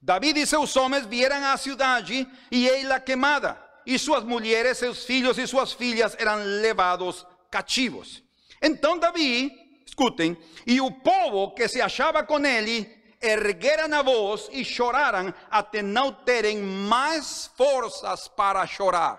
David 0.01 0.41
e 0.41 0.47
seus 0.47 0.75
homens 0.77 1.07
vieram 1.07 1.45
à 1.45 1.57
cidade 1.59 2.27
e 2.51 2.69
ela 2.69 2.99
queimada 2.99 3.70
y 3.91 3.99
sus 3.99 4.25
mujeres, 4.25 4.79
sus 4.79 5.11
hijos 5.11 5.37
y 5.37 5.49
sus 5.49 5.75
filhas 5.75 6.17
eran 6.17 6.63
levados 6.63 7.27
cachivos. 7.51 8.23
Entonces 8.61 9.01
David, 9.01 9.51
escuchen, 9.85 10.39
y 10.65 10.79
el 10.79 11.03
povo 11.03 11.53
que 11.57 11.69
se 11.69 11.83
hallaba 11.83 12.25
con 12.25 12.47
él, 12.47 13.17
ergueran 13.21 13.93
a 13.93 14.03
voz 14.03 14.49
y 14.53 14.63
lloraran 14.63 15.35
hasta 15.51 15.83
no 15.83 16.19
tener 16.19 16.63
más 16.63 17.51
fuerzas 17.57 18.29
para 18.29 18.65
llorar. 18.65 19.19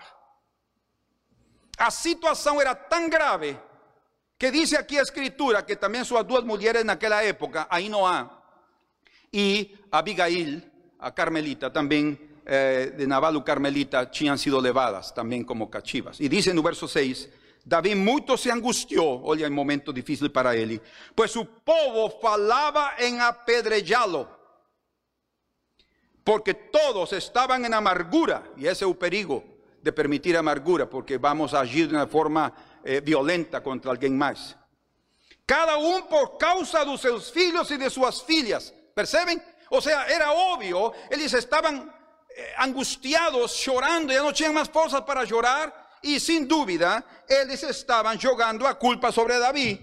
A 1.76 1.90
situación 1.90 2.58
era 2.58 2.88
tan 2.88 3.10
grave 3.10 3.60
que 4.38 4.50
dice 4.50 4.78
aquí 4.78 4.96
la 4.96 5.02
escritura 5.02 5.66
que 5.66 5.76
también 5.76 6.06
sus 6.06 6.26
dos 6.26 6.46
mujeres 6.46 6.80
en 6.80 6.88
aquella 6.88 7.22
época, 7.22 7.68
Ainoa 7.70 8.42
y 9.30 9.74
Abigail, 9.90 10.72
a 10.98 11.14
Carmelita, 11.14 11.70
también 11.70 12.31
eh, 12.44 12.92
de 12.96 13.06
Naval 13.06 13.42
Carmelita 13.44 14.06
tinham 14.06 14.36
sido 14.36 14.60
levadas 14.60 15.10
também 15.12 15.44
como 15.44 15.68
cachivas. 15.68 16.18
E 16.20 16.28
diz 16.28 16.46
no 16.46 16.62
verso 16.62 16.88
6, 16.88 17.28
David 17.64 17.96
mucho 17.96 18.36
se 18.36 18.50
angustió, 18.50 19.04
oye, 19.04 19.46
un 19.46 19.54
momento 19.54 19.92
difícil 19.92 20.30
para 20.30 20.54
él, 20.54 20.80
pues 21.14 21.30
su 21.30 21.46
povo 21.46 22.10
falaba 22.20 22.94
en 22.98 23.20
apedrellarlo, 23.20 24.28
porque 26.24 26.54
todos 26.54 27.12
estaban 27.12 27.64
en 27.64 27.74
amargura, 27.74 28.42
y 28.56 28.62
ese 28.62 28.84
es 28.84 28.90
el 28.90 28.96
perigo 28.96 29.44
de 29.80 29.92
permitir 29.92 30.36
amargura, 30.36 30.88
porque 30.88 31.18
vamos 31.18 31.54
a 31.54 31.60
agir 31.60 31.88
de 31.88 31.94
una 31.94 32.06
forma 32.06 32.52
eh, 32.84 33.00
violenta 33.00 33.62
contra 33.62 33.92
alguien 33.92 34.16
más. 34.18 34.56
Cada 35.46 35.76
uno 35.76 36.08
por 36.08 36.38
causa 36.38 36.84
de 36.84 36.96
sus 36.98 37.36
hijos 37.36 37.70
y 37.70 37.76
de 37.76 37.90
sus 37.90 38.22
filhas, 38.24 38.72
¿perciben? 38.94 39.42
O 39.70 39.80
sea, 39.80 40.06
era 40.06 40.32
obvio, 40.32 40.92
ellos 41.10 41.32
estaban 41.34 41.92
angustiados, 42.56 43.64
llorando, 43.64 44.12
ya 44.12 44.22
no 44.22 44.32
tenían 44.32 44.54
más 44.54 44.68
fuerzas 44.68 45.02
para 45.02 45.24
llorar, 45.24 45.82
y 46.02 46.18
sin 46.18 46.48
duda, 46.48 47.04
ellos 47.28 47.62
estaban 47.62 48.20
jugando 48.20 48.66
a 48.66 48.78
culpa 48.78 49.12
sobre 49.12 49.38
David. 49.38 49.78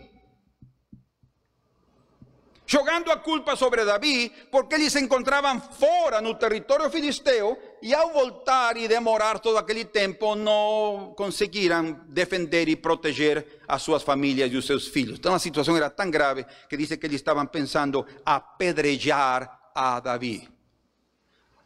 Jugando 2.71 3.11
a 3.11 3.23
culpa 3.23 3.55
sobre 3.55 3.83
David, 3.83 4.31
porque 4.51 4.75
ellos 4.75 4.93
se 4.93 4.99
encontraban 4.99 5.59
fuera 5.59 6.19
el 6.19 6.37
territorio 6.37 6.91
filisteo 6.91 7.57
y 7.81 7.93
al 7.93 8.11
voltar 8.13 8.77
y 8.77 8.87
demorar 8.87 9.39
todo 9.39 9.57
aquel 9.57 9.87
tiempo 9.87 10.35
no 10.35 11.15
conseguirán 11.17 12.05
defender 12.09 12.69
y 12.69 12.75
proteger 12.75 13.61
a 13.67 13.79
sus 13.79 14.03
familias 14.03 14.51
y 14.51 14.61
sus 14.61 14.95
hijos. 14.95 15.15
Entonces 15.15 15.31
la 15.31 15.39
situación 15.39 15.77
era 15.77 15.95
tan 15.95 16.11
grave 16.11 16.45
que 16.69 16.77
dice 16.77 16.99
que 16.99 17.07
ellos 17.07 17.21
estaban 17.21 17.49
pensando 17.49 18.05
apedrear 18.23 19.49
a 19.73 19.99
David. 19.99 20.58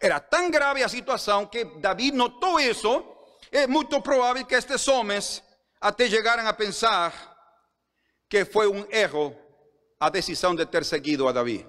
Era 0.03 0.19
tan 0.19 0.51
grave 0.51 0.81
la 0.81 0.89
situación 0.89 1.49
que 1.49 1.75
David 1.79 2.11
notó 2.11 2.59
eso 2.59 3.37
es 3.49 3.69
muy 3.69 3.85
probable 3.85 4.45
que 4.45 4.57
estos 4.57 4.85
hombres 4.89 5.41
hasta 5.79 6.05
llegaran 6.05 6.45
a 6.45 6.57
pensar 6.57 7.13
que 8.27 8.45
fue 8.45 8.67
un 8.67 8.85
error 8.91 9.33
a 9.99 10.11
decisión 10.11 10.57
de 10.57 10.65
ter 10.65 10.83
seguido 10.83 11.29
a 11.29 11.31
David. 11.31 11.61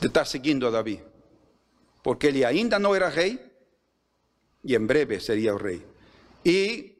De 0.00 0.06
estar 0.06 0.24
siguiendo 0.24 0.68
a 0.68 0.70
David. 0.70 1.00
Porque 2.00 2.28
él 2.28 2.44
ainda 2.44 2.78
no 2.78 2.94
era 2.94 3.10
rey 3.10 3.40
y 4.62 4.76
en 4.76 4.86
breve 4.86 5.18
sería 5.18 5.50
el 5.50 5.58
rey. 5.58 5.84
Y 6.44 6.94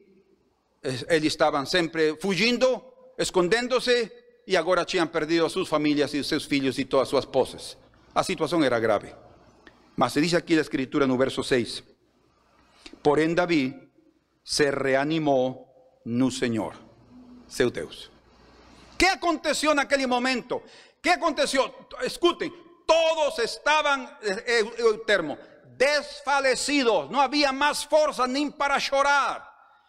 ellos 0.83 1.27
estaban 1.27 1.67
siempre 1.67 2.17
fugiendo, 2.17 3.13
escondiéndose 3.17 4.41
y 4.45 4.57
ahora 4.57 4.81
habían 4.81 5.07
perdido 5.07 5.45
a 5.45 5.49
sus 5.49 5.69
familias 5.69 6.13
y 6.13 6.21
sus 6.21 6.51
hijos 6.51 6.77
y 6.77 6.83
todas 6.83 7.07
sus 7.07 7.19
esposas. 7.21 7.77
La 8.15 8.23
situación 8.23 8.63
era 8.63 8.79
grave. 8.79 9.13
Mas 9.97 10.13
se 10.13 10.21
dice 10.21 10.37
aquí 10.37 10.55
la 10.55 10.61
escritura 10.61 11.05
en 11.05 11.11
el 11.11 11.17
verso 11.17 11.43
6. 11.43 11.83
Por 13.01 13.19
en 13.19 13.35
David 13.35 13.73
se 14.41 14.71
reanimó 14.71 16.01
no 16.05 16.31
Señor, 16.31 16.75
seu. 17.47 17.71
¿Qué 18.97 19.07
aconteció 19.09 19.73
en 19.73 19.79
aquel 19.79 20.07
momento? 20.07 20.63
¿Qué 21.01 21.11
aconteció? 21.11 21.87
Escuten, 22.03 22.53
todos 22.85 23.39
estaban, 23.39 24.03
eh, 24.21 24.43
eh, 24.47 24.71
el 24.77 25.01
termo, 25.05 25.37
desfalecidos, 25.77 27.09
no 27.09 27.21
había 27.21 27.51
más 27.51 27.85
fuerza 27.85 28.27
ni 28.27 28.49
para 28.51 28.77
llorar. 28.77 29.43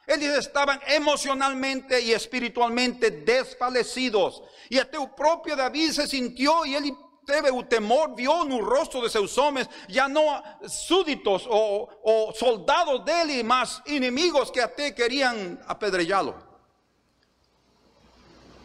Ellos 0.06 0.38
estaban 0.38 0.80
emocionalmente 0.86 2.00
y 2.00 2.12
espiritualmente 2.12 3.10
desfalecidos. 3.10 4.42
Y 4.68 4.78
hasta 4.78 5.02
el 5.02 5.10
propio 5.10 5.56
David 5.56 5.90
se 5.90 6.06
sintió 6.06 6.64
y 6.64 6.76
él 6.76 6.96
teve 7.26 7.50
o 7.50 7.62
temor, 7.62 8.14
vio 8.14 8.44
no 8.44 8.64
rosto 8.64 9.02
de 9.02 9.10
seus 9.10 9.36
homens, 9.36 9.68
já 9.88 10.08
não 10.08 10.42
súditos 10.68 11.44
ou, 11.46 11.90
ou 12.02 12.32
soldados 12.34 13.04
dele, 13.04 13.42
mas 13.42 13.82
inimigos 13.86 14.50
que 14.50 14.60
até 14.60 14.92
queriam 14.92 15.58
apedrejá-lo. 15.66 16.36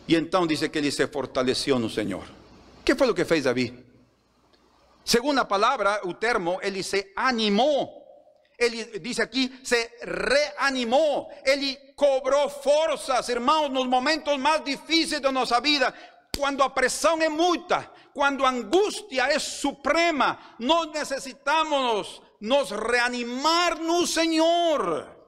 E 0.07 0.15
então 0.15 0.45
diz 0.45 0.65
que 0.67 0.77
ele 0.77 0.91
se 0.91 1.07
fortaleceu 1.07 1.79
no 1.79 1.89
Senhor. 1.89 2.25
que 2.85 2.95
foi 2.95 3.09
o 3.09 3.15
que 3.15 3.25
fez 3.25 3.45
Davi? 3.45 3.91
Segundo 5.03 5.39
a 5.39 5.45
palavra, 5.45 6.01
o 6.03 6.13
termo, 6.13 6.59
ele 6.61 6.83
se 6.83 7.11
animou. 7.15 7.99
Ele 8.57 8.99
diz 8.99 9.19
aqui, 9.19 9.51
se 9.63 9.89
reanimou. 10.03 11.31
Ele 11.43 11.75
cobrou 11.95 12.49
forças, 12.49 13.27
irmãos, 13.29 13.69
nos 13.69 13.87
momentos 13.87 14.37
mais 14.37 14.63
difíceis 14.63 15.21
da 15.21 15.31
nossa 15.31 15.59
vida. 15.59 15.93
Quando 16.37 16.61
a 16.61 16.69
pressão 16.69 17.21
é 17.21 17.29
muita, 17.29 17.89
cuando 18.13 18.45
angustia 18.45 19.27
es 19.27 19.43
suprema, 19.43 20.55
no 20.59 20.85
necesitamos 20.85 22.21
nos 22.39 22.71
reanimarnos, 22.71 24.13
Señor. 24.13 25.21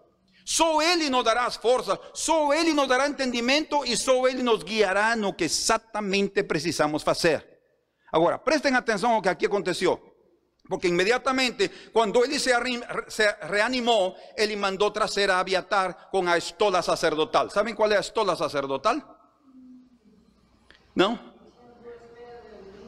Só 0.45 0.81
Ele 0.81 1.09
nos 1.09 1.23
dará 1.23 1.45
as 1.45 1.55
forças, 1.55 1.97
só 2.13 2.49
nos 2.73 2.88
dará 2.88 3.07
entendimento 3.07 3.86
e 3.86 3.95
só 3.95 4.27
Ele 4.27 4.43
nos 4.43 4.63
guiará 4.63 5.15
no 5.15 5.34
que 5.34 5.45
exatamente 5.45 6.43
precisamos 6.43 7.03
fazer. 7.03 7.47
Agora, 8.11 8.38
prestem 8.38 8.75
atenção 8.75 9.13
ao 9.13 9.21
que 9.21 9.29
aqui 9.29 9.45
aconteceu. 9.45 10.13
Porque 10.67 10.88
imediatamente, 10.88 11.69
quando 11.91 12.23
ele 12.23 12.39
se, 12.39 12.51
reanimou, 13.41 14.15
ele 14.38 14.55
mandou 14.55 14.91
trazer 14.91 15.29
a 15.29 15.39
Abiatar 15.39 16.09
com 16.09 16.27
a 16.27 16.38
estola 16.38 16.81
sacerdotal. 16.81 17.49
Sabem 17.49 17.75
qual 17.75 17.91
é 17.91 17.97
a 17.97 18.01
estola 18.01 18.36
sacerdotal? 18.36 18.95
Não? 20.95 21.32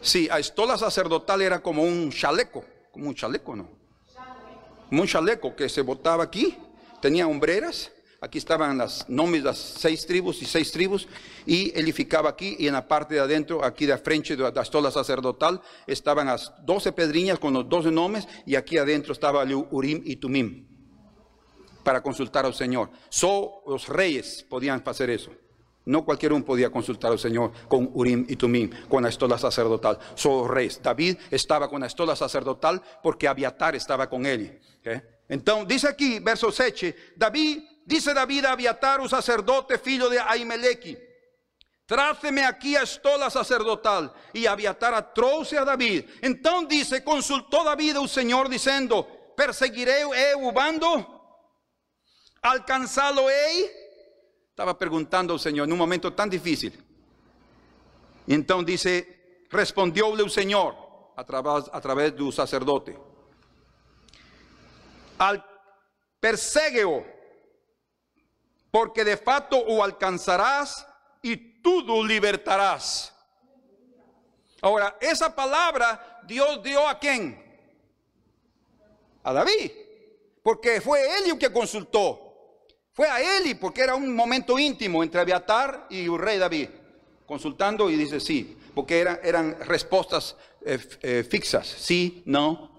Sí, 0.06 0.28
a 0.30 0.38
estola 0.38 0.78
sacerdotal 0.78 1.42
era 1.42 1.64
como 1.64 1.82
un 1.82 2.12
chaleco, 2.12 2.64
como 2.92 3.08
un 3.08 3.16
chaleco, 3.16 3.56
¿no? 3.56 3.68
Como 4.88 5.02
un 5.02 5.08
chaleco 5.08 5.56
que 5.56 5.68
se 5.68 5.82
botaba 5.82 6.24
aquí, 6.24 6.56
tenía 7.02 7.26
hombreras, 7.26 7.92
aquí 8.22 8.38
estaban 8.38 8.78
las 8.78 9.10
nombres 9.10 9.42
de 9.42 9.50
las 9.50 9.58
seis 9.58 10.06
tribus 10.06 10.44
y 10.44 10.46
seis 10.46 10.72
tribus, 10.72 11.08
y 11.48 11.76
edificaba 11.76 12.30
aquí, 12.30 12.56
y 12.60 12.68
en 12.68 12.74
la 12.74 12.88
parte 12.88 13.16
de 13.16 13.22
adentro, 13.22 13.66
aquí 13.66 13.88
de 13.88 13.98
frente 13.98 14.36
de 14.36 14.52
la 14.52 14.62
estola 14.62 14.92
sacerdotal, 14.92 15.60
estaban 15.88 16.28
las 16.28 16.54
doce 16.64 16.92
pedriñas 16.92 17.40
con 17.40 17.54
los 17.54 17.68
doce 17.68 17.90
nombres, 17.90 18.28
y 18.46 18.54
aquí 18.54 18.78
adentro 18.78 19.12
estaba 19.12 19.44
Urim 19.44 20.04
y 20.06 20.18
Tumim, 20.18 20.68
para 21.84 22.04
consultar 22.04 22.46
al 22.46 22.54
Señor. 22.54 22.92
Solo 23.10 23.64
los 23.66 23.88
reyes 23.88 24.46
podían 24.48 24.84
hacer 24.86 25.10
eso. 25.10 25.32
No 25.86 26.04
cualquier 26.04 26.34
uno 26.34 26.44
podía 26.44 26.72
consultar 26.72 27.12
al 27.12 27.20
Señor 27.20 27.52
con 27.68 27.90
Urim 27.94 28.26
y 28.28 28.36
Tumim, 28.36 28.72
con 28.90 29.04
la 29.04 29.10
estola 29.10 29.38
sacerdotal. 29.38 30.00
Solo 30.16 30.48
reyes. 30.48 30.82
David 30.82 31.18
estaba 31.30 31.70
con 31.70 31.80
la 31.80 31.88
estola 31.88 32.16
sacerdotal 32.16 32.82
porque 33.04 33.28
Abiatar 33.28 33.76
estaba 33.76 34.10
con 34.10 34.26
él. 34.26 34.60
Entonces, 35.30 35.68
dice 35.68 35.88
aquí, 35.88 36.20
verso 36.20 36.52
7, 36.52 37.14
David, 37.16 37.64
dice 37.86 38.14
David 38.14 38.46
a 38.46 38.52
Abiatar, 38.54 39.00
un 39.00 39.10
sacerdote, 39.10 39.78
filho 39.78 40.10
de 40.10 40.20
Aimelequi, 40.20 40.98
tráceme 41.86 42.44
aquí 42.44 42.76
a 42.76 42.82
estola 42.82 43.30
sacerdotal. 43.30 44.12
Y 44.34 44.48
Abiatar 44.48 44.94
atroce 44.96 45.58
a 45.58 45.66
David. 45.66 46.06
Entonces 46.22 46.70
dice, 46.70 47.04
consultó 47.04 47.64
David 47.64 47.98
al 47.98 48.10
Señor 48.10 48.50
diciendo, 48.50 49.08
perseguiré 49.38 50.02
eu 50.02 50.52
bando, 50.52 50.90
alcanzalo 52.42 53.30
he 53.30 53.85
estaba 54.56 54.80
preguntando 54.80 55.34
al 55.34 55.40
Señor 55.42 55.68
en 55.68 55.74
un 55.74 55.78
momento 55.78 56.14
tan 56.14 56.30
difícil. 56.30 56.82
Y 58.26 58.34
entonces 58.34 58.66
dice, 58.66 59.48
respondióle 59.50 60.24
el 60.24 60.32
Señor 60.32 60.78
a 61.14 61.26
través, 61.26 61.70
a 61.74 61.82
través 61.82 62.16
del 62.16 62.32
sacerdote. 62.32 62.98
Al 65.18 65.46
persegueo, 66.22 67.06
porque 68.72 69.04
de 69.04 69.18
facto 69.18 69.58
o 69.58 69.84
alcanzarás 69.84 70.88
y 71.22 71.62
tú 71.62 71.82
lo 71.82 72.02
libertarás. 72.02 73.14
Ahora, 74.62 74.96
esa 75.02 75.36
palabra 75.36 76.22
Dios 76.26 76.64
dio 76.64 76.88
a 76.88 76.98
quién? 76.98 77.44
A 79.22 79.34
David, 79.34 79.72
porque 80.42 80.80
fue 80.80 81.02
él 81.18 81.32
el 81.32 81.38
que 81.38 81.52
consultó. 81.52 82.25
Fue 82.96 83.10
a 83.10 83.20
Eli 83.20 83.56
porque 83.56 83.82
era 83.82 83.94
un 83.94 84.16
momento 84.16 84.58
íntimo 84.58 85.04
entre 85.04 85.20
Abiatar 85.20 85.88
y 85.90 86.06
el 86.06 86.18
rey 86.18 86.38
David, 86.38 86.70
consultando 87.26 87.90
y 87.90 87.98
dice 87.98 88.22
sí, 88.22 88.58
porque 88.74 89.02
eran 89.02 89.60
respuestas 89.66 90.38
eh, 90.66 90.80
eh, 91.02 91.28
fixas, 91.30 91.68
sí, 91.68 92.24
no, 92.26 92.72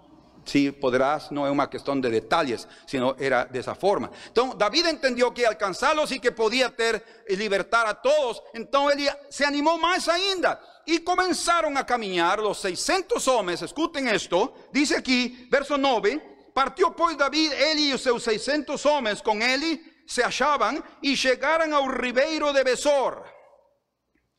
sí, 0.42 0.70
podrás, 0.70 1.30
no 1.30 1.46
es 1.46 1.52
una 1.52 1.68
cuestión 1.68 2.00
de 2.00 2.08
detalles, 2.08 2.66
sino 2.86 3.14
era 3.18 3.44
de 3.44 3.58
esa 3.58 3.74
forma. 3.74 4.10
Entonces 4.28 4.58
David 4.58 4.86
entendió 4.86 5.34
que 5.34 5.46
alcanzarlos 5.46 6.10
y 6.12 6.18
que 6.18 6.32
podía 6.32 6.74
tener 6.74 7.24
y 7.28 7.36
libertar 7.36 7.86
a 7.86 8.00
todos, 8.00 8.42
entonces 8.54 8.98
él 8.98 9.10
se 9.28 9.44
animó 9.44 9.76
más 9.76 10.08
ainda. 10.08 10.62
Y 10.86 11.00
comenzaron 11.00 11.76
a 11.76 11.84
caminar 11.84 12.38
los 12.38 12.56
600 12.60 13.28
hombres, 13.28 13.60
escuchen 13.60 14.08
esto, 14.08 14.54
dice 14.72 14.96
aquí, 14.96 15.46
verso 15.50 15.76
9, 15.76 16.48
partió 16.54 16.96
pues 16.96 17.18
David, 17.18 17.52
él 17.52 17.78
y 17.80 17.98
sus 17.98 18.22
600 18.22 18.86
hombres 18.86 19.20
con 19.20 19.42
él 19.42 19.92
se 20.06 20.22
hallaban 20.22 20.82
y 21.02 21.16
llegaran 21.16 21.72
al 21.72 21.92
ribeiro 21.92 22.52
de 22.52 22.62
Besor. 22.62 23.24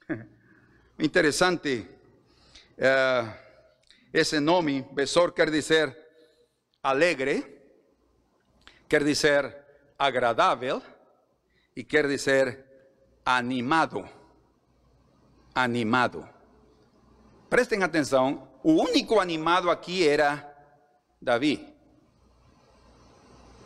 Interesante 0.99 1.99
uh, 2.77 3.27
ese 4.11 4.39
nombre, 4.39 4.87
Besor 4.91 5.33
quiere 5.33 5.51
decir 5.51 5.95
alegre, 6.81 7.83
quiere 8.87 9.05
decir 9.05 9.55
agradable 9.97 10.79
y 11.75 11.83
quiere 11.83 12.07
decir 12.07 12.65
animado. 13.25 14.09
Animado. 15.53 16.29
Presten 17.49 17.83
atención, 17.83 18.47
el 18.63 18.71
único 18.71 19.19
animado 19.19 19.71
aquí 19.71 20.03
era 20.07 20.53
David. 21.19 21.76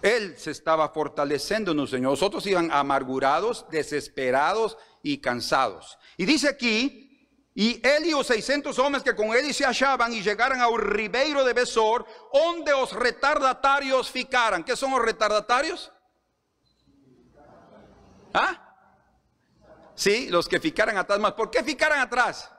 Él 0.01 0.35
se 0.37 0.51
estaba 0.51 0.89
fortaleciendo 0.89 1.71
en 1.71 1.79
el 1.79 1.87
Señor. 1.87 2.11
Los 2.11 2.23
otros 2.23 2.45
iban 2.47 2.71
amargurados, 2.71 3.65
desesperados 3.69 4.77
y 5.03 5.19
cansados. 5.19 5.97
Y 6.17 6.25
dice 6.25 6.47
aquí, 6.47 7.11
y 7.53 7.85
él 7.85 8.05
y 8.05 8.11
los 8.11 8.27
600 8.27 8.77
hombres 8.79 9.03
que 9.03 9.15
con 9.15 9.29
él 9.35 9.53
se 9.53 9.65
hallaban 9.65 10.13
y 10.13 10.21
llegaran 10.21 10.61
al 10.61 10.77
ribeiro 10.77 11.43
de 11.43 11.53
Besor, 11.53 12.05
donde 12.33 12.71
los 12.71 12.93
retardatarios 12.93 14.09
ficaran. 14.09 14.63
¿Qué 14.63 14.75
son 14.75 14.91
los 14.91 15.01
retardatarios? 15.01 15.91
¿Ah? 18.33 18.67
Sí, 19.95 20.29
los 20.29 20.47
que 20.47 20.59
ficaran 20.59 20.97
atrás 20.97 21.19
más. 21.19 21.33
¿Por 21.33 21.51
qué 21.51 21.63
ficaran 21.63 21.99
atrás? 21.99 22.49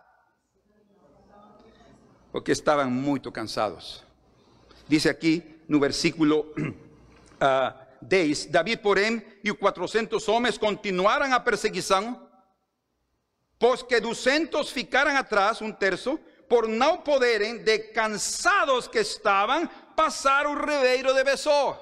Porque 2.30 2.52
estaban 2.52 2.92
muy 2.92 3.20
cansados. 3.20 4.04
Dice 4.86 5.08
aquí, 5.08 5.42
en 5.66 5.74
el 5.74 5.80
versículo 5.80 6.52
10, 8.00 8.50
David, 8.50 8.80
porém, 8.80 9.24
y 9.42 9.50
400 9.50 10.28
hombres 10.28 10.58
continuaron 10.58 11.32
a 11.32 11.42
perseguición 11.42 12.30
pues 13.58 13.84
que 13.84 14.00
200 14.00 14.72
ficaran 14.72 15.16
atrás, 15.16 15.60
un 15.60 15.78
tercio, 15.78 16.18
por 16.48 16.68
no 16.68 17.04
poderem, 17.04 17.64
de 17.64 17.92
cansados 17.92 18.88
que 18.88 18.98
estaban, 18.98 19.70
pasar 19.94 20.48
o 20.48 20.54
ribeiro 20.56 21.14
de 21.14 21.22
Besor. 21.22 21.78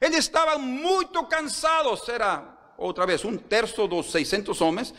Eles 0.00 0.20
estavam 0.20 0.58
muito 0.58 1.28
cansados, 1.28 2.08
era 2.08 2.74
outra 2.78 3.04
vez 3.04 3.24
um 3.26 3.36
terço 3.36 3.86
dos 3.86 4.10
600 4.10 4.58
homens, 4.62 4.94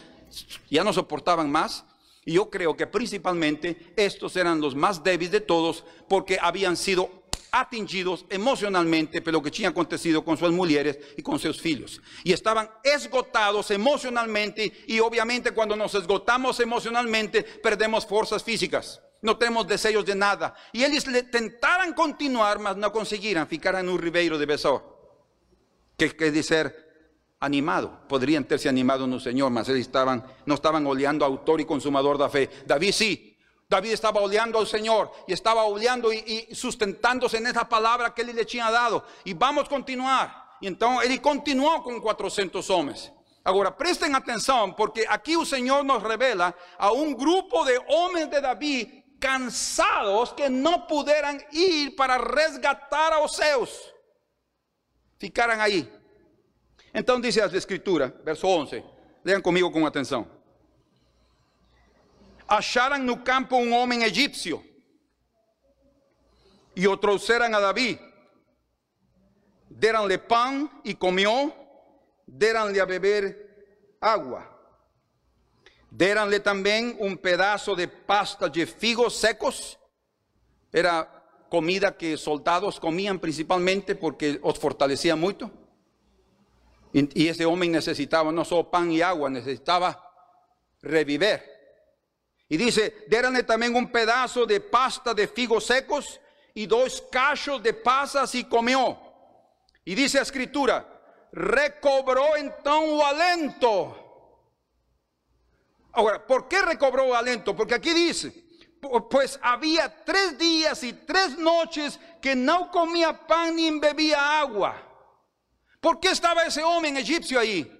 já 0.69 0.83
não 0.83 0.93
soportavam 0.93 1.47
mais. 1.47 1.83
E 2.27 2.35
eu 2.35 2.45
creio 2.45 2.75
que 2.75 2.85
principalmente 2.85 3.91
estes 3.97 4.35
eram 4.35 4.59
os 4.59 4.75
mais 4.75 4.99
débeis 4.99 5.31
de 5.31 5.39
todos, 5.39 5.83
porque 6.07 6.37
haviam 6.39 6.75
sido 6.75 7.09
atingidos 7.55 8.25
emocionalmente 8.29 9.21
por 9.21 9.31
lo 9.31 9.41
que 9.41 9.49
tinha 9.49 9.69
acontecido 9.69 10.25
con 10.25 10.35
sus 10.37 10.51
mujeres 10.51 10.99
y 11.15 11.21
con 11.21 11.39
sus 11.39 11.65
hijos. 11.65 12.01
Y 12.23 12.33
estaban 12.33 12.69
esgotados 12.83 13.71
emocionalmente 13.71 14.83
y 14.87 14.99
obviamente 14.99 15.51
cuando 15.51 15.75
nos 15.75 15.95
esgotamos 15.95 16.59
emocionalmente 16.59 17.43
perdemos 17.43 18.05
fuerzas 18.05 18.43
físicas. 18.43 19.01
No 19.21 19.37
tenemos 19.37 19.65
deseos 19.67 20.05
de 20.05 20.15
nada. 20.15 20.53
Y 20.73 20.83
ellos 20.83 21.07
le 21.07 21.23
tentaran 21.23 21.93
continuar, 21.93 22.59
mas 22.59 22.75
no 22.75 22.91
consiguieran, 22.91 23.47
ficar 23.47 23.75
en 23.75 23.87
un 23.87 23.97
ribeiro 23.97 24.37
de 24.37 24.45
Besor. 24.45 24.83
Que 25.97 26.11
quiere 26.11 26.33
decir 26.33 26.75
animado. 27.39 28.01
Podrían 28.09 28.43
terse 28.43 28.67
animado 28.67 29.05
un 29.05 29.19
Señor, 29.21 29.49
mas 29.49 29.69
ellos 29.69 29.81
estaban, 29.81 30.25
no 30.45 30.55
estaban 30.55 30.85
oleando 30.85 31.23
autor 31.23 31.61
y 31.61 31.65
consumador 31.65 32.17
de 32.17 32.29
fe. 32.29 32.49
David 32.65 32.91
sí, 32.91 33.34
David 33.67 33.93
estaba 33.93 34.21
oleando 34.21 34.59
al 34.59 34.67
Señor 34.67 35.11
y 35.27 35.33
estaba 35.33 35.63
oleando 35.63 36.13
y, 36.13 36.47
sustentándose 36.53 37.37
en 37.37 37.47
esa 37.47 37.67
palabra 37.67 38.13
que 38.13 38.21
él 38.21 38.35
le 38.35 38.41
había 38.41 38.69
dado. 38.69 39.05
Y 39.23 39.33
vamos 39.33 39.65
a 39.65 39.69
continuar. 39.69 40.45
Y 40.61 40.67
entonces 40.67 41.09
él 41.09 41.21
continuó 41.21 41.83
con 41.83 41.99
400 41.99 42.69
hombres. 42.69 43.11
Ahora 43.43 43.75
presten 43.75 44.15
atención 44.15 44.75
porque 44.75 45.05
aquí 45.07 45.33
el 45.33 45.45
Señor 45.45 45.85
nos 45.85 46.01
revela 46.01 46.55
a 46.77 46.91
un 46.91 47.15
grupo 47.15 47.63
de 47.65 47.79
hombres 47.89 48.29
de 48.29 48.41
David 48.41 48.87
cansados 49.19 50.33
que 50.33 50.49
no 50.49 50.87
pudieran 50.87 51.41
ir 51.51 51.95
para 51.95 52.17
resgatar 52.17 53.13
a 53.13 53.19
Oseus. 53.19 53.93
Ficaran 55.17 55.59
ahí. 55.59 55.91
Entonces 56.93 57.35
dice 57.35 57.47
la 57.47 57.57
escritura, 57.57 58.13
verso 58.23 58.47
11. 58.47 58.83
Lean 59.23 59.41
conmigo 59.41 59.71
con 59.71 59.85
atención 59.85 60.34
acharam 62.47 62.99
no 62.99 63.17
campo 63.17 63.55
um 63.55 63.73
homem 63.73 64.03
egípcio 64.03 64.63
e 66.75 66.87
o 66.87 66.97
trouxeram 66.97 67.45
a 67.45 67.59
Davi. 67.59 67.99
Deram-lhe 69.69 70.17
pão 70.17 70.69
e 70.83 70.93
comió, 70.93 71.49
deram-lhe 72.27 72.79
a 72.79 72.85
beber 72.85 73.97
água. 73.99 74.47
Deram-lhe 75.91 76.39
também 76.39 76.97
um 76.99 77.15
de 77.75 77.87
pasta 77.87 78.49
de 78.49 78.65
figos 78.65 79.17
secos. 79.17 79.77
Era 80.71 81.05
comida 81.49 81.91
que 81.91 82.17
soldados 82.17 82.77
comiam 82.79 83.17
principalmente 83.17 83.95
porque 83.95 84.39
os 84.43 84.57
fortalecia 84.57 85.15
muito. 85.15 85.49
E 86.93 87.27
esse 87.27 87.45
homem 87.45 87.69
necessitava 87.69 88.31
não 88.31 88.45
só 88.45 88.63
pão 88.63 88.89
e 88.91 89.01
água, 89.03 89.29
necessitava 89.29 90.01
reviver. 90.81 91.54
Y 92.47 92.57
dice, 92.57 93.05
déranle 93.07 93.43
también 93.43 93.75
un 93.75 93.91
pedazo 93.91 94.45
de 94.45 94.59
pasta 94.59 95.13
de 95.13 95.27
figos 95.27 95.65
secos 95.65 96.19
y 96.53 96.67
dos 96.67 97.03
cachos 97.11 97.61
de 97.61 97.73
pasas 97.73 98.33
y 98.35 98.43
comió. 98.43 98.99
Y 99.83 99.95
dice 99.95 100.17
la 100.17 100.23
escritura, 100.23 101.27
recobró 101.31 102.35
entonces 102.35 102.93
el 102.93 103.01
alento. 103.01 104.01
Ahora, 105.91 106.25
¿por 106.25 106.47
qué 106.47 106.61
recobró 106.61 107.05
el 107.05 107.15
alento? 107.15 107.55
Porque 107.55 107.75
aquí 107.75 107.93
dice, 107.93 108.45
pues 109.09 109.39
había 109.41 110.03
tres 110.03 110.37
días 110.37 110.83
y 110.83 110.93
tres 110.93 111.37
noches 111.37 111.99
que 112.21 112.35
no 112.35 112.69
comía 112.69 113.25
pan 113.25 113.55
ni 113.55 113.79
bebía 113.79 114.39
agua. 114.39 114.81
¿Por 115.79 115.99
qué 115.99 116.09
estaba 116.09 116.43
ese 116.43 116.63
hombre 116.63 116.99
egipcio 116.99 117.39
ahí? 117.39 117.71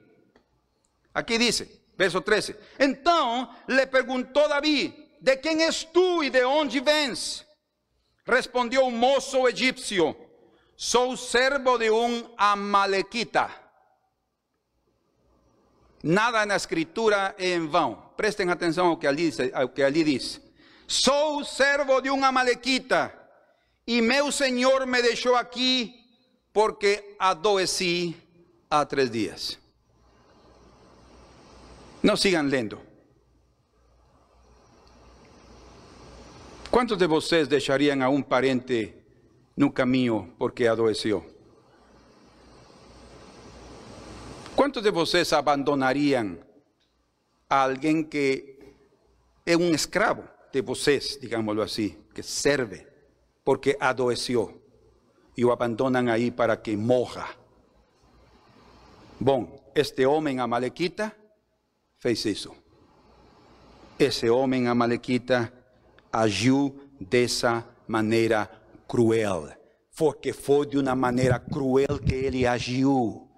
Aquí 1.13 1.37
dice, 1.37 1.84
Verso 1.97 2.21
13. 2.21 2.55
Então 2.79 3.49
le 3.67 3.87
perguntou 3.87 4.47
Davi: 4.47 4.93
De 5.21 5.37
quem 5.37 5.63
és 5.63 5.83
tu 5.83 6.23
e 6.23 6.29
de 6.29 6.43
onde 6.43 6.79
vens? 6.79 7.45
Respondeu 8.25 8.85
o 8.85 8.91
moço 8.91 9.47
egípcio: 9.47 10.15
Sou 10.75 11.15
servo 11.15 11.77
de 11.77 11.89
um 11.89 12.29
amalequita. 12.37 13.49
Nada 16.03 16.45
na 16.45 16.55
escritura 16.55 17.33
é 17.37 17.55
em 17.55 17.67
vão. 17.67 17.95
Prestem 18.15 18.49
atenção 18.49 18.87
ao 18.87 18.97
que 18.97 19.07
ali, 19.07 19.31
ao 19.53 19.69
que 19.69 19.81
ali 19.81 20.03
diz. 20.03 20.39
Sou 20.87 21.43
servo 21.43 21.99
de 21.99 22.11
um 22.11 22.23
amalequita 22.23 23.11
e 23.87 24.01
meu 24.01 24.31
senhor 24.31 24.85
me 24.85 25.01
deixou 25.01 25.35
aqui 25.35 25.95
porque 26.53 27.15
adoeci 27.17 28.15
há 28.69 28.85
três 28.85 29.09
dias. 29.09 29.64
No 32.05 32.15
sigan 32.15 32.51
lendo. 32.51 32.79
¿Cuántos 36.69 36.99
de 36.99 37.07
ustedes 37.07 37.49
dejarían 37.49 38.03
a 38.03 38.09
un 38.09 38.23
pariente 38.23 39.03
no 39.55 39.73
camino 39.73 40.31
porque 40.37 40.67
adoeció? 40.67 41.25
¿Cuántos 44.55 44.83
de 44.83 44.91
ustedes 44.91 45.33
abandonarían 45.33 46.45
a 47.49 47.63
alguien 47.63 48.07
que 48.07 48.75
es 49.43 49.55
un 49.55 49.73
esclavo 49.73 50.25
de 50.53 50.61
ustedes, 50.61 51.19
digámoslo 51.19 51.63
así, 51.63 51.97
que 52.13 52.21
sirve 52.21 52.87
porque 53.43 53.75
adoeció 53.79 54.61
y 55.35 55.41
lo 55.41 55.51
abandonan 55.51 56.07
ahí 56.09 56.29
para 56.29 56.61
que 56.61 56.77
moja? 56.77 57.35
Bueno, 59.19 59.49
este 59.73 60.05
hombre 60.05 60.39
amalequita 60.39 61.17
fez 61.99 62.25
isso. 62.25 62.55
Esse 63.97 64.29
homem 64.29 64.67
amalequita 64.67 65.51
agiu 66.11 66.75
dessa 66.99 67.65
maneira 67.87 68.49
cruel, 68.87 69.49
porque 69.95 70.33
foi 70.33 70.65
de 70.65 70.77
uma 70.77 70.95
maneira 70.95 71.39
cruel 71.39 71.99
que 71.99 72.13
ele 72.13 72.45
agiu. 72.45 73.29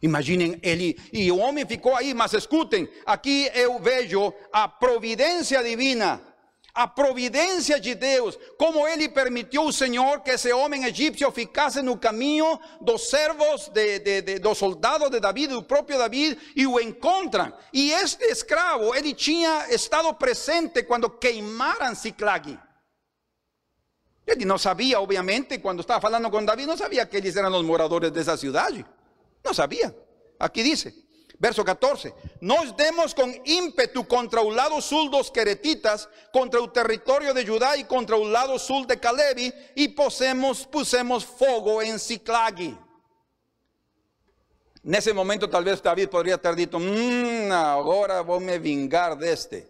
Imaginem 0.00 0.58
ele, 0.62 0.96
e 1.12 1.30
o 1.32 1.38
homem 1.38 1.66
ficou 1.66 1.96
aí, 1.96 2.14
mas 2.14 2.32
escutem, 2.32 2.88
aqui 3.04 3.50
eu 3.54 3.80
vejo 3.80 4.32
a 4.52 4.68
providência 4.68 5.62
divina 5.62 6.20
a 6.78 6.86
providência 6.86 7.80
de 7.80 7.92
Deus, 7.92 8.38
como 8.56 8.86
ele 8.86 9.08
permitiu 9.08 9.64
o 9.64 9.72
Senhor 9.72 10.20
que 10.20 10.30
esse 10.30 10.52
homem 10.52 10.84
egípcio 10.84 11.28
ficasse 11.32 11.82
no 11.82 11.98
caminho 11.98 12.56
dos 12.80 13.10
servos, 13.10 13.68
de, 13.70 13.98
de, 13.98 14.22
de, 14.22 14.38
dos 14.38 14.56
soldados 14.56 15.10
de 15.10 15.18
Davi, 15.18 15.48
do 15.48 15.60
próprio 15.60 15.98
Davi, 15.98 16.38
e 16.54 16.68
o 16.68 16.78
encontram. 16.78 17.52
E 17.72 17.90
este 17.90 18.24
escravo, 18.26 18.94
ele 18.94 19.12
tinha 19.12 19.74
estado 19.74 20.14
presente 20.14 20.84
quando 20.84 21.10
queimaram 21.10 21.96
Ciclag. 21.96 22.56
Ele 24.24 24.44
não 24.44 24.56
sabia, 24.56 25.00
obviamente, 25.00 25.58
quando 25.58 25.80
estava 25.80 26.00
falando 26.00 26.30
com 26.30 26.44
Davi, 26.44 26.64
não 26.64 26.76
sabia 26.76 27.04
que 27.06 27.16
eles 27.16 27.34
eram 27.34 27.52
os 27.58 27.64
moradores 27.64 28.12
dessa 28.12 28.36
cidade. 28.36 28.86
Não 29.44 29.52
sabia. 29.52 29.92
Aqui 30.38 30.62
diz. 30.62 30.86
Verso 31.40 31.64
14. 31.64 32.12
Nos 32.40 32.76
demos 32.76 33.14
con 33.14 33.32
ímpetu 33.44 34.06
contra 34.08 34.40
un 34.40 34.56
lado 34.56 34.80
sul 34.80 35.08
dos 35.08 35.30
queretitas, 35.30 36.08
contra 36.32 36.60
el 36.60 36.72
territorio 36.72 37.32
de 37.32 37.46
Judá 37.46 37.76
y 37.76 37.84
contra 37.84 38.16
un 38.16 38.32
lado 38.32 38.58
sul 38.58 38.86
de 38.86 38.98
Calebi, 38.98 39.52
y 39.76 39.88
pusemos, 39.88 40.66
pusemos 40.66 41.24
fuego 41.24 41.80
en 41.80 41.98
Ciclagi. 41.98 42.76
En 44.84 44.94
ese 44.94 45.12
momento 45.12 45.48
tal 45.48 45.64
vez 45.64 45.80
David 45.82 46.08
podría 46.08 46.36
estar 46.36 46.56
dicho, 46.56 46.78
"Mm, 46.78 47.52
agora 47.52 48.22
vou 48.22 48.40
me 48.40 48.58
vingar 48.58 49.16
deste. 49.16 49.68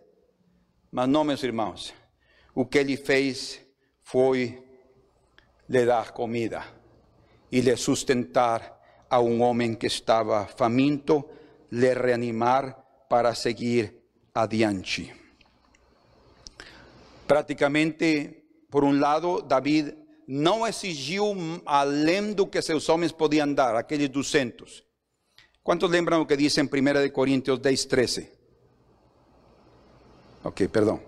Mas 0.91 1.09
não, 1.09 1.25
meus 1.25 1.43
irmãos, 1.43 1.93
o 2.55 2.65
que 2.65 2.79
ele 2.79 2.97
fez 2.97 3.61
foi 4.03 4.65
lhe 5.69 5.85
dar 5.85 6.13
comida 6.13 6.65
e 7.53 7.61
lhe 7.61 7.77
sustentar 7.77 8.79
a 9.11 9.21
um 9.21 9.43
homem 9.43 9.75
que 9.75 9.87
estava 9.87 10.47
faminto, 10.47 11.29
lhe 11.71 11.95
reanimar 11.95 12.77
para 13.09 13.35
seguir 13.35 13.95
adiante. 14.35 15.15
Praticamente, 17.27 18.45
por 18.71 18.85
um 18.85 18.99
lado, 18.99 19.43
David 19.43 19.95
não 20.27 20.67
exigiu 20.67 21.35
além 21.65 22.33
do 22.33 22.47
que 22.47 22.61
seus 22.61 22.89
homens 22.89 23.13
podiam 23.13 23.53
dar, 23.53 23.75
aqueles 23.75 24.09
200. 24.09 24.85
Quantos 25.63 25.91
lembram 25.91 26.23
o 26.23 26.27
que 26.27 26.37
diz 26.37 26.57
em 26.59 26.63
1 26.63 26.69
de 27.03 27.11
Coríntios 27.11 27.59
10, 27.59 27.85
13? 27.85 28.33
Ok, 30.45 30.69
perdão. 30.69 31.01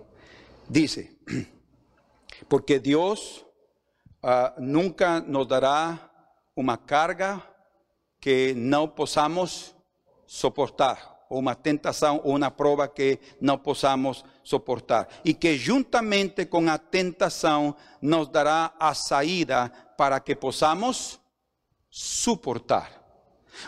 Dice, 0.69 1.17
porque 2.47 2.79
Deus 2.79 3.45
ah, 4.21 4.53
nunca 4.59 5.19
nos 5.19 5.47
dará 5.47 6.11
uma 6.55 6.77
carga 6.77 7.41
que 8.19 8.53
não 8.53 8.87
possamos 8.87 9.75
soportar, 10.31 11.25
ou 11.29 11.39
uma 11.39 11.53
tentação 11.53 12.21
ou 12.23 12.37
uma 12.37 12.49
prova 12.49 12.87
que 12.87 13.19
não 13.41 13.57
possamos 13.57 14.23
soportar. 14.41 15.09
E 15.25 15.33
que 15.33 15.57
juntamente 15.57 16.45
com 16.45 16.69
a 16.69 16.77
tentação 16.77 17.75
nos 18.01 18.29
dará 18.29 18.73
a 18.79 18.93
saída 18.93 19.69
para 19.97 20.21
que 20.21 20.33
possamos 20.33 21.19
suportar. 21.89 22.89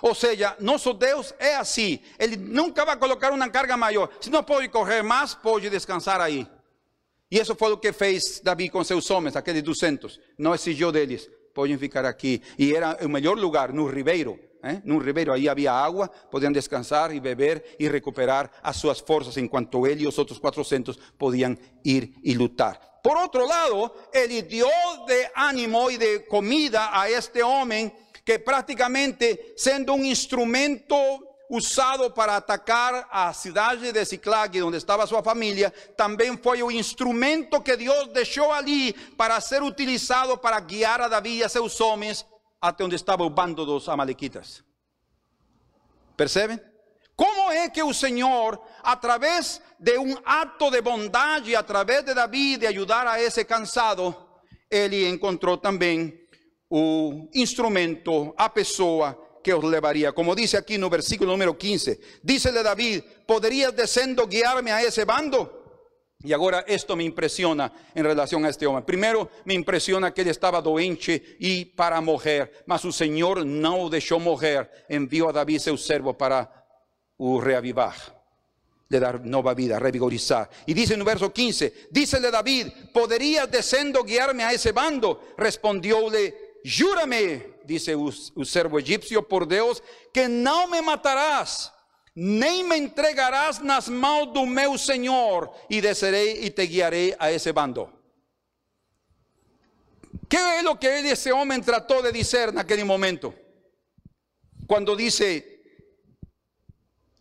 Ou 0.02 0.16
seja, 0.16 0.56
nosso 0.62 0.94
Deus 0.94 1.34
é 1.38 1.56
assim. 1.56 2.00
Ele 2.18 2.38
nunca 2.38 2.86
vai 2.86 2.96
colocar 2.96 3.34
uma 3.34 3.50
carga 3.50 3.76
maior. 3.76 4.10
Se 4.22 4.30
não 4.30 4.42
pode 4.42 4.70
correr 4.70 5.02
mais, 5.02 5.36
pode 5.36 5.70
descansar 5.70 6.22
aí. 6.22 6.48
E 7.30 7.40
isso 7.40 7.56
foi 7.56 7.74
o 7.74 7.78
que 7.78 7.92
fez 7.92 8.40
Davi 8.42 8.70
com 8.70 8.82
seus 8.86 9.12
homens, 9.12 9.36
aqueles 9.36 9.62
200. 9.62 10.18
Não 10.38 10.56
exigiu 10.56 10.94
deles, 10.94 11.30
podem 11.54 11.78
ficar 11.78 12.06
aqui. 12.06 12.42
E 12.58 12.74
era 12.74 13.06
o 13.06 13.10
melhor 13.10 13.38
lugar, 13.38 13.74
no 13.74 13.86
ribeiro. 13.86 14.40
¿Eh? 14.64 14.82
Num 14.86 14.98
ribeiro, 14.98 15.34
aí 15.34 15.50
havia 15.50 15.72
água, 15.72 16.10
podiam 16.32 16.52
descansar 16.52 17.14
e 17.14 17.20
beber 17.20 17.76
e 17.78 17.88
recuperar 17.88 18.50
as 18.64 18.78
suas 18.78 19.00
forças, 19.00 19.38
enquanto 19.38 19.86
ele 19.86 20.04
e 20.04 20.08
os 20.08 20.18
outros 20.18 20.40
400 20.40 20.98
podiam 21.18 21.58
ir 21.84 22.14
e 22.24 22.34
lutar. 22.34 22.80
Por 23.04 23.18
outro 23.18 23.46
lado, 23.46 23.92
ele 24.14 24.42
deu 24.42 24.70
de 25.06 25.30
ânimo 25.36 25.92
e 25.92 25.98
de 25.98 26.20
comida 26.20 26.90
a 26.92 27.12
este 27.12 27.44
homem 27.44 27.92
que 28.24 28.40
praticamente 28.40 29.54
sendo 29.58 29.94
um 29.94 30.06
instrumento 30.06 30.96
usado 31.50 32.10
para 32.12 32.38
atacar 32.38 33.08
a 33.12 33.34
cidade 33.34 33.92
de 33.92 34.06
Ciclague, 34.06 34.64
onde 34.64 34.78
estava 34.78 35.06
sua 35.06 35.22
família, 35.22 35.72
também 35.98 36.38
foi 36.38 36.64
o 36.64 36.72
instrumento 36.72 37.62
que 37.62 37.76
Deus 37.76 38.08
deixou 38.14 38.52
ali 38.52 38.94
para 39.18 39.40
ser 39.42 39.62
utilizado 39.62 40.38
para 40.38 40.60
guiar 40.62 41.02
a 41.02 41.10
Davi 41.10 41.38
e 41.38 41.44
a 41.44 41.50
seus 41.50 41.80
homens 41.82 42.26
até 42.64 42.82
onde 42.86 42.96
estava 42.96 43.26
o 43.26 43.30
bando 43.30 43.66
dos 43.66 43.90
amalequitas. 43.90 44.64
Percebem? 46.16 46.58
Como 47.14 47.52
é 47.52 47.70
que 47.70 47.84
o 47.84 47.94
Senhor, 47.94 48.58
através 48.82 49.62
de 49.78 49.98
um 50.00 50.16
ato 50.24 50.72
de 50.72 50.82
bondade, 50.82 51.58
através 51.58 52.06
de 52.06 52.14
Davi, 52.14 52.56
de 52.56 52.66
ajudar 52.68 53.06
a 53.06 53.22
esse 53.22 53.44
cansado, 53.44 54.16
ele 54.72 55.10
encontrou 55.10 55.58
também 55.58 56.18
o 56.70 57.28
instrumento, 57.34 58.34
a 58.38 58.50
pessoa 58.50 59.20
que 59.44 59.54
os 59.54 59.64
levaria. 59.64 60.14
Como 60.14 60.34
dice 60.34 60.56
aquí 60.56 60.78
no 60.78 60.90
versículo 60.90 61.32
número 61.32 61.54
15, 61.56 62.00
dícele 62.24 62.64
David, 62.64 63.04
¿podrías 63.28 63.74
descendo 63.74 64.26
guiarme 64.26 64.72
a 64.72 64.82
ese 64.82 65.04
bando? 65.04 65.63
Y 66.24 66.32
ahora 66.32 66.64
esto 66.66 66.96
me 66.96 67.04
impresiona 67.04 67.72
en 67.94 68.06
relación 68.06 68.46
a 68.46 68.50
este 68.50 68.66
hombre. 68.66 68.86
Primero 68.86 69.30
me 69.44 69.54
impresiona 69.54 70.14
que 70.14 70.22
él 70.22 70.30
estaba 70.30 70.62
doente 70.62 71.36
y 71.40 71.66
para 71.66 72.00
morrer, 72.00 72.64
mas 72.66 72.82
su 72.82 72.94
Señor 72.94 73.46
no 73.46 73.90
dejó 73.90 74.20
morrer, 74.20 74.86
envió 74.88 75.30
a 75.30 75.34
David 75.34 75.60
su 75.60 75.78
servo 75.78 76.18
para 76.18 76.66
o 77.18 77.42
reavivar, 77.42 77.94
de 78.88 79.00
dar 79.00 79.20
nueva 79.26 79.54
vida, 79.54 79.78
revigorizar. 79.80 80.50
Y 80.66 80.74
dice 80.74 80.94
en 80.94 81.02
el 81.02 81.06
verso 81.06 81.34
15, 81.34 81.90
dícele 81.92 82.32
David, 82.32 82.68
¿podrías 82.94 83.52
descendo 83.52 84.02
guiarme 84.04 84.44
a 84.44 84.54
ese 84.54 84.72
bando? 84.72 85.34
Respondióle, 85.38 86.60
júrame, 86.64 87.58
dice 87.66 87.96
o 87.96 88.12
servo 88.46 88.80
egipcio, 88.80 89.28
por 89.28 89.46
Deus, 89.46 89.84
que 90.14 90.30
não 90.30 90.70
me 90.70 90.82
matarás, 90.82 91.73
nem 92.16 92.64
me 92.64 92.78
entregarás 92.78 93.60
nas 93.60 93.90
mãos 93.90 94.34
do 94.34 94.46
meu 94.46 94.78
Senhor, 94.78 95.54
e 95.70 95.82
descerei 95.82 96.46
e 96.46 96.50
te 96.52 96.66
guiarei 96.68 97.16
a 97.18 97.32
esse 97.32 97.52
bando. 97.52 97.92
Que 100.30 100.38
é 100.38 100.70
o 100.70 100.76
que 100.78 100.88
esse 100.88 101.32
homem 101.32 101.62
tratou 101.62 102.02
de 102.02 102.12
dizer 102.12 102.52
naquele 102.52 102.84
momento? 102.84 103.34
Quando 104.68 104.96
disse, 104.96 105.44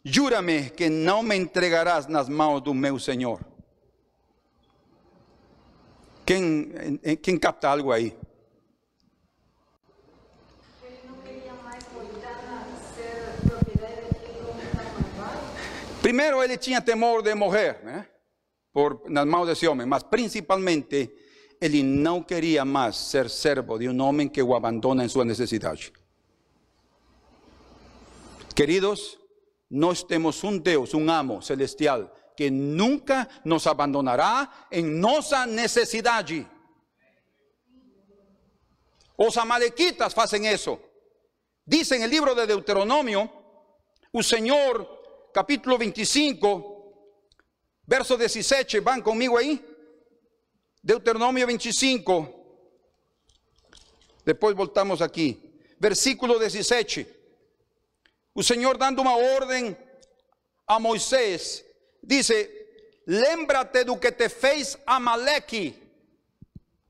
júrame 0.05 0.70
que 0.70 0.88
não 0.88 1.22
me 1.22 1.36
entregarás 1.36 2.07
nas 2.07 2.28
mãos 2.28 2.61
do 2.61 2.72
meu 2.72 2.99
Senhor. 2.99 3.40
Quem, 6.24 6.99
quem 7.20 7.38
capta 7.38 7.68
algo 7.68 7.93
aí? 7.93 8.16
Primeiro 16.03 16.43
ele 16.43 16.59
tinha 16.59 16.83
temor 16.83 17.23
de 17.23 17.33
morrer, 17.33 17.81
né? 17.85 18.09
Por 18.73 19.09
nas 19.09 19.25
mãos 19.25 19.47
desse 19.47 19.69
homem, 19.69 19.87
mas 19.87 20.03
principalmente 20.03 21.11
ele 21.61 21.85
não 21.85 22.21
queria 22.21 22.65
mais 22.65 22.97
ser 22.97 23.31
servo 23.31 23.79
de 23.79 23.89
um 23.89 24.03
homem 24.03 24.29
que 24.29 24.43
o 24.43 24.53
abandona 24.53 25.05
em 25.05 25.09
sua 25.09 25.25
necessidade. 25.25 25.93
Queridos, 28.53 29.17
nós 29.71 30.03
temos 30.03 30.43
um 30.43 30.59
Deus, 30.59 30.93
um 30.93 31.09
amo 31.09 31.41
celestial, 31.41 32.13
que 32.37 32.51
nunca 32.51 33.29
nos 33.45 33.67
abandonará 33.69 34.67
em 34.73 34.85
nossa 34.85 35.47
necessidade. 35.47 36.45
Os 39.17 39.37
amalequitas 39.37 40.13
fazem 40.13 40.53
isso. 40.53 40.81
Dice 41.65 41.95
en 41.95 42.03
el 42.03 42.11
libro 42.11 42.35
de 42.35 42.45
Deuteronomio, 42.45 43.31
o 44.13 44.23
Senhor 44.23 45.02
capítulo 45.33 45.78
25, 45.78 46.72
verso 47.87 48.16
17, 48.16 48.80
¿van 48.80 49.01
conmigo 49.01 49.39
ahí? 49.39 49.61
Deuteronomio 50.83 51.47
25. 51.47 52.43
Después 54.24 54.55
voltamos 54.55 55.01
aquí. 55.01 55.41
Versículo 55.78 56.39
17. 56.39 57.22
El 58.35 58.45
Señor 58.45 58.78
dando 58.78 59.03
una 59.03 59.16
orden 59.16 59.76
a 60.66 60.78
Moisés, 60.78 61.64
dice, 62.01 63.03
lémbrate 63.07 63.85
de 63.85 64.01
que 64.01 64.12
te 64.12 64.28
fez 64.28 64.78
Amalequi, 64.87 65.74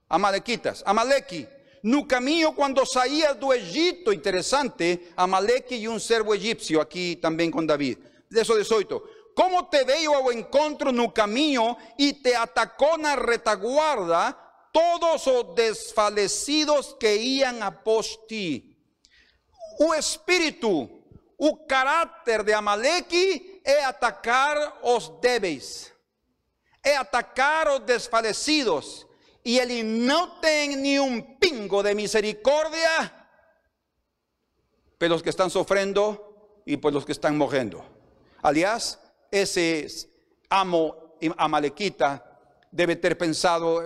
Amalequitas, 0.09 0.83
Amalequi, 0.87 1.49
no 1.83 2.07
caminho 2.07 2.55
quando 2.55 2.87
saías 2.87 3.39
do 3.41 3.53
Egito, 3.53 4.13
interessante, 4.13 5.11
Amaleque 5.17 5.75
e 5.75 5.89
um 5.89 5.99
servo 5.99 6.33
egípcio, 6.35 6.81
aqui 6.81 7.17
também 7.17 7.51
com 7.51 7.67
David. 7.67 7.99
Verso 8.33 8.57
18. 8.57 9.03
Como 9.35 9.65
te 9.65 9.85
veio 9.85 10.15
ao 10.15 10.33
encontro 10.33 10.91
no 10.91 11.13
caminho 11.13 11.77
e 11.99 12.15
te 12.15 12.35
atacou 12.35 12.99
na 12.99 13.15
retaguarda 13.15 14.33
todos 14.73 15.27
os 15.27 15.55
desfalecidos 15.55 16.97
que 16.99 17.15
iam 17.15 17.63
após 17.63 18.17
ti. 18.27 18.77
O 19.81 19.95
espírito, 19.95 20.89
o 21.39 21.67
caráter 21.67 22.43
de 22.43 22.53
Amaleque 22.53 23.61
é 23.65 23.85
atacar 23.85 24.81
os 24.83 25.09
débeis, 25.21 25.93
é 26.83 26.97
atacar 26.97 27.69
os 27.69 27.81
desfalecidos. 27.81 29.07
E 29.45 29.59
ele 29.59 29.83
não 29.83 30.39
tem 30.41 30.77
nenhum 30.77 31.21
pingo 31.21 31.83
de 31.83 31.95
misericórdia 31.95 33.13
pelos 34.99 35.21
que 35.21 35.31
estão 35.31 35.51
sofrendo 35.51 36.63
e 36.65 36.77
por 36.77 36.93
los 36.93 37.05
que 37.05 37.11
estão 37.11 37.35
morrendo. 37.35 37.92
Aliás, 38.43 38.99
esse 39.31 39.87
amo 40.51 41.17
amalequita 41.37 42.23
deve 42.71 42.97
ter 42.97 43.17
pensado, 43.17 43.83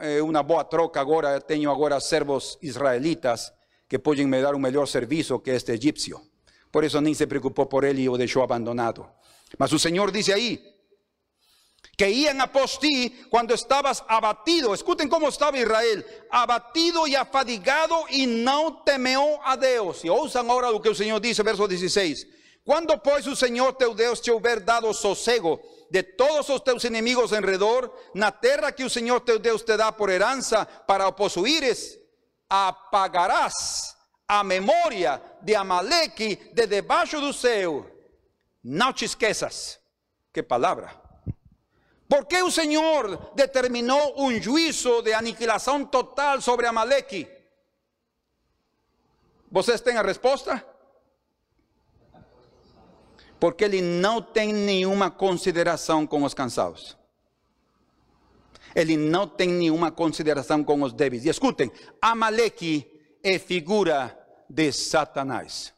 eh, 0.00 0.20
uma 0.20 0.42
boa 0.42 0.64
troca 0.64 1.00
agora, 1.00 1.40
tenho 1.40 1.70
agora 1.70 2.00
servos 2.00 2.58
israelitas 2.62 3.52
que 3.88 3.98
podem 3.98 4.26
me 4.26 4.42
dar 4.42 4.54
um 4.54 4.58
melhor 4.58 4.86
serviço 4.86 5.38
que 5.40 5.52
este 5.52 5.72
egípcio. 5.72 6.20
Por 6.70 6.82
isso 6.82 7.00
nem 7.00 7.14
se 7.14 7.26
preocupou 7.26 7.66
por 7.66 7.84
ele 7.84 8.02
e 8.02 8.08
o 8.08 8.16
deixou 8.16 8.42
abandonado. 8.42 9.06
Mas 9.58 9.72
o 9.72 9.78
Senhor 9.78 10.10
diz 10.10 10.30
aí, 10.30 10.72
que 11.96 12.08
iban 12.08 12.40
a 12.40 12.46
pos 12.46 12.78
ti 12.78 13.26
cuando 13.28 13.54
estabas 13.54 14.02
abatido. 14.08 14.74
Escuchen 14.74 15.08
cómo 15.08 15.28
estaba 15.28 15.58
Israel, 15.58 16.04
abatido 16.30 17.06
y 17.06 17.14
afadigado 17.14 18.06
y 18.08 18.26
no 18.26 18.82
temeó 18.84 19.38
a 19.44 19.56
Dios. 19.56 20.04
Y 20.04 20.08
ousan 20.08 20.50
ahora 20.50 20.70
lo 20.70 20.80
que 20.80 20.88
el 20.88 20.96
Señor 20.96 21.20
dice, 21.20 21.42
verso 21.42 21.68
16. 21.68 22.26
Cuando 22.64 23.02
pues 23.02 23.26
el 23.26 23.36
Señor 23.36 23.76
teu 23.76 23.94
Deus 23.94 24.22
te 24.22 24.30
hubiera 24.30 24.60
dado 24.60 24.94
sosego 24.94 25.60
de 25.90 26.02
todos 26.02 26.48
os 26.48 26.62
teus 26.62 26.84
inimigos 26.84 27.32
alrededor, 27.32 27.92
na 28.14 28.30
terra 28.30 28.72
que 28.72 28.84
el 28.84 28.90
Señor 28.90 29.24
teu 29.24 29.38
Deus 29.38 29.64
te 29.64 29.76
da 29.76 29.90
por 29.90 30.10
heranza 30.10 30.64
para 30.86 31.10
possuires, 31.14 31.98
apagarás 32.48 33.96
a 34.28 34.44
memoria 34.44 35.20
de 35.42 35.56
Amaleque 35.56 36.50
de 36.54 36.66
debaixo 36.66 37.20
do 37.20 37.32
céu. 37.32 37.84
Não 38.62 38.92
te 38.92 39.04
esqueças. 39.04 39.80
Que 40.32 40.42
palavra. 40.42 41.02
¿Por 42.08 42.26
qué 42.28 42.38
el 42.38 42.52
Señor 42.52 43.34
determinó 43.34 44.12
un 44.16 44.42
juicio 44.42 45.02
de 45.02 45.14
aniquilación 45.14 45.90
total 45.90 46.42
sobre 46.42 46.66
Amaleque? 46.68 47.28
¿Vocês 49.50 49.82
têm 49.82 49.96
a 49.98 50.02
resposta? 50.02 50.64
Porque 53.42 53.64
ele 53.64 53.82
não 53.82 54.22
tem 54.22 54.52
nenhuma 54.52 55.10
consideração 55.10 56.06
com 56.06 56.22
os 56.22 56.32
cansados. 56.32 56.96
Ele 58.72 58.96
não 58.96 59.26
tem 59.26 59.48
nenhuma 59.48 59.90
consideração 59.90 60.62
com 60.62 60.80
os 60.80 60.92
débeis. 60.92 61.24
E 61.24 61.28
escutem, 61.28 61.68
Amaleque 62.00 62.86
é 63.20 63.40
figura 63.40 64.16
de 64.48 64.70
Satanás. 64.70 65.72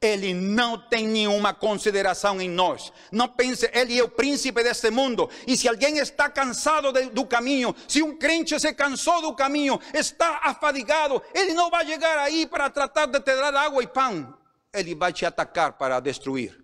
Ele 0.00 0.32
não 0.32 0.78
tem 0.78 1.06
nenhuma 1.06 1.52
consideração 1.52 2.40
em 2.40 2.48
nós. 2.48 2.90
Não 3.12 3.28
pense, 3.28 3.70
ele 3.74 3.98
é 3.98 4.02
o 4.02 4.08
príncipe 4.08 4.62
deste 4.62 4.90
mundo. 4.90 5.28
E 5.46 5.58
se 5.58 5.68
alguém 5.68 5.98
está 5.98 6.30
cansado 6.30 6.90
de, 6.90 7.10
do 7.10 7.26
caminho, 7.26 7.76
se 7.86 8.02
um 8.02 8.16
crente 8.16 8.58
se 8.58 8.72
cansou 8.72 9.20
do 9.20 9.34
caminho, 9.34 9.78
está 9.92 10.40
afadigado, 10.42 11.20
ele 11.34 11.52
não 11.52 11.68
vai 11.68 11.86
chegar 11.86 12.16
aí 12.16 12.46
para 12.46 12.70
tratar 12.70 13.04
de 13.04 13.20
te 13.20 13.36
dar 13.36 13.54
água 13.54 13.82
e 13.82 13.86
pão. 13.86 14.38
Ele 14.72 14.94
vai 14.94 15.12
te 15.12 15.26
atacar 15.26 15.74
para 15.74 16.00
destruir. 16.00 16.61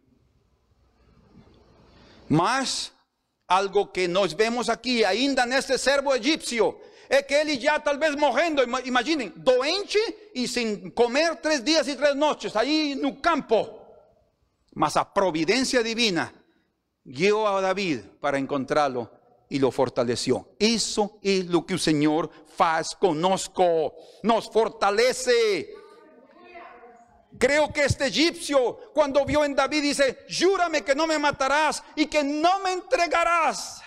Mas 2.28 2.92
algo 3.46 3.86
que 3.86 4.06
nós 4.06 4.32
vemos 4.32 4.68
aqui, 4.68 5.04
ainda 5.04 5.46
neste 5.46 5.78
servo 5.78 6.14
egípcio, 6.14 6.78
é 7.08 7.22
que 7.22 7.34
ele 7.34 7.58
já 7.58 7.80
talvez 7.80 8.14
morrendo, 8.14 8.62
imaginem, 8.84 9.32
doente 9.34 9.98
e 10.34 10.46
sem 10.46 10.90
comer 10.90 11.36
três 11.36 11.62
dias 11.62 11.88
e 11.88 11.96
três 11.96 12.14
noites, 12.14 12.54
aí 12.54 12.94
no 12.94 13.16
campo. 13.16 13.68
Mas 14.74 14.96
a 14.96 15.04
providência 15.04 15.82
divina 15.82 16.32
guiou 17.06 17.46
a 17.46 17.60
David 17.60 18.04
para 18.20 18.38
encontrá-lo 18.38 19.08
e 19.50 19.58
lo 19.58 19.70
fortaleció. 19.70 20.46
Isso 20.60 21.18
é 21.24 21.56
o 21.56 21.62
que 21.62 21.74
o 21.74 21.78
Senhor 21.78 22.30
faz 22.54 22.92
conosco, 22.94 23.92
nos 24.22 24.46
fortalece. 24.46 25.74
Creo 27.36 27.72
que 27.72 27.84
este 27.84 28.06
egipcio, 28.06 28.92
cuando 28.94 29.24
vio 29.24 29.44
en 29.44 29.54
David, 29.54 29.82
dice, 29.82 30.26
júrame 30.28 30.82
que 30.82 30.94
no 30.94 31.06
me 31.06 31.18
matarás 31.18 31.82
y 31.94 32.06
que 32.06 32.22
no 32.22 32.60
me 32.60 32.72
entregarás 32.72 33.82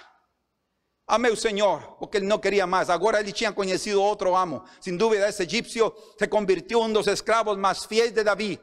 a 1.07 1.17
meu 1.17 1.35
Señor, 1.35 1.97
porque 1.99 2.19
él 2.19 2.27
no 2.27 2.39
quería 2.39 2.65
más. 2.65 2.89
Ahora 2.89 3.19
él 3.19 3.33
tinha 3.33 3.53
conhecido 3.53 4.03
otro 4.03 4.37
amo. 4.37 4.63
Sin 4.79 4.97
duda, 4.97 5.27
ese 5.27 5.43
egipcio 5.43 5.93
se 6.17 6.29
convirtió 6.29 6.79
en 6.79 6.85
uno 6.85 6.99
de 6.99 7.05
los 7.05 7.07
esclavos 7.07 7.57
más 7.57 7.85
fieles 7.85 8.15
de 8.15 8.23
David 8.23 8.59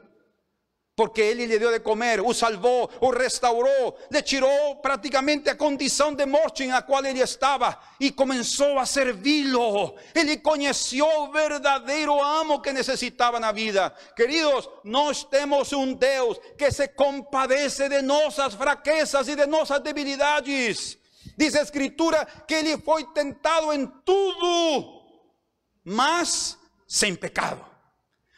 porque 0.99 1.21
ele 1.21 1.45
lhe 1.45 1.57
deu 1.57 1.71
de 1.71 1.79
comer, 1.79 2.19
o 2.19 2.33
salvou, 2.33 2.91
o 2.99 3.09
restaurou, 3.09 3.97
le 4.11 4.21
tirou 4.21 4.75
praticamente 4.81 5.49
a 5.49 5.55
condição 5.55 6.13
de 6.13 6.25
morte 6.25 6.65
em 6.65 6.73
a 6.73 6.81
qual 6.81 7.05
ele 7.05 7.21
estava 7.21 7.79
e 8.01 8.11
começou 8.11 8.77
a 8.77 8.85
servi-lo. 8.85 9.95
Ele 10.13 10.35
conheceu 10.35 11.07
o 11.07 11.31
verdadeiro 11.31 12.21
amo 12.21 12.61
que 12.61 12.73
necessitava 12.73 13.39
na 13.39 13.53
vida. 13.53 13.95
Queridos, 14.13 14.67
nós 14.83 15.23
temos 15.23 15.71
um 15.71 15.93
Deus 15.93 16.37
que 16.57 16.69
se 16.69 16.85
compadece 16.89 17.87
de 17.87 18.01
nossas 18.01 18.53
fraquezas 18.53 19.29
e 19.29 19.37
de 19.37 19.45
nossas 19.45 19.79
debilidades. 19.79 20.97
Diz 21.37 21.55
a 21.55 21.61
Escritura 21.61 22.27
que 22.45 22.55
ele 22.55 22.77
foi 22.77 23.05
tentado 23.13 23.71
em 23.71 23.87
tudo, 24.03 25.01
mas 25.81 26.57
sem 26.85 27.15
pecado. 27.15 27.65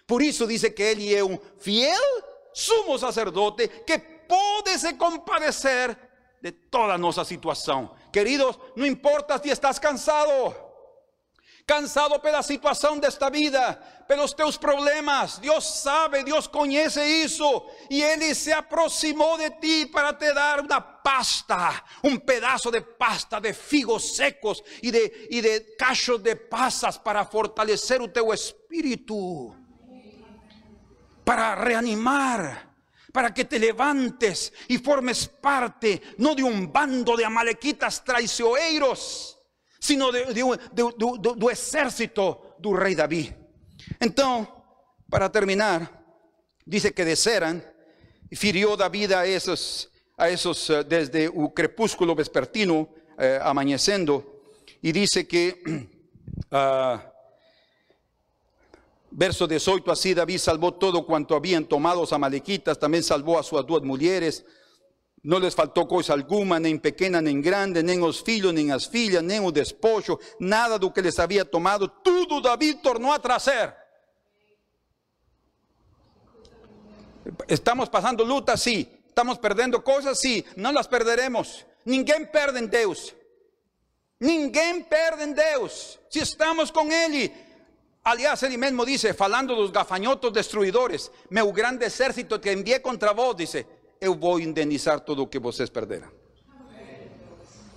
Por 0.06 0.22
isso 0.22 0.46
diz 0.46 0.62
que 0.62 0.84
ele 0.84 1.16
é 1.16 1.24
um 1.24 1.40
fiel 1.58 2.31
sumo 2.54 2.98
sacerdote 2.98 3.84
que 3.86 4.00
puede 4.00 4.78
se 4.80 4.98
compadecer 4.98 6.12
de 6.42 6.52
toda 6.52 6.98
nuestra 6.98 7.24
situación. 7.24 7.92
Queridos, 8.12 8.60
no 8.76 8.86
importa 8.86 9.40
si 9.40 9.52
estás 9.52 9.80
cansado, 9.80 10.72
cansado 11.66 12.22
por 12.22 12.32
la 12.32 12.42
situación 12.42 13.00
de 13.00 13.08
esta 13.08 13.30
vida, 13.30 14.06
pelos 14.08 14.36
teus 14.36 14.58
problemas. 14.58 15.40
Dios 15.40 15.64
sabe, 15.64 16.24
Dios 16.24 16.50
conoce 16.50 17.24
eso. 17.24 17.68
Y 17.90 18.02
Él 18.02 18.36
se 18.36 18.54
aproximó 18.54 19.38
de 19.38 19.52
ti 19.52 19.86
para 19.86 20.18
te 20.18 20.34
dar 20.34 20.62
una 20.62 21.02
pasta, 21.02 21.86
un 22.04 22.20
pedazo 22.20 22.72
de 22.72 22.82
pasta 22.82 23.40
de 23.40 23.54
figos 23.54 24.16
secos 24.16 24.64
y 24.82 24.92
de, 24.92 25.28
y 25.30 25.42
de 25.42 25.76
cachos 25.78 26.22
de 26.24 26.36
pasas 26.36 26.98
para 26.98 27.26
fortalecer 27.26 28.12
tu 28.12 28.34
espíritu 28.34 29.61
para 31.24 31.56
reanimar, 31.56 32.72
para 33.12 33.34
que 33.34 33.46
te 33.46 33.60
levantes 33.60 34.54
y 34.68 34.78
formes 34.78 35.28
parte, 35.28 36.02
no 36.18 36.34
de 36.36 36.44
un 36.44 36.72
bando 36.72 37.16
de 37.16 37.26
amalequitas 37.26 38.04
traicioneros, 38.04 39.38
sino 39.80 40.12
de, 40.12 40.26
de, 40.26 40.44
de, 40.72 40.94
do 41.36 41.50
exército 41.50 42.56
del 42.60 42.78
rey 42.78 42.96
David. 42.96 43.32
Entonces, 44.00 44.54
para 45.10 45.32
terminar, 45.32 46.02
dice 46.66 46.94
que 46.94 47.04
de 47.04 47.16
Seran, 47.16 47.64
firió 48.32 48.78
David 48.78 49.12
a 49.12 49.26
esos, 49.26 49.92
a 50.18 50.30
esos 50.30 50.70
eh, 50.70 50.84
desde 50.84 51.26
el 51.26 51.54
crepúsculo 51.54 52.16
vespertino, 52.16 52.90
eh, 53.18 53.40
amaneciendo, 53.42 54.44
y 54.82 54.92
dice 54.92 55.28
que 55.28 55.62
uh, 56.52 56.98
Verso 59.14 59.46
18, 59.46 59.92
así 59.92 60.14
David 60.14 60.38
salvó 60.38 60.74
todo 60.74 61.06
cuanto 61.06 61.36
habían 61.36 61.66
tomado 61.66 62.02
los 62.02 62.14
amalequitas, 62.14 62.80
también 62.80 63.04
salvó 63.04 63.38
a 63.38 63.44
sus 63.44 63.66
dos 63.68 63.84
mujeres. 63.84 64.46
No 65.24 65.38
les 65.38 65.54
faltó 65.54 65.86
cosa 65.88 66.14
alguna, 66.14 66.60
ni 66.60 66.80
pequeña 66.80 67.22
ni 67.22 67.40
grande, 67.42 67.84
ni 67.84 67.98
los 67.98 68.24
filhos, 68.24 68.54
ni 68.54 68.64
las 68.64 68.88
filhas, 68.88 69.22
ni 69.22 69.38
un 69.38 69.54
despojo, 69.54 70.20
nada 70.40 70.80
de 70.80 70.86
lo 70.86 70.94
que 70.94 71.02
les 71.02 71.20
había 71.20 71.44
tomado. 71.44 71.92
Todo 71.92 72.40
David 72.40 72.78
tornó 72.82 73.14
a 73.14 73.20
traer. 73.20 73.76
Estamos 77.48 77.90
pasando 77.90 78.24
luta, 78.24 78.56
sí. 78.56 78.90
Estamos 79.08 79.38
perdiendo 79.38 79.84
cosas, 79.84 80.20
sí. 80.20 80.44
No 80.56 80.72
las 80.72 80.88
perderemos. 80.88 81.66
Ninguém 81.86 82.26
perde 82.32 82.60
en 82.60 82.70
Deus. 82.70 83.14
Ninguém 84.20 84.84
perde 84.84 85.24
en 85.24 85.36
Deus. 85.36 86.00
Si 86.10 86.20
estamos 86.20 86.72
con 86.72 86.92
Él. 86.92 87.32
Aliás, 88.04 88.42
él 88.44 88.58
mismo 88.58 88.84
dice, 88.84 89.14
falando 89.14 89.56
los 89.56 89.72
gafanhotos 89.72 90.34
destruidores, 90.34 91.12
meu 91.30 91.52
grande 91.52 91.86
ejército 91.86 92.42
que 92.42 92.52
envié 92.52 92.82
contra 92.82 93.14
vos, 93.14 93.36
dice, 93.36 93.68
eu 94.00 94.16
vou 94.16 94.40
indenizar 94.40 95.02
todo 95.02 95.22
lo 95.22 95.30
que 95.30 95.40
vocês 95.40 95.70
perderam. 95.70 96.12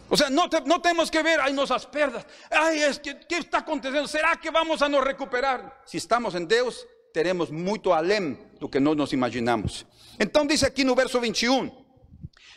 O 0.09 0.17
sea, 0.17 0.31
no, 0.31 0.49
no 0.67 0.81
tenemos 0.81 1.11
que 1.11 1.23
ver, 1.23 1.41
ay, 1.41 1.53
nuestras 1.53 1.87
perdas, 1.87 2.27
ay, 2.51 2.83
es 2.83 2.99
que, 2.99 3.19
¿qué 3.27 3.39
está 3.39 3.59
aconteciendo? 3.59 4.07
¿Será 4.07 4.37
que 4.37 4.51
vamos 4.51 4.81
a 4.81 4.89
nos 4.89 5.03
recuperar? 5.03 5.83
Si 5.85 5.99
estamos 5.99 6.35
en 6.35 6.47
Dios, 6.47 6.87
teremos 7.13 7.51
muito 7.51 7.93
além 7.93 8.37
do 8.59 8.69
que 8.69 8.81
no 8.81 8.95
nos 8.95 9.13
imaginamos. 9.13 9.87
Entonces 10.19 10.61
dice 10.61 10.67
aquí 10.67 10.85
no 10.85 10.95
verso 10.95 11.21
21, 11.21 11.71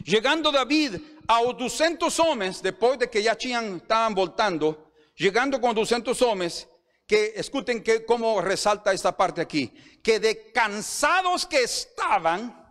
llegando 0.03 0.51
David 0.51 1.01
a 1.27 1.41
200 1.41 2.19
hombres, 2.19 2.61
después 2.61 2.99
de 2.99 3.09
que 3.09 3.21
ya 3.21 3.33
estaban 3.33 4.13
voltando, 4.13 4.91
llegando 5.15 5.59
con 5.59 5.73
200 5.73 6.21
hombres, 6.21 6.67
que 7.07 7.33
escuchen 7.37 7.81
que 7.81 8.05
cómo 8.05 8.41
resalta 8.41 8.91
esta 8.91 9.15
parte 9.15 9.41
aquí, 9.41 9.73
que 10.03 10.19
de 10.19 10.51
cansados 10.51 11.45
que 11.45 11.63
estaban, 11.63 12.65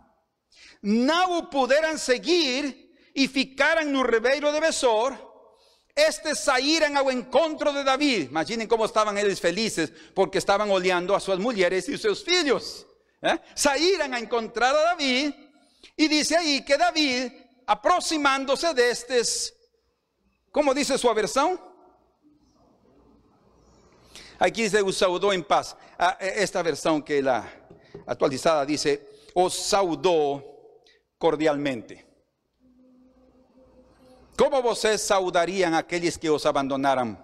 no 0.81 1.49
pudieran 1.49 1.97
seguir 1.97 2.95
y 3.15 3.27
ficaran 3.27 3.89
en 3.89 3.95
un 3.95 4.05
ribeiro 4.05 4.51
de 4.51 4.59
Besor, 4.59 5.27
este 5.95 6.35
saíran 6.35 6.95
al 6.95 7.09
encuentro 7.09 7.73
de 7.73 7.83
David. 7.83 8.29
Imaginen 8.29 8.67
cómo 8.67 8.85
estaban 8.85 9.17
ellos 9.17 9.41
felices 9.41 9.91
porque 10.13 10.37
estaban 10.37 10.69
oleando 10.69 11.15
a 11.15 11.19
sus 11.19 11.39
mujeres 11.39 11.89
y 11.89 11.97
sus 11.97 12.23
hijos. 12.27 12.85
¿eh? 13.23 13.39
Saíran 13.55 14.13
a 14.13 14.19
encontrar 14.19 14.75
a 14.75 14.81
David 14.83 15.33
y 15.95 16.07
dice 16.07 16.37
ahí 16.37 16.63
que 16.63 16.77
David, 16.77 17.31
aproximándose 17.65 18.71
de 18.75 18.91
estos, 18.91 19.51
¿cómo 20.51 20.75
dice 20.75 20.95
su 20.99 21.11
versión? 21.11 21.59
Aquí 24.39 24.65
os 24.65 24.97
saudó 24.97 25.33
en 25.33 25.43
paz. 25.43 25.75
Ah, 25.97 26.17
e, 26.21 26.43
esta 26.43 26.61
versión 26.61 27.01
que 27.01 27.21
la 27.21 27.49
actualizada 28.05 28.65
dice, 28.65 29.07
os 29.33 29.53
saudó 29.53 30.43
cordialmente. 31.17 32.05
Como 34.37 34.61
vocês 34.61 35.01
saudariam 35.01 35.75
aqueles 35.75 36.17
que 36.17 36.29
os 36.29 36.45
abandonaram 36.45 37.17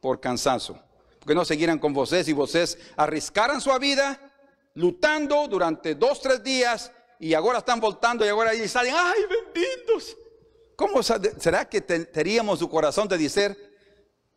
por 0.00 0.20
cansaço? 0.20 0.78
Porque 1.18 1.34
não 1.34 1.44
seguiram 1.44 1.78
com 1.78 1.92
vocês 1.92 2.28
e 2.28 2.34
vocês 2.34 2.76
arriscaram 2.96 3.60
sua 3.60 3.78
vida 3.78 4.18
lutando 4.74 5.48
durante 5.48 5.94
dois, 5.94 6.18
três 6.18 6.42
dias 6.42 6.90
e 7.18 7.34
agora 7.34 7.58
estão 7.58 7.80
voltando 7.80 8.24
e 8.24 8.28
agora 8.28 8.54
eles 8.54 8.70
saem, 8.70 8.92
ai, 8.92 9.26
benditos. 9.26 10.16
Como 10.76 11.02
será 11.02 11.64
que 11.64 11.80
teríamos 11.80 12.62
o 12.62 12.68
coração 12.68 13.06
de 13.06 13.18
dizer, 13.18 13.69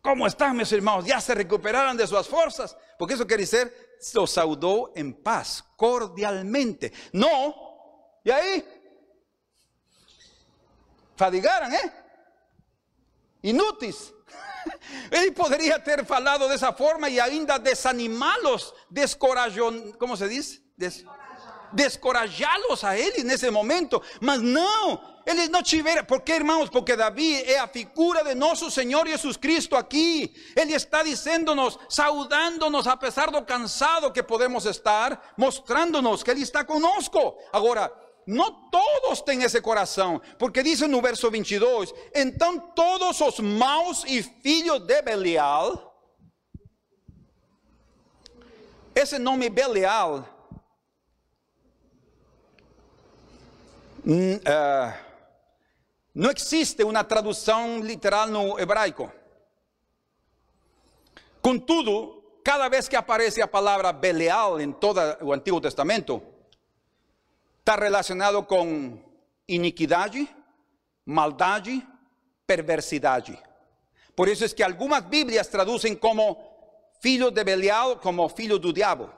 como 0.03 0.27
estão 0.27 0.53
meus 0.53 0.71
irmãos? 0.73 1.05
Já 1.05 1.21
se 1.21 1.33
recuperaram 1.33 1.95
de 1.95 2.05
suas 2.05 2.27
forças? 2.27 2.75
Porque 2.99 3.13
isso 3.13 3.25
quer 3.25 3.37
dizer, 3.37 3.97
los 4.13 4.31
saudou 4.31 4.91
em 4.97 5.13
paz, 5.13 5.63
cordialmente. 5.77 6.91
Não, 7.13 7.55
e 8.25 8.31
aí? 8.31 8.67
Fadigaram, 11.15 11.73
eh? 11.73 11.93
Inúteis. 13.43 14.13
Ele 15.09 15.31
poderia 15.41 15.79
ter 15.79 16.05
falado 16.05 16.49
dessa 16.49 16.73
forma 16.73 17.09
e 17.09 17.19
ainda 17.19 17.57
desanimá-los, 17.57 18.73
descorajou, 18.89 19.93
como 19.93 20.17
se 20.17 20.27
diz? 20.27 20.61
Des, 20.77 21.05
a 22.83 22.97
ele 22.97 23.23
nesse 23.23 23.49
momento, 23.49 24.01
mas 24.19 24.41
não, 24.41 25.12
eles 25.25 25.49
não 25.49 25.63
tiveram, 25.63 26.03
por 26.03 26.21
que 26.21 26.33
irmãos? 26.33 26.69
Porque 26.69 26.95
Davi 26.95 27.41
é 27.43 27.59
a 27.59 27.67
figura 27.67 28.23
de 28.23 28.35
nosso 28.35 28.69
Senhor 28.69 29.07
Jesus 29.07 29.37
Cristo 29.37 29.75
aqui, 29.75 30.33
ele 30.55 30.73
está 30.73 31.03
dizendo-nos, 31.03 31.77
saudando-nos 31.89 32.87
a 32.87 32.97
pesar 32.97 33.31
do 33.31 33.41
cansado 33.43 34.11
que 34.11 34.21
podemos 34.21 34.65
estar, 34.65 35.33
mostrando-nos 35.37 36.23
que 36.23 36.31
ele 36.31 36.41
está 36.41 36.63
conosco. 36.63 37.37
Agora, 37.51 37.91
não 38.25 38.69
todos 38.69 39.21
têm 39.21 39.43
esse 39.43 39.59
coração, 39.61 40.21
porque 40.37 40.63
diz 40.63 40.79
no 40.81 41.01
verso 41.01 41.29
22: 41.29 41.93
então 42.13 42.59
todos 42.59 43.19
os 43.21 43.39
maus 43.39 44.03
e 44.05 44.23
filhos 44.23 44.79
de 44.79 45.01
Belial, 45.01 45.93
esse 48.95 49.17
nome 49.19 49.49
Belial, 49.49 50.27
uh, 54.05 55.02
não 56.13 56.31
existe 56.31 56.83
uma 56.83 57.03
tradução 57.03 57.79
literal 57.79 58.27
no 58.27 58.59
hebraico. 58.59 59.11
Contudo, 61.41 62.23
cada 62.43 62.69
vez 62.69 62.87
que 62.87 62.95
aparece 62.95 63.41
a 63.41 63.47
palavra 63.47 63.91
Belial 63.91 64.61
em 64.61 64.71
todo 64.71 64.99
o 65.21 65.33
Antigo 65.33 65.59
Testamento, 65.59 66.21
está 67.59 67.75
relacionado 67.75 68.43
com 68.43 68.99
iniquidade, 69.47 70.29
maldade, 71.05 71.85
perversidade. 72.45 73.37
Por 74.15 74.27
isso 74.27 74.45
é 74.45 74.49
que 74.49 74.61
algumas 74.61 75.03
Bíblias 75.03 75.47
traduzem 75.47 75.95
como 75.95 76.37
filho 77.01 77.31
de 77.31 77.43
Belial, 77.43 77.97
como 77.97 78.29
filho 78.29 78.59
do 78.59 78.71
diabo. 78.71 79.09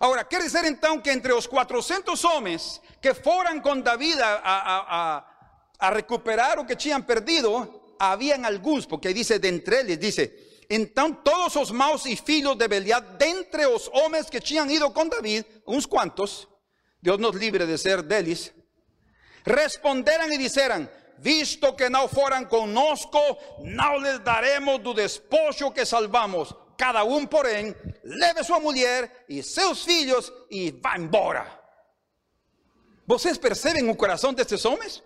Agora, 0.00 0.22
quer 0.24 0.40
dizer 0.42 0.64
então 0.64 1.00
que 1.00 1.10
entre 1.10 1.32
os 1.32 1.46
400 1.46 2.24
homens 2.24 2.80
que 3.00 3.12
foram 3.12 3.60
com 3.60 3.80
David 3.80 4.20
a, 4.20 4.34
a, 4.36 5.16
a, 5.16 5.24
a 5.78 5.90
recuperar 5.90 6.58
o 6.58 6.66
que 6.66 6.76
tinham 6.76 7.00
perdido, 7.02 7.94
haviam 7.98 8.44
alguns, 8.44 8.86
porque 8.86 9.12
diz 9.12 9.28
dentre 9.40 9.80
eles, 9.80 9.98
diz, 9.98 10.16
então 10.68 11.12
todos 11.12 11.56
os 11.56 11.70
maus 11.70 12.04
e 12.04 12.16
filhos 12.16 12.56
de 12.56 12.68
Belial, 12.68 13.00
dentre 13.00 13.66
os 13.66 13.88
homens 13.88 14.28
que 14.28 14.40
tinham 14.40 14.68
ido 14.70 14.90
com 14.90 15.08
David, 15.08 15.46
uns 15.66 15.86
quantos, 15.86 16.46
Deus 17.00 17.18
nos 17.18 17.36
livre 17.36 17.64
de 17.64 17.78
ser 17.78 18.02
deles, 18.02 18.52
responderam 19.46 20.30
e 20.32 20.36
disseram: 20.36 20.88
Visto 21.18 21.72
que 21.74 21.88
não 21.88 22.06
foram 22.06 22.44
conosco, 22.44 23.18
não 23.60 23.98
lhes 23.98 24.18
daremos 24.20 24.78
do 24.80 24.92
despojo 24.92 25.70
que 25.70 25.86
salvamos. 25.86 26.54
Cada 26.76 27.02
um, 27.02 27.26
porém, 27.26 27.74
leve 28.04 28.44
sua 28.44 28.60
mulher 28.60 29.24
e 29.28 29.42
seus 29.42 29.84
filhos 29.84 30.32
e 30.50 30.70
vá 30.70 30.96
embora. 30.96 31.58
Vocês 33.06 33.38
percebem 33.38 33.88
o 33.88 33.96
coração 33.96 34.32
desses 34.32 34.64
homens? 34.64 35.02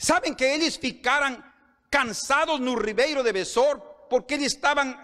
Sabem 0.00 0.32
que 0.32 0.44
eles 0.44 0.76
ficaram 0.76 1.44
cansados 1.90 2.58
no 2.58 2.74
ribeiro 2.74 3.22
de 3.22 3.30
Besor 3.34 3.78
porque 4.08 4.32
eles 4.32 4.54
estavam 4.54 4.98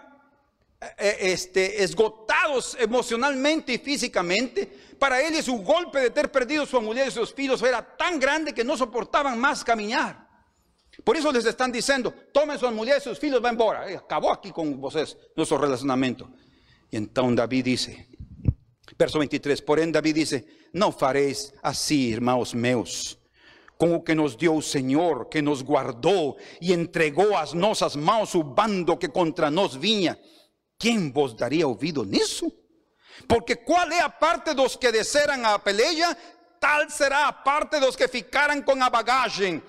eh, 0.80 1.32
este, 1.32 1.82
esgotados 1.82 2.74
emocionalmente 2.80 3.72
e 3.72 3.78
fisicamente 3.78 4.66
para 4.98 5.22
eles 5.22 5.48
o 5.48 5.58
golpe 5.58 6.00
de 6.00 6.08
ter 6.08 6.28
perdido 6.28 6.64
sua 6.64 6.80
mulher 6.80 7.08
e 7.08 7.10
seus 7.10 7.30
filhos 7.32 7.62
era 7.62 7.82
tão 7.82 8.18
grande 8.18 8.54
que 8.54 8.64
não 8.64 8.74
suportavam 8.74 9.36
mais 9.36 9.62
caminhar. 9.62 10.26
Por 11.04 11.14
isso 11.14 11.30
les 11.30 11.44
estão 11.44 11.70
dizendo: 11.70 12.10
tomem 12.32 12.56
suas 12.56 12.72
mulheres 12.72 13.02
e 13.02 13.04
seus 13.04 13.18
filhos, 13.18 13.42
vão 13.42 13.52
embora. 13.52 13.98
Acabou 13.98 14.30
aqui 14.30 14.50
com 14.50 14.80
vocês 14.80 15.14
nosso 15.36 15.54
relacionamento. 15.58 16.26
E 16.90 16.96
então 16.96 17.34
Davi 17.34 17.60
disse, 17.60 18.08
verso 18.98 19.18
23, 19.18 19.60
porém 19.60 19.90
Davi 19.90 20.14
disse: 20.14 20.42
Não 20.72 20.90
fareis 20.90 21.52
assim, 21.62 21.96
irmãos 21.96 22.54
meus, 22.54 23.18
com 23.78 23.94
o 23.94 24.00
que 24.00 24.14
nos 24.14 24.34
deu 24.34 24.56
o 24.56 24.62
Senhor, 24.62 25.26
que 25.26 25.42
nos 25.42 25.62
guardou 25.62 26.38
e 26.60 26.72
entregou 26.72 27.36
às 27.36 27.52
nossas 27.52 27.94
mãos 27.94 28.34
o 28.34 28.42
bando 28.42 28.96
que 28.96 29.08
contra 29.08 29.50
nós 29.50 29.74
vinha. 29.74 30.18
Quem 30.78 31.10
vos 31.10 31.34
daria 31.34 31.66
ouvido 31.66 32.04
nisso? 32.04 32.52
Porque 33.28 33.56
qual 33.56 33.90
é 33.90 34.00
a 34.00 34.08
parte 34.08 34.54
dos 34.54 34.76
que 34.76 34.92
desceram 34.92 35.44
a 35.46 35.58
peleia, 35.58 36.16
tal 36.60 36.88
será 36.90 37.28
a 37.28 37.32
parte 37.32 37.80
dos 37.80 37.96
que 37.96 38.08
ficaram 38.08 38.60
com 38.62 38.82
a 38.82 38.90
bagagem, 38.90 39.62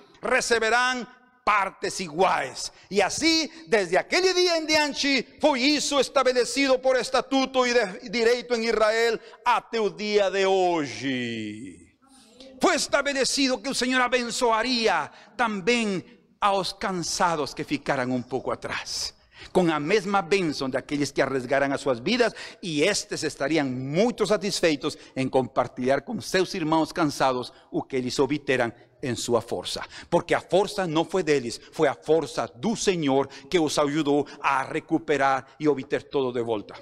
partes 1.48 1.98
iguais. 2.00 2.70
E 2.90 3.00
assim, 3.00 3.48
desde 3.66 3.96
aquele 3.96 4.34
dia 4.34 4.58
em 4.58 4.66
diante, 4.66 5.26
foi 5.40 5.62
isso 5.62 5.98
estabelecido 5.98 6.78
por 6.78 6.94
estatuto 6.94 7.66
e 7.66 8.08
direito 8.10 8.54
em 8.54 8.68
Israel 8.68 9.18
até 9.42 9.80
o 9.80 9.88
dia 9.88 10.30
de 10.30 10.44
hoje. 10.44 11.77
Foi 12.60 12.74
estabelecido 12.74 13.58
que 13.58 13.68
o 13.68 13.74
Senhor 13.74 14.00
abençoaria 14.00 15.10
também 15.36 16.04
aos 16.40 16.72
cansados 16.72 17.54
que 17.54 17.64
ficaram 17.64 18.10
um 18.12 18.22
pouco 18.22 18.50
atrás 18.50 19.14
com 19.52 19.70
a 19.72 19.80
mesma 19.80 20.20
bênção 20.20 20.68
daqueles 20.68 21.10
que 21.10 21.22
arriesgaram 21.22 21.72
as 21.72 21.80
suas 21.80 21.98
vidas, 21.98 22.34
e 22.62 22.82
estes 22.82 23.22
estariam 23.22 23.66
muito 23.66 24.26
satisfeitos 24.26 24.96
em 25.16 25.28
compartilhar 25.28 26.02
com 26.02 26.20
seus 26.20 26.52
irmãos 26.54 26.92
cansados 26.92 27.52
o 27.70 27.82
que 27.82 27.96
eles 27.96 28.18
obteram 28.18 28.72
em 29.02 29.14
sua 29.14 29.40
força, 29.40 29.82
porque 30.10 30.34
a 30.34 30.40
força 30.40 30.86
não 30.86 31.04
foi 31.04 31.22
deles, 31.22 31.60
foi 31.72 31.86
a 31.86 31.94
força 31.94 32.50
do 32.56 32.74
Senhor 32.74 33.28
que 33.48 33.58
os 33.58 33.78
ajudou 33.78 34.26
a 34.40 34.62
recuperar 34.62 35.46
e 35.58 35.68
obter 35.68 36.02
todo 36.04 36.32
de 36.32 36.42
volta. 36.42 36.74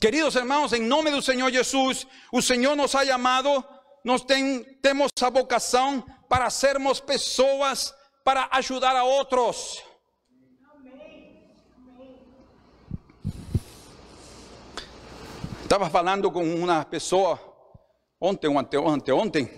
Queridos 0.00 0.34
irmãos, 0.34 0.72
em 0.72 0.80
nome 0.80 1.10
do 1.10 1.20
Senhor 1.20 1.52
Jesus, 1.52 2.06
o 2.32 2.40
Senhor 2.40 2.74
nos 2.74 2.94
ha 2.94 3.04
chamado, 3.04 3.62
nós 4.04 4.22
tem, 4.22 4.62
temos 4.82 5.10
a 5.20 5.30
vocação 5.30 6.04
para 6.28 6.48
sermos 6.50 7.00
pessoas 7.00 7.94
para 8.24 8.48
ajudar 8.52 8.96
a 8.96 9.04
outros. 9.04 9.82
Estava 15.62 15.88
falando 15.88 16.30
com 16.30 16.42
uma 16.42 16.84
pessoa 16.84 17.38
ontem 18.20 18.48
ou 18.48 18.58
ante, 18.58 18.76
anteontem, 18.76 19.50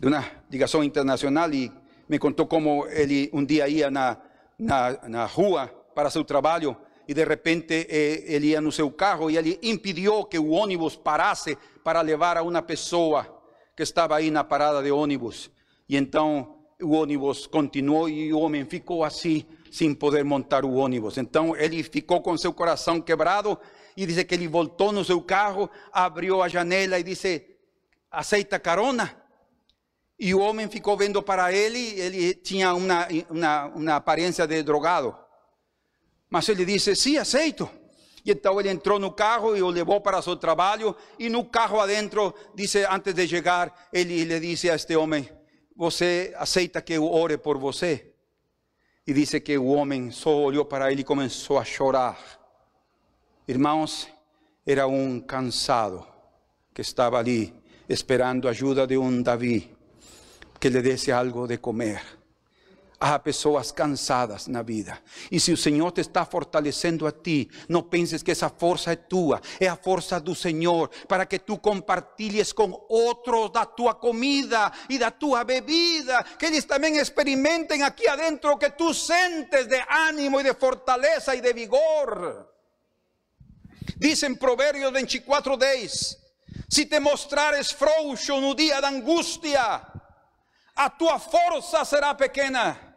de 0.00 0.06
uma 0.06 0.24
ligação 0.50 0.84
internacional, 0.84 1.52
e 1.52 1.72
me 2.08 2.18
contou 2.18 2.46
como 2.46 2.86
ele 2.86 3.28
um 3.32 3.44
dia 3.44 3.68
ia 3.68 3.90
na, 3.90 4.16
na, 4.58 5.08
na 5.08 5.24
rua 5.26 5.66
para 5.94 6.10
seu 6.10 6.24
trabalho 6.24 6.76
e 7.08 7.14
de 7.14 7.24
repente 7.24 7.86
eh, 7.88 8.24
ele 8.26 8.48
ia 8.48 8.60
no 8.60 8.70
seu 8.70 8.90
carro 8.90 9.30
e 9.30 9.38
ele 9.38 9.58
impediu 9.62 10.26
que 10.26 10.38
o 10.38 10.50
ônibus 10.50 10.94
parasse 10.94 11.56
para 11.82 12.02
levar 12.02 12.36
a 12.36 12.42
uma 12.42 12.60
pessoa 12.60 13.42
que 13.74 13.82
estava 13.82 14.16
aí 14.16 14.30
na 14.30 14.44
parada 14.44 14.82
de 14.82 14.90
ônibus. 14.90 15.50
E 15.88 15.96
então 15.96 16.58
o 16.82 16.90
ônibus 16.90 17.46
continuou 17.46 18.10
e 18.10 18.30
o 18.30 18.38
homem 18.38 18.66
ficou 18.66 19.02
assim, 19.02 19.46
sem 19.72 19.94
poder 19.94 20.22
montar 20.22 20.66
o 20.66 20.74
ônibus. 20.74 21.16
Então 21.16 21.56
ele 21.56 21.82
ficou 21.82 22.20
com 22.20 22.36
seu 22.36 22.52
coração 22.52 23.00
quebrado 23.00 23.58
e 23.96 24.04
diz 24.04 24.22
que 24.24 24.34
ele 24.34 24.46
voltou 24.46 24.92
no 24.92 25.02
seu 25.02 25.22
carro, 25.22 25.70
abriu 25.90 26.42
a 26.42 26.48
janela 26.48 26.98
e 26.98 27.02
disse: 27.02 27.56
aceita 28.10 28.58
carona? 28.58 29.16
E 30.20 30.34
o 30.34 30.40
homem 30.40 30.68
ficou 30.68 30.94
vendo 30.94 31.22
para 31.22 31.52
ele, 31.54 31.98
ele 31.98 32.34
tinha 32.34 32.74
uma, 32.74 33.08
uma, 33.30 33.66
uma 33.66 33.96
aparência 33.96 34.46
de 34.46 34.62
drogado. 34.62 35.16
Mas 36.30 36.48
ele 36.48 36.64
disse: 36.64 36.94
sim, 36.94 37.16
aceito. 37.16 37.68
E 38.24 38.32
então 38.32 38.60
ele 38.60 38.68
entrou 38.68 38.98
no 38.98 39.12
carro 39.12 39.56
e 39.56 39.62
o 39.62 39.70
levou 39.70 40.00
para 40.00 40.20
seu 40.20 40.36
trabalho. 40.36 40.94
E 41.18 41.28
no 41.28 41.44
carro 41.44 41.80
adentro, 41.80 42.34
disse, 42.54 42.84
antes 42.84 43.14
de 43.14 43.26
chegar, 43.26 43.88
ele 43.92 44.24
lhe 44.24 44.40
disse 44.40 44.70
a 44.70 44.74
este 44.74 44.96
homem: 44.96 45.28
Você 45.76 46.34
aceita 46.36 46.82
que 46.82 46.92
eu 46.92 47.10
ore 47.10 47.38
por 47.38 47.56
você? 47.56 48.12
E 49.06 49.14
disse 49.14 49.40
que 49.40 49.56
o 49.56 49.68
homem 49.68 50.10
só 50.10 50.34
olhou 50.36 50.66
para 50.66 50.92
ele 50.92 51.00
e 51.00 51.04
começou 51.04 51.58
a 51.58 51.64
chorar. 51.64 52.18
Irmãos, 53.46 54.06
era 54.66 54.86
um 54.86 55.18
cansado 55.20 56.06
que 56.74 56.82
estava 56.82 57.18
ali 57.18 57.54
esperando 57.88 58.46
a 58.46 58.50
ajuda 58.50 58.86
de 58.86 58.98
um 58.98 59.22
Davi 59.22 59.74
que 60.60 60.68
lhe 60.68 60.82
desse 60.82 61.10
algo 61.10 61.46
de 61.46 61.56
comer. 61.56 62.17
Há 63.00 63.16
pessoas 63.16 63.70
cansadas 63.70 64.48
na 64.48 64.60
vida. 64.60 64.98
E 65.30 65.38
se 65.38 65.52
o 65.52 65.56
Senhor 65.56 65.92
te 65.92 66.00
está 66.00 66.24
fortalecendo 66.24 67.06
a 67.06 67.12
ti, 67.12 67.48
não 67.68 67.80
penses 67.80 68.24
que 68.24 68.32
essa 68.32 68.48
força 68.48 68.90
é 68.90 68.96
tua, 68.96 69.40
é 69.60 69.68
a 69.68 69.76
força 69.76 70.18
do 70.18 70.34
Senhor, 70.34 70.90
para 71.06 71.24
que 71.24 71.38
tu 71.38 71.56
compartilhes 71.58 72.52
com 72.52 72.84
outros 72.88 73.50
da 73.50 73.64
tua 73.64 73.94
comida 73.94 74.72
e 74.88 74.98
da 74.98 75.12
tua 75.12 75.44
bebida, 75.44 76.24
que 76.36 76.46
eles 76.46 76.64
também 76.64 76.96
experimentem 76.96 77.84
aqui 77.84 78.08
adentro 78.08 78.58
que 78.58 78.70
tu 78.70 78.92
sentes 78.92 79.68
de 79.68 79.80
ânimo 79.88 80.40
e 80.40 80.42
de 80.42 80.54
fortaleza 80.54 81.36
e 81.36 81.40
de 81.40 81.52
vigor. 81.52 82.48
Diz 83.96 84.20
em 84.24 84.34
Provérbios 84.34 84.92
24, 84.92 85.56
10: 85.56 86.18
Se 86.68 86.86
te 86.86 86.98
mostrares 86.98 87.70
frouxo 87.70 88.40
no 88.40 88.56
dia 88.56 88.80
da 88.80 88.88
angústia, 88.88 89.82
a 90.74 90.90
tua 90.90 91.20
força 91.20 91.84
será 91.84 92.12
pequena. 92.12 92.87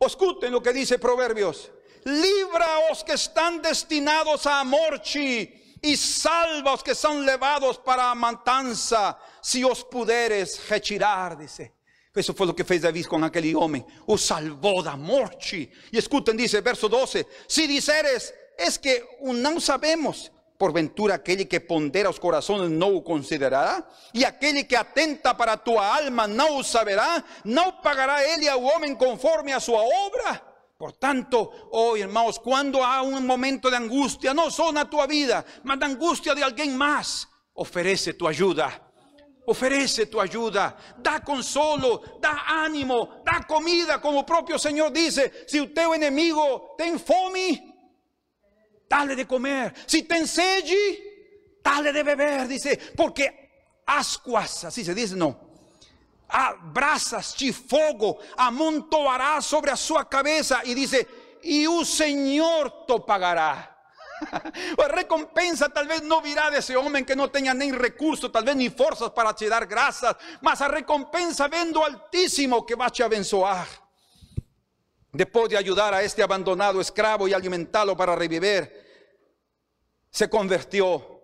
Escutem 0.00 0.54
o 0.54 0.60
que 0.60 0.72
diz 0.72 0.96
Proverbios. 0.96 1.70
Libra 2.06 2.92
os 2.92 3.02
que 3.02 3.12
estão 3.12 3.58
destinados 3.58 4.46
à 4.46 4.64
morte 4.64 5.52
e 5.82 5.96
salva 5.96 6.74
os 6.74 6.82
que 6.82 6.94
são 6.94 7.20
levados 7.20 7.76
para 7.78 8.10
a 8.10 8.14
matança, 8.14 9.16
se 9.42 9.64
os 9.64 9.82
puderes 9.82 10.58
retirar, 10.68 11.36
dice. 11.36 11.72
Isso 12.14 12.34
foi 12.34 12.48
o 12.48 12.54
que 12.54 12.64
fez 12.64 12.82
David 12.82 13.08
com 13.08 13.24
aquele 13.24 13.54
homem, 13.54 13.84
o 14.06 14.16
salvou 14.16 14.82
da 14.82 14.96
morte. 14.96 15.70
E 15.92 15.98
escutem, 15.98 16.36
diz 16.36 16.52
verso 16.52 16.88
12: 16.88 17.26
Se 17.48 17.66
disseres, 17.66 18.32
es 18.56 18.76
que 18.76 19.04
não 19.20 19.60
sabemos, 19.60 20.30
porventura 20.58 21.14
aquele 21.14 21.44
que 21.44 21.60
pondera 21.60 22.10
os 22.10 22.18
corações 22.18 22.68
não 22.68 22.96
o 22.96 23.00
considerará, 23.00 23.86
e 24.12 24.24
aquele 24.24 24.64
que 24.64 24.74
atenta 24.74 25.32
para 25.32 25.56
tua 25.56 25.86
alma 25.86 26.26
não 26.26 26.58
o 26.58 26.64
saberá, 26.64 27.22
não 27.44 27.70
pagará 27.72 28.24
ele 28.24 28.48
ao 28.48 28.62
homem 28.62 28.94
conforme 28.94 29.52
a 29.52 29.60
sua 29.60 29.80
obra. 29.80 30.42
Portanto, 30.76 31.50
oh 31.70 31.96
irmãos, 31.96 32.38
quando 32.38 32.82
há 32.82 33.02
um 33.02 33.20
momento 33.20 33.70
de 33.70 33.76
angústia, 33.76 34.34
não 34.34 34.50
só 34.50 34.72
na 34.72 34.84
tua 34.84 35.06
vida, 35.06 35.44
mas 35.62 35.78
da 35.78 35.86
angústia 35.86 36.34
de 36.34 36.42
alguém 36.42 36.70
mais, 36.70 37.26
oferece 37.54 38.12
tua 38.12 38.30
ajuda. 38.30 38.72
Oferece 39.46 40.04
tua 40.04 40.24
ajuda, 40.24 40.76
dá 40.98 41.18
consolo, 41.18 42.04
dá 42.20 42.64
ânimo, 42.64 43.08
dá 43.24 43.42
comida, 43.42 43.98
como 43.98 44.18
o 44.18 44.24
próprio 44.24 44.58
Senhor 44.58 44.90
disse: 44.90 45.32
se 45.46 45.58
o 45.58 45.66
teu 45.66 45.94
inimigo 45.94 46.74
tem 46.76 46.98
fome, 46.98 47.67
dale 48.88 49.14
de 49.14 49.24
comer. 49.24 49.74
Si 49.86 50.02
ten 50.02 50.26
sede, 50.26 51.60
dale 51.62 51.92
de 51.92 52.02
beber, 52.02 52.48
dice, 52.48 52.76
porque 52.96 53.82
ascuas, 53.86 54.64
así 54.64 54.84
se 54.84 54.94
dice, 54.94 55.14
no. 55.14 55.48
A 56.28 56.54
brasas 56.54 57.34
de 57.34 57.52
fogo 57.52 58.18
amontoará 58.36 59.40
sobre 59.40 59.70
a 59.70 59.76
sua 59.76 60.04
cabeça 60.04 60.60
e 60.64 60.74
dice, 60.74 61.06
e 61.42 61.66
o 61.68 61.84
Senhor 61.84 62.84
te 62.86 63.00
pagará. 63.00 63.76
A 64.20 64.86
recompensa 64.94 65.70
talvez 65.70 66.02
não 66.02 66.20
virá 66.20 66.50
desse 66.50 66.76
homem 66.76 67.04
que 67.04 67.14
não 67.14 67.28
tenha 67.28 67.54
nem 67.54 67.72
recursos, 67.72 68.30
talvez 68.30 68.56
nem 68.56 68.68
forças 68.68 69.08
para 69.10 69.32
te 69.32 69.48
dar 69.48 69.64
graças, 69.64 70.14
mas 70.42 70.60
a 70.60 70.68
recompensa 70.68 71.48
vem 71.48 71.70
do 71.70 71.80
Altíssimo 71.82 72.64
que 72.64 72.74
vai 72.74 72.90
te 72.90 73.02
abençoar. 73.02 73.87
Después 75.12 75.48
de 75.48 75.56
ayudar 75.56 75.94
a 75.94 76.02
este 76.02 76.22
abandonado 76.22 76.80
esclavo 76.80 77.26
y 77.26 77.32
alimentarlo 77.32 77.96
para 77.96 78.14
revivir, 78.14 78.70
se 80.10 80.28
convirtió 80.28 81.20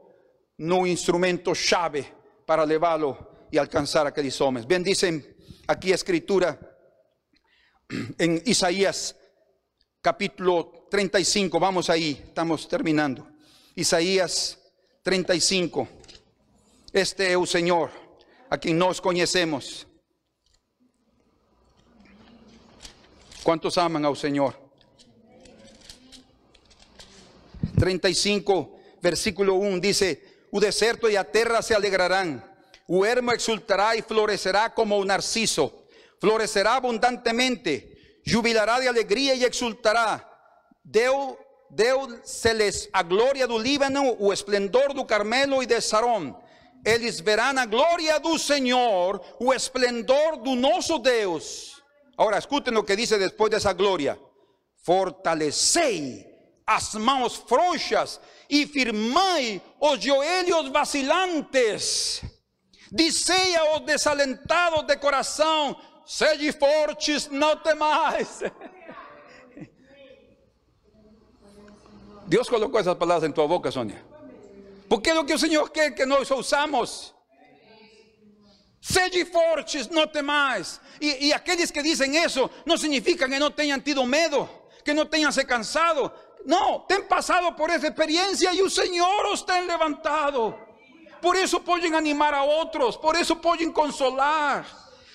en 0.56 0.72
un 0.72 0.86
instrumento 0.86 1.52
llave 1.52 2.06
para 2.46 2.64
llevarlo 2.64 3.46
y 3.50 3.58
alcanzar 3.58 4.06
a 4.06 4.10
aquellos 4.10 4.40
hombres. 4.40 4.66
Bien 4.66 4.82
dicen 4.82 5.36
aquí 5.66 5.92
escritura 5.92 6.58
en 8.18 8.42
Isaías 8.46 9.16
capítulo 10.00 10.86
35, 10.90 11.58
vamos 11.58 11.90
ahí, 11.90 12.22
estamos 12.26 12.68
terminando. 12.68 13.26
Isaías 13.74 14.58
35, 15.02 15.88
este 16.92 17.32
es 17.32 17.38
el 17.38 17.46
Señor 17.46 17.90
a 18.48 18.58
quien 18.58 18.78
nos 18.78 19.00
conocemos. 19.00 19.86
¿Cuántos 23.44 23.76
aman 23.76 24.06
al 24.06 24.16
Señor? 24.16 24.58
35, 27.78 28.78
versículo 29.02 29.56
1 29.56 29.80
dice, 29.80 30.46
"Un 30.50 30.62
deserto 30.62 31.10
y 31.10 31.16
a 31.16 31.30
tierra 31.30 31.60
se 31.60 31.74
alegrarán, 31.74 32.42
o 32.88 33.04
ermo 33.04 33.32
exultará 33.32 33.94
y 33.96 34.00
florecerá 34.00 34.72
como 34.72 34.96
un 34.96 35.08
narciso, 35.08 35.84
florecerá 36.18 36.76
abundantemente, 36.76 38.22
jubilará 38.26 38.80
de 38.80 38.88
alegría 38.88 39.34
y 39.34 39.44
exultará. 39.44 40.26
Deu, 40.82 41.36
deu 41.68 42.20
se 42.24 42.54
les 42.54 42.88
a 42.94 43.02
gloria 43.02 43.46
do 43.46 43.58
Líbano, 43.58 44.16
o 44.20 44.32
esplendor 44.32 44.94
do 44.94 45.06
Carmelo 45.06 45.62
y 45.62 45.66
de 45.66 45.82
Sarón. 45.82 46.34
Eles 46.82 47.22
verán 47.22 47.58
a 47.58 47.66
gloria 47.66 48.18
do 48.18 48.38
Señor, 48.38 49.20
o 49.38 49.52
esplendor 49.52 50.42
do 50.42 50.56
nosso 50.56 50.98
Deus. 50.98 51.83
Ahora 52.16 52.38
escuchen 52.38 52.74
lo 52.74 52.84
que 52.84 52.96
dice 52.96 53.18
después 53.18 53.50
de 53.50 53.56
esa 53.56 53.72
gloria. 53.72 54.18
Fortalecei 54.82 56.26
as 56.66 56.94
mãos 56.94 57.36
frouxas 57.36 58.20
e 58.48 58.66
firmai 58.66 59.60
os 59.80 59.98
joelhos 60.00 60.70
vacilantes. 60.70 62.22
Dizei 62.90 63.56
aos 63.56 63.80
desalentados 63.80 64.86
de 64.86 64.96
coração: 64.96 65.76
sede 66.04 66.52
fortes, 66.52 67.28
não 67.30 67.56
temais. 67.56 68.42
Deus 72.26 72.48
colocou 72.48 72.80
essas 72.80 72.96
palavras 72.96 73.28
em 73.28 73.32
tua 73.32 73.46
boca, 73.46 73.70
Sônia. 73.70 74.02
Porque 74.88 75.10
é 75.10 75.18
o 75.18 75.24
que 75.24 75.34
o 75.34 75.38
Senhor 75.38 75.70
quer 75.70 75.90
que 75.94 76.06
nós 76.06 76.30
usamos. 76.30 77.13
Sede 78.84 79.24
fortes, 79.24 79.90
no 79.90 80.10
temais. 80.10 80.78
Y, 81.00 81.28
y 81.28 81.32
aquellos 81.32 81.72
que 81.72 81.82
dicen 81.82 82.14
eso 82.14 82.50
no 82.66 82.76
significa 82.76 83.26
que 83.26 83.38
no 83.38 83.50
tengan 83.50 83.82
tido 83.82 84.04
medo, 84.04 84.68
que 84.84 84.92
no 84.92 85.08
tengan 85.08 85.32
se 85.32 85.46
cansado. 85.46 86.14
No, 86.44 86.84
ten 86.86 87.08
pasado 87.08 87.56
por 87.56 87.70
esa 87.70 87.86
experiencia 87.86 88.52
y 88.52 88.58
el 88.58 88.70
Señor 88.70 89.24
os 89.32 89.46
ten 89.46 89.66
levantado. 89.66 90.58
Por 91.22 91.34
eso 91.34 91.64
pueden 91.64 91.94
animar 91.94 92.34
a 92.34 92.42
otros, 92.42 92.98
por 92.98 93.16
eso 93.16 93.40
pueden 93.40 93.72
consolar. 93.72 94.66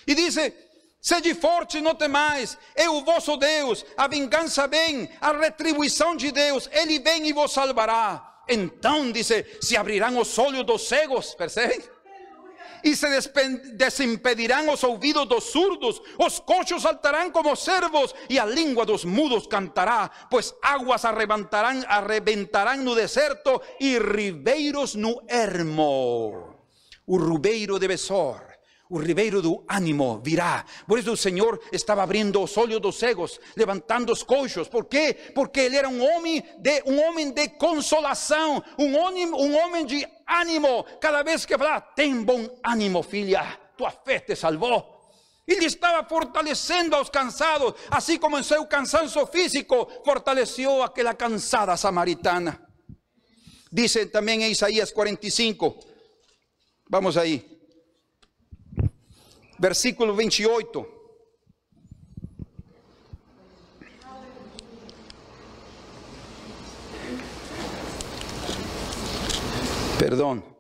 Y 0.08 0.16
dice, 0.16 0.70
Sede 1.00 1.36
forte, 1.36 1.80
não 1.80 1.94
temais, 1.94 2.58
é 2.74 2.90
o 2.90 3.06
vosso 3.06 3.38
Deus, 3.38 3.86
a 3.96 4.08
vingança 4.08 4.68
vem, 4.68 5.08
a 5.22 5.32
retribuição 5.32 6.16
de 6.16 6.32
Deus, 6.32 6.68
Ele 6.72 6.98
vem 6.98 7.28
e 7.28 7.34
vos 7.34 7.54
salvará. 7.54 8.42
Então, 8.48 9.12
dice, 9.12 9.46
se 9.62 9.78
abrirão 9.78 10.18
os 10.18 10.36
olhos 10.40 10.66
dos 10.66 10.88
cegos, 10.88 11.36
percebem? 11.36 11.80
Y 12.84 12.96
se 12.96 13.08
desimpedirán 13.74 14.66
los 14.66 14.84
oídos 14.84 15.28
dos 15.28 15.52
surdos, 15.52 16.02
los 16.18 16.42
cochos 16.42 16.84
saltarán 16.84 17.32
como 17.32 17.56
cervos 17.56 18.16
y 18.28 18.38
a 18.38 18.46
lengua 18.46 18.86
dos 18.86 19.06
mudos 19.06 19.48
cantará, 19.48 20.12
pues 20.30 20.56
aguas 20.62 21.06
arrebentarán, 21.06 21.86
arrebentarán 21.88 22.84
no 22.84 22.96
deserto 22.96 23.62
y 23.80 24.00
ribeiros 24.00 24.96
no 24.96 25.22
ermo. 25.28 26.58
O 27.06 27.18
rubeiro 27.18 27.80
de 27.80 27.88
Besor 27.88 28.49
o 28.90 28.98
ribeiro 28.98 29.40
do 29.42 29.64
ánimo 29.70 30.20
virá. 30.20 30.66
Por 30.88 30.98
isso 30.98 31.12
o 31.12 31.18
Senhor 31.18 31.62
estava 31.72 32.02
abrindo 32.02 32.42
os 32.42 32.58
olhos 32.58 32.82
dos 32.82 32.98
cegos, 32.98 33.40
levantando 33.56 34.12
os 34.12 34.24
coxos. 34.24 34.68
Por 34.68 34.86
quê? 34.86 35.16
Porque 35.36 35.60
ele 35.60 35.78
era 35.78 35.88
um 35.88 36.04
homem 36.04 36.44
de 36.58 36.82
um 36.88 37.00
homem 37.00 37.32
de 37.32 37.50
consolação, 37.50 38.64
um 38.80 38.98
homem, 38.98 39.28
um 39.28 39.56
homem 39.58 39.86
de 39.86 40.08
ânimo. 40.28 40.84
Cada 41.00 41.22
vez 41.22 41.46
que 41.46 41.56
falava, 41.56 41.82
tem 41.82 42.24
bom 42.24 42.50
ânimo, 42.66 43.04
filha, 43.04 43.60
tua 43.78 43.92
fé 43.92 44.20
te 44.20 44.36
salvou. 44.36 44.98
Ele 45.48 45.66
estava 45.66 46.08
fortalecendo 46.08 46.96
aos 46.96 47.10
cansados, 47.10 47.74
assim 47.92 48.18
como 48.18 48.40
em 48.40 48.44
seu 48.44 48.66
cansanço 48.66 49.26
físico, 49.28 49.88
fortaleceu 50.04 50.82
aquela 50.82 51.14
cansada 51.14 51.78
samaritana. 51.78 52.60
Dice 53.72 54.08
também 54.08 54.44
em 54.44 54.52
Isaías 54.52 54.92
45. 54.92 55.78
Vamos 56.90 57.18
aí 57.18 57.59
versículo 59.60 60.16
28. 60.16 60.88
Perdón. 70.00 70.59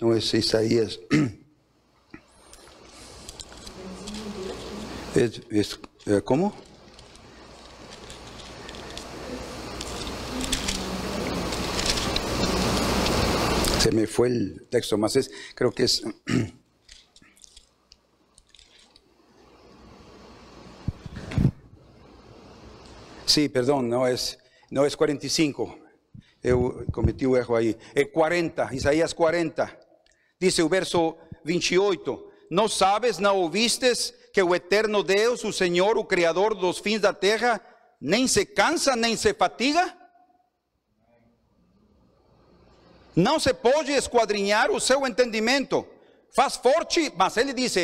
No, 0.00 0.14
es 0.14 0.32
Isaías. 0.34 1.00
Es, 5.14 5.42
es, 5.48 5.78
eh, 6.06 6.20
¿Cómo? 6.24 6.52
Se 13.78 13.92
me 13.92 14.08
fue 14.08 14.26
el 14.26 14.66
texto 14.68 14.98
más, 14.98 15.14
es, 15.14 15.30
creo 15.54 15.70
que 15.70 15.84
es... 15.84 16.02
Sí, 23.26 23.48
perdón, 23.48 23.88
no 23.88 24.06
es, 24.06 24.38
no 24.70 24.84
es 24.86 24.96
45. 24.96 25.83
Eu 26.44 26.84
cometi 26.92 27.26
o 27.26 27.34
erro 27.34 27.56
aí. 27.56 27.74
É 27.94 28.04
40, 28.04 28.68
Isaías 28.74 29.14
40. 29.14 29.78
Dice 30.38 30.62
o 30.62 30.68
verso 30.68 31.16
28. 31.42 32.32
Não 32.50 32.68
sabes, 32.68 33.18
não 33.18 33.38
ouvistes 33.38 34.12
que 34.30 34.42
o 34.42 34.54
eterno 34.54 35.02
Deus, 35.02 35.42
o 35.42 35.52
Senhor, 35.52 35.96
o 35.96 36.04
Criador 36.04 36.54
dos 36.54 36.78
fins 36.78 37.00
da 37.00 37.14
terra, 37.14 37.58
nem 37.98 38.28
se 38.28 38.44
cansa, 38.44 38.94
nem 38.94 39.16
se 39.16 39.32
fatiga? 39.32 39.96
Não 43.16 43.40
se 43.40 43.54
pode 43.54 43.92
esquadrinhar 43.92 44.70
o 44.70 44.80
seu 44.80 45.06
entendimento. 45.06 45.86
Faz 46.34 46.56
forte, 46.56 47.10
mas 47.16 47.38
ele 47.38 47.54
diz: 47.54 47.74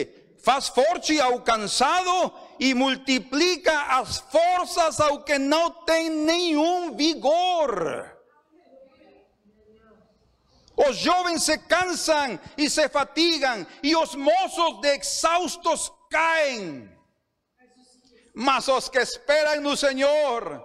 faz 0.43 0.69
forte 0.69 1.19
ao 1.19 1.41
cansado 1.41 2.33
e 2.59 2.75
multiplica 2.75 3.73
as 3.97 4.19
forças 4.19 5.01
ao 5.01 5.23
que 5.23 5.39
não 5.39 5.71
tem 5.71 6.11
nenhum 6.11 6.95
vigor. 6.95 8.10
Os 10.89 10.97
jovens 10.97 11.43
se 11.43 11.59
cansam 11.59 12.41
e 12.57 12.71
se 12.71 12.89
fatigam, 12.89 13.67
e 13.83 13.95
os 13.95 14.15
moços 14.15 14.81
de 14.81 14.97
exaustos 14.97 15.93
caem. 16.11 16.91
Mas 18.35 18.67
os 18.69 18.89
que 18.89 18.99
esperam 18.99 19.61
no 19.61 19.77
Senhor 19.77 20.65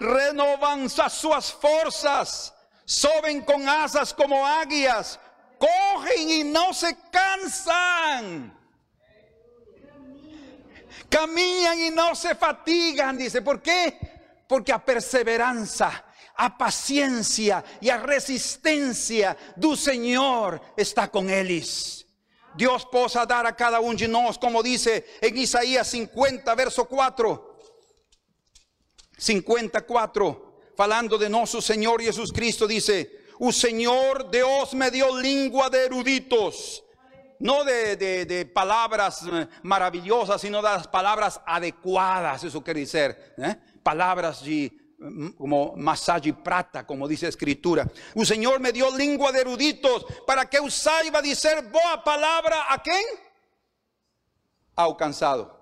renovam 0.00 0.84
as 0.84 1.12
suas 1.12 1.50
forças, 1.50 2.52
sobem 2.84 3.40
com 3.40 3.68
asas 3.68 4.10
como 4.12 4.44
águias, 4.44 5.18
correm 5.58 6.40
e 6.40 6.44
não 6.44 6.72
se 6.72 6.92
cansam. 7.12 8.50
Caminham 11.08 11.74
e 11.74 11.90
não 11.90 12.14
se 12.14 12.34
fatigam, 12.34 13.14
dice. 13.14 13.40
¿Por 13.42 13.60
quê? 13.60 13.96
Porque 14.48 14.72
a 14.72 14.78
perseverança, 14.78 16.02
a 16.36 16.50
paciência 16.50 17.64
e 17.80 17.90
a 17.90 17.96
resistência 17.96 19.36
do 19.56 19.76
Senhor 19.76 20.60
está 20.76 21.06
com 21.06 21.28
eles. 21.28 22.06
Deus 22.54 22.84
possa 22.84 23.24
dar 23.24 23.46
a 23.46 23.52
cada 23.52 23.80
um 23.80 23.94
de 23.94 24.06
nós, 24.06 24.36
como 24.36 24.62
dice 24.62 25.04
em 25.22 25.38
Isaías 25.38 25.86
50, 25.88 26.54
verso 26.54 26.84
4. 26.84 27.50
54, 29.18 30.58
falando 30.76 31.18
de 31.18 31.28
nosso 31.28 31.62
Senhor 31.62 32.00
Jesus 32.02 32.30
Cristo, 32.30 32.66
dice: 32.66 33.10
O 33.38 33.52
Senhor 33.52 34.24
Deus 34.24 34.74
me 34.74 34.90
dio 34.90 35.16
língua 35.18 35.70
de 35.70 35.84
eruditos. 35.84 36.82
No 37.38 37.64
de, 37.64 37.96
de, 37.96 38.24
de 38.24 38.44
palabras 38.44 39.22
eh, 39.26 39.48
maravillosas, 39.64 40.40
sino 40.40 40.58
de 40.58 40.68
las 40.68 40.86
palabras 40.86 41.40
adecuadas, 41.44 42.44
eso 42.44 42.62
quiere 42.62 42.80
decir, 42.80 43.16
¿eh? 43.36 43.56
palabras 43.82 44.44
de, 44.44 44.70
como 45.36 45.74
masaje 45.76 46.32
prata, 46.32 46.86
como 46.86 47.08
dice 47.08 47.28
escritura. 47.28 47.90
El 48.14 48.26
Señor 48.26 48.60
me 48.60 48.72
dio 48.72 48.90
lengua 48.96 49.32
de 49.32 49.40
eruditos 49.40 50.04
para 50.26 50.46
que 50.46 50.58
eu 50.58 50.70
saiba 50.70 51.20
dizer 51.20 51.62
boa 51.70 52.02
palabra 52.02 52.66
a 52.68 52.78
quem? 52.78 53.04
Ao 54.76 54.96
cansado. 54.96 55.61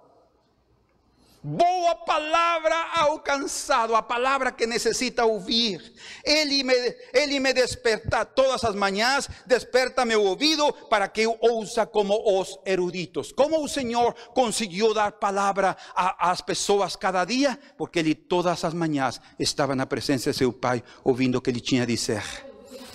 Boa 1.42 1.94
palavra 1.94 2.74
ao 2.96 3.18
cansado, 3.18 3.96
a 3.96 4.02
palavra 4.02 4.52
que 4.52 4.66
necessita 4.66 5.24
ouvir. 5.24 5.80
Ele 6.22 6.62
me, 6.62 6.74
ele 7.14 7.40
me 7.40 7.54
desperta 7.54 8.26
todas 8.26 8.62
as 8.62 8.74
manhãs, 8.74 9.26
desperta 9.46 10.04
meu 10.04 10.22
ouvido 10.22 10.70
para 10.90 11.08
que 11.08 11.22
eu 11.22 11.38
ouça 11.40 11.86
como 11.86 12.38
os 12.38 12.58
eruditos. 12.66 13.32
Como 13.32 13.64
o 13.64 13.68
Senhor 13.68 14.14
conseguiu 14.34 14.92
dar 14.92 15.12
palavra 15.12 15.74
às 15.94 16.42
pessoas 16.42 16.94
cada 16.94 17.24
dia? 17.24 17.58
Porque 17.78 18.00
ele 18.00 18.14
todas 18.14 18.62
as 18.62 18.74
manhãs 18.74 19.18
estava 19.38 19.74
na 19.74 19.86
presença 19.86 20.32
de 20.32 20.36
seu 20.36 20.52
Pai, 20.52 20.84
ouvindo 21.02 21.38
o 21.38 21.40
que 21.40 21.48
ele 21.48 21.60
tinha 21.60 21.84
a 21.84 21.86
dizer. 21.86 22.22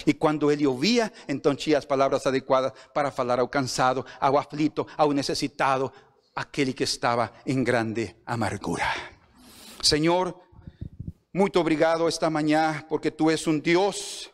E 0.06 0.14
quando 0.14 0.52
ele 0.52 0.68
ouvia, 0.68 1.12
então 1.28 1.56
tinha 1.56 1.78
as 1.78 1.86
palavras 1.86 2.26
adequadas 2.28 2.72
para 2.94 3.10
falar 3.10 3.40
ao 3.40 3.48
cansado, 3.48 4.06
ao 4.20 4.38
aflito, 4.38 4.86
ao 4.96 5.12
necessitado, 5.12 5.92
aquele 6.36 6.74
que 6.74 6.84
estava 6.84 7.32
em 7.46 7.64
grande 7.64 8.16
amargura. 8.26 8.86
Senhor, 9.82 10.38
muito 11.34 11.60
obrigado 11.60 12.08
esta 12.08 12.30
manhã, 12.30 12.84
porque 12.90 13.10
tu 13.10 13.30
és 13.30 13.48
um 13.48 13.58
Deus 13.58 14.30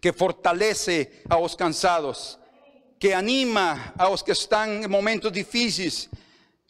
que 0.00 0.12
fortalece 0.12 1.22
a 1.28 1.38
os 1.38 1.54
cansados, 1.54 2.38
que 2.98 3.12
anima 3.12 3.92
a 3.98 4.08
os 4.08 4.22
que 4.22 4.32
estão 4.32 4.66
em 4.66 4.86
momentos 4.86 5.32
difíceis, 5.32 6.08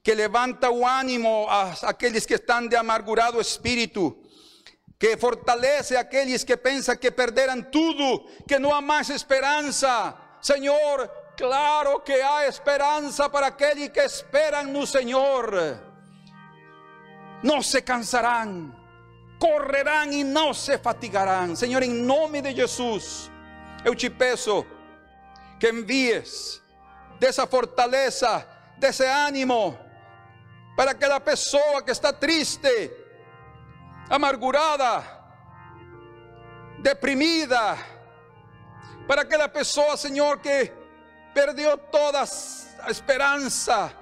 que 0.02 0.14
levanta 0.14 0.70
o 0.70 0.86
ânimo 0.86 1.46
a 1.48 1.74
aqueles 1.82 2.24
que 2.24 2.34
estão 2.34 2.66
de 2.66 2.76
amargurado 2.76 3.40
espírito, 3.40 4.16
que 4.98 5.16
fortalece 5.16 5.96
aqueles 5.96 6.44
que 6.44 6.56
pensam 6.56 6.96
que 6.96 7.10
perderam 7.10 7.60
tudo, 7.60 8.26
que 8.46 8.58
não 8.58 8.72
há 8.72 8.80
mais 8.80 9.10
esperança. 9.10 10.16
Senhor, 10.40 11.10
Claro 11.36 12.02
que 12.02 12.22
hay 12.22 12.48
esperanza 12.48 13.30
para 13.30 13.48
aquellos 13.48 13.90
que 13.90 14.04
esperan 14.04 14.72
no 14.72 14.86
Señor. 14.86 15.78
No 17.42 17.62
se 17.62 17.84
cansarán, 17.84 18.74
correrán 19.38 20.12
y 20.14 20.24
no 20.24 20.54
se 20.54 20.78
fatigarán. 20.78 21.54
Señor, 21.54 21.82
en 21.84 22.06
nombre 22.06 22.40
de 22.40 22.54
Jesús, 22.54 23.30
eu 23.84 23.94
te 23.94 24.10
peço 24.10 24.66
que 25.60 25.68
envíes 25.68 26.62
de 27.20 27.28
esa 27.28 27.46
fortaleza, 27.46 28.46
de 28.78 28.88
ese 28.88 29.06
ánimo, 29.06 29.78
para 30.74 30.92
aquela 30.92 31.20
pessoa 31.20 31.84
que 31.84 31.92
está 31.92 32.12
triste, 32.12 32.90
amargurada, 34.08 35.04
deprimida, 36.78 37.76
para 39.06 39.22
aquela 39.22 39.48
pessoa, 39.48 39.96
Senhor, 39.96 40.40
que 40.40 40.85
perdió 41.36 41.76
toda 41.76 42.24
esperança 42.88 43.92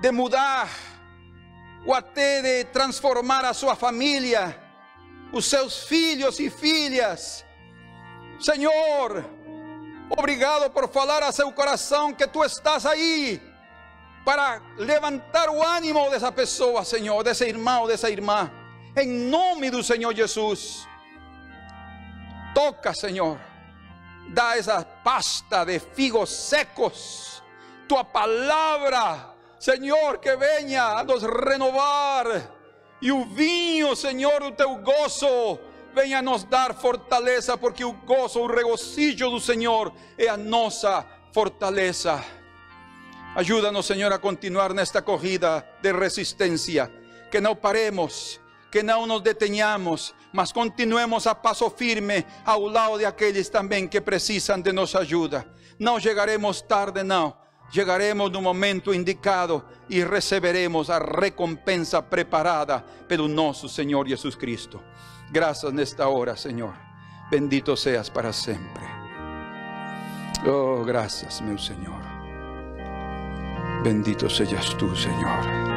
de 0.00 0.12
mudar 0.12 0.68
ou 1.84 1.92
até 1.92 2.40
de 2.40 2.64
transformar 2.66 3.44
a 3.44 3.52
sua 3.52 3.74
família, 3.74 4.56
os 5.32 5.46
seus 5.46 5.82
filhos 5.82 6.38
e 6.38 6.48
filhas. 6.48 7.44
Senhor, 8.38 9.24
obrigado 10.10 10.70
por 10.70 10.88
falar 10.88 11.24
a 11.24 11.32
seu 11.32 11.50
coração 11.50 12.14
que 12.14 12.28
tu 12.28 12.44
estás 12.44 12.86
aí 12.86 13.42
para 14.24 14.62
levantar 14.76 15.50
o 15.50 15.60
ânimo 15.60 16.08
dessa 16.08 16.30
pessoa, 16.30 16.84
Senhor, 16.84 17.24
desse 17.24 17.44
irmão, 17.44 17.88
dessa 17.88 18.08
irmã. 18.08 18.48
Em 18.96 19.08
nome 19.08 19.72
do 19.72 19.82
Senhor 19.82 20.14
Jesus. 20.14 20.86
Toca, 22.54 22.94
Senhor 22.94 23.51
da 24.28 24.56
esa 24.56 24.84
pasta 24.84 25.64
de 25.64 25.78
figos 25.78 26.30
secos. 26.30 27.42
Tu 27.88 28.04
palabra, 28.06 29.34
Señor, 29.58 30.18
que 30.18 30.34
venha 30.36 30.98
a 30.98 31.04
nos 31.04 31.22
renovar. 31.22 32.50
E 33.00 33.10
o 33.10 33.24
vinho, 33.24 33.96
Senhor, 33.96 34.42
o 34.42 34.52
teu 34.52 34.76
gozo, 34.76 35.58
venha 35.94 36.22
nos 36.22 36.44
dar 36.44 36.74
fortaleza, 36.74 37.58
porque 37.58 37.84
o 37.84 37.92
gozo, 37.92 38.40
o 38.40 38.46
regocijo 38.46 39.28
do 39.28 39.40
Senhor 39.40 39.92
é 40.16 40.28
a 40.28 40.36
nossa 40.36 41.04
fortaleza. 41.32 42.24
Ajuda-nos, 43.34 43.86
Senhor, 43.86 44.12
a 44.12 44.18
continuar 44.18 44.74
nesta 44.74 45.00
corrida 45.02 45.66
de 45.80 45.92
resistência, 45.92 46.90
que 47.30 47.40
não 47.40 47.56
paremos, 47.56 48.40
que 48.72 48.82
não 48.82 49.06
nos 49.06 49.20
detenhamos, 49.20 50.14
mas 50.32 50.50
continuemos 50.50 51.26
a 51.26 51.34
paso 51.34 51.68
firme 51.68 52.24
ao 52.42 52.62
lado 52.62 52.96
de 52.96 53.04
aqueles 53.04 53.50
também 53.50 53.86
que 53.86 54.00
precisam 54.00 54.58
de 54.58 54.72
nossa 54.72 55.00
ajuda. 55.00 55.46
Não 55.78 56.00
chegaremos 56.00 56.62
tarde, 56.62 57.02
não. 57.02 57.36
Chegaremos 57.70 58.30
no 58.30 58.40
momento 58.40 58.94
indicado 58.94 59.62
e 59.90 60.02
receberemos 60.02 60.88
a 60.88 60.98
recompensa 60.98 62.02
preparada 62.02 62.82
pelo 63.06 63.28
nosso 63.28 63.68
Senhor 63.68 64.08
Jesus 64.08 64.34
Cristo. 64.34 64.80
Graças 65.30 65.70
nesta 65.70 66.08
hora, 66.08 66.34
Senhor. 66.34 66.74
Bendito 67.30 67.76
seas 67.76 68.08
para 68.08 68.32
sempre. 68.32 68.84
Oh, 70.46 70.82
graças, 70.82 71.42
meu 71.42 71.58
Senhor. 71.58 72.00
Bendito 73.82 74.30
seas 74.30 74.72
tú, 74.74 74.94
Senhor. 74.96 75.71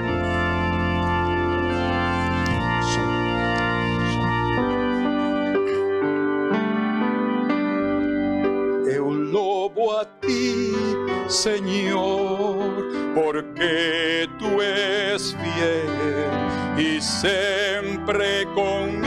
tú 14.40 14.62
es 14.62 15.36
fiel 15.36 16.78
y 16.78 17.02
siempre 17.02 18.46
conmigo 18.54 19.05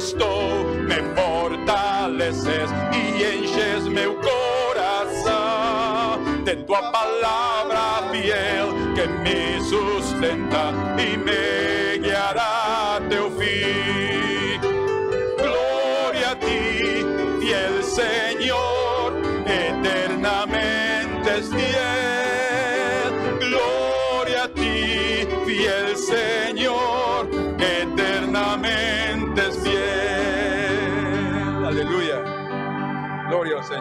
estou, 0.00 0.64
me 0.88 0.96
fortaleces 1.14 2.70
e 2.94 3.36
enches 3.36 3.86
meu 3.86 4.14
coração. 4.14 5.30
de 6.42 6.56
tua 6.64 6.90
palavra 6.90 8.08
fiel 8.10 8.68
que 8.94 9.06
me 9.06 9.60
sustenta 9.62 10.72
e 10.96 11.18
me 11.18 11.98
guiará 11.98 12.96
até 12.96 13.14
teu 13.14 13.30
fim. 13.32 13.99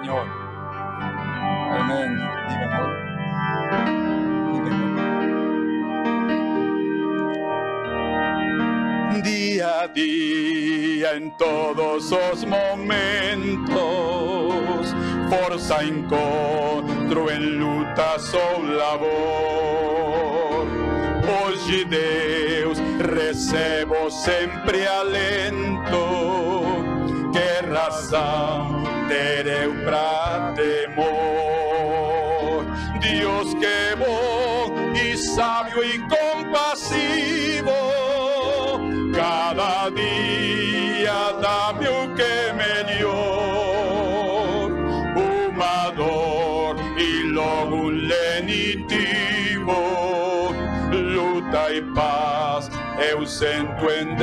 Señor. 0.10 0.26
Día 9.23 9.81
a 9.81 9.88
día, 9.88 11.14
en 11.14 11.36
todos 11.38 12.11
los 12.11 12.45
momentos, 12.45 13.76
forza 15.30 15.84
encontro 15.84 17.30
en 17.30 17.60
luta 17.60 18.18
sou 18.18 18.64
labor. 18.64 20.68
Hoje 21.44 21.86
Deus 21.86 22.81
recebo 22.99 24.10
sempre 24.10 24.88
alento, 24.88 26.64
que 27.31 27.61
razão 27.68 28.78
rendere 29.10 29.68
un 29.68 29.84
grande 29.84 30.86
amor. 30.86 32.65
Dios 33.02 33.56
que 33.60 33.95
bon 33.95 34.95
y 34.95 35.18
sabio 35.18 35.84
y 35.84 35.98
compasivo, 36.07 37.73
cada 39.14 39.90
día 39.90 41.34
dame 41.41 41.90
un 41.90 42.15
que 42.15 42.53
me 42.53 42.84
dio. 42.94 43.14
Humador 45.15 46.77
y 46.98 47.23
luego 47.23 47.76
un 47.76 48.07
lenitivo, 48.07 49.77
luta 50.91 51.72
y 51.73 51.81
paz, 51.95 52.69
eu 53.11 53.26
sento 53.26 53.90
en 53.90 54.15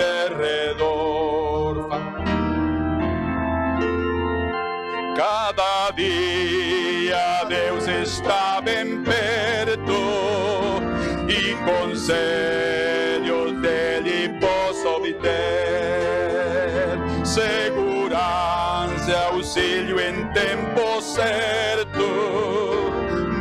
desierto 21.26 22.92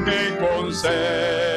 me 0.05 0.37
concede. 0.37 1.54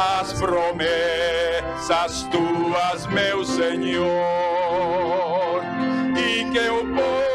As 0.00 0.32
promessas 0.32 2.22
tuas, 2.30 3.06
meu 3.08 3.44
Senhor, 3.44 4.08
e 6.16 6.50
que 6.50 6.58
eu 6.58 6.86
possa 6.94 7.29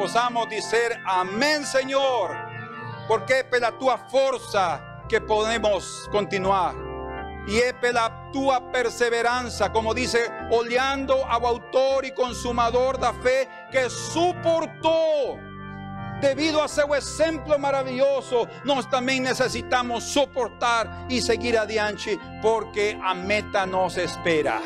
possamos 0.00 0.48
dizer 0.48 0.98
amém, 1.04 1.62
Senhor, 1.62 2.34
porque 3.06 3.34
é 3.34 3.42
pela 3.42 3.70
tua 3.70 3.98
força 3.98 4.80
que 5.06 5.20
podemos 5.20 6.06
continuar. 6.06 6.74
E 7.46 7.60
é 7.60 7.74
pela 7.74 8.08
tua 8.32 8.62
perseverança, 8.62 9.68
como 9.68 9.94
dice, 9.94 10.18
olhando 10.50 11.12
ao 11.12 11.44
autor 11.44 12.06
e 12.06 12.12
consumador 12.12 12.96
da 12.96 13.12
fé, 13.12 13.46
que 13.70 13.90
suportou. 13.90 15.38
Debido 16.22 16.62
a 16.62 16.68
seu 16.68 16.94
exemplo 16.94 17.58
maravilhoso, 17.58 18.48
nós 18.64 18.86
também 18.86 19.20
necessitamos 19.20 20.04
suportar 20.04 21.06
e 21.10 21.20
seguir 21.20 21.58
adiante, 21.58 22.18
porque 22.40 22.96
a 23.02 23.14
meta 23.14 23.66
nos 23.66 23.98
espera. 23.98 24.62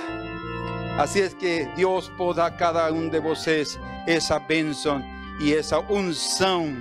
Así 0.96 1.20
es 1.20 1.34
que 1.34 1.64
Dios 1.74 2.08
poda 2.16 2.48
cada 2.52 2.92
um 2.92 3.08
de 3.08 3.18
vocês 3.18 3.80
essa 4.06 4.38
bênção 4.38 5.13
e 5.40 5.54
essa 5.54 5.78
unção 5.80 6.74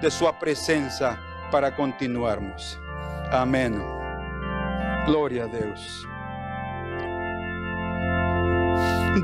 de 0.00 0.10
sua 0.10 0.32
presença 0.32 1.18
para 1.50 1.70
continuarmos. 1.70 2.78
Amém. 3.30 3.72
Glória 5.06 5.44
a 5.44 5.46
Deus. 5.46 6.06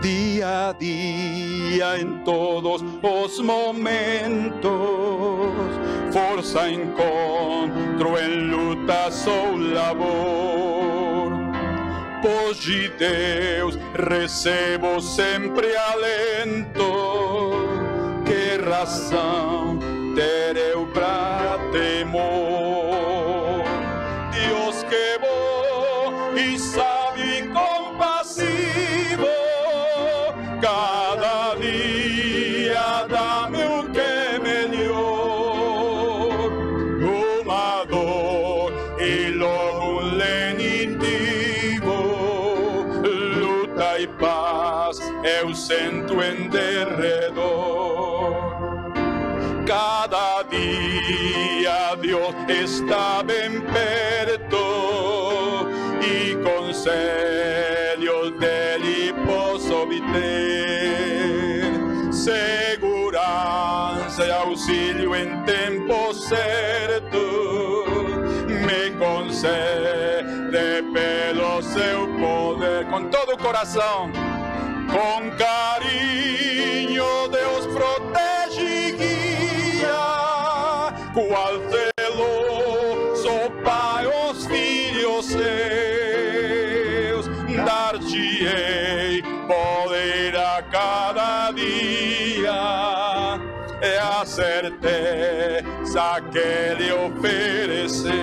Día 0.02 0.68
a 0.68 0.72
día 0.72 1.98
en 1.98 2.24
todos 2.24 2.82
os 3.02 3.40
momentos, 3.40 4.70
força 6.12 6.68
encontro 6.68 8.18
en 8.18 8.50
lutas 8.50 9.26
ou 9.28 9.56
labor. 9.56 11.32
Pois 12.20 12.58
de 12.58 12.88
Deus 12.98 13.78
recebo 13.94 15.00
sempre 15.00 15.68
alento, 15.76 17.55
que 18.76 18.82
razão 18.82 19.78
tereu 20.14 20.86
para 20.92 21.25
está 52.86 53.22
bem 53.24 53.60
perto 53.62 54.56
e 56.00 56.36
conselhos 56.36 58.30
dele 58.38 59.12
posso 59.26 59.74
obter. 59.74 60.04
Segurança 62.12 64.24
e 64.24 64.30
auxílio 64.30 65.16
em 65.16 65.42
tempo 65.42 66.14
certo 66.14 67.18
me 68.48 68.92
concede 68.92 70.84
pelo 70.94 71.60
seu 71.62 72.06
poder 72.20 72.86
com 72.86 73.08
todo 73.08 73.34
o 73.34 73.38
coração. 73.38 74.12
Com 74.86 75.28
carinho 75.32 77.26
Deus 77.32 77.66
protege 77.66 78.62
e 78.62 78.92
guia, 78.92 80.94
qual 81.12 81.58
Pai 83.66 84.06
os 84.06 84.46
filhos 84.46 85.26
seus, 85.26 85.46
dar-te-ei 87.64 89.22
poder 89.48 90.36
a 90.36 90.62
cada 90.70 91.50
dia, 91.50 93.40
é 93.80 93.98
a 93.98 94.24
certeza 94.24 96.22
que 96.30 96.38
Ele 96.38 96.92
ofereceu. 96.92 98.14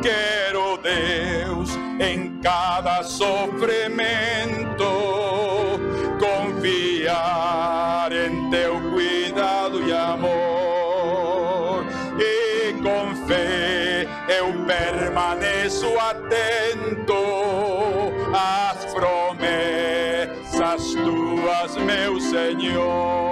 Quero 0.00 0.78
Deus 0.78 1.76
em 1.98 2.38
cada 2.40 3.02
sofrimento 3.02 4.84
confiar 6.20 8.12
permaneço 15.14 15.86
atento 15.96 17.14
às 18.34 18.84
promessas 18.92 20.34
tuas, 20.94 21.76
meu 21.76 22.20
Senhor, 22.20 23.23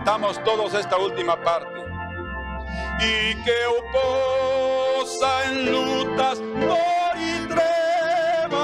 Repitamos 0.00 0.38
todos 0.38 0.72
esta 0.72 0.96
última 0.96 1.36
parte. 1.36 1.78
E 3.02 3.34
que 3.44 3.50
eu 3.50 3.82
possa 3.92 5.44
em 5.46 5.68
lutas, 5.68 6.38
dor 6.38 7.16
e 7.18 7.46
trevas 7.48 8.58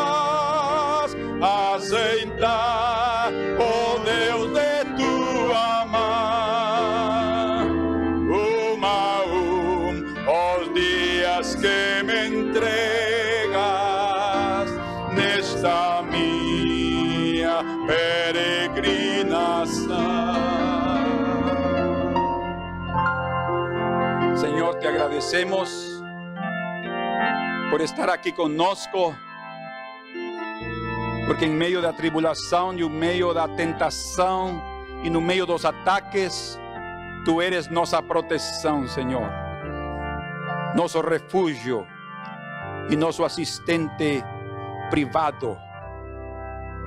aceitar, 1.74 3.25
agradecemos 25.06 26.02
por 27.70 27.80
estar 27.80 28.10
aqui 28.10 28.32
conosco, 28.32 29.14
porque 31.26 31.44
em 31.44 31.50
meio 31.50 31.80
da 31.80 31.92
tribulação 31.92 32.74
e 32.74 32.80
no 32.80 32.90
meio 32.90 33.32
da 33.32 33.46
tentação 33.46 34.60
e 35.04 35.10
no 35.10 35.20
meio 35.20 35.46
dos 35.46 35.64
ataques, 35.64 36.58
tu 37.24 37.40
eres 37.40 37.68
nossa 37.68 38.02
proteção, 38.02 38.86
Senhor. 38.88 39.30
nosso 40.74 41.00
refúgio 41.00 41.86
e 42.90 42.96
nosso 42.96 43.24
assistente 43.24 44.24
privado. 44.90 45.56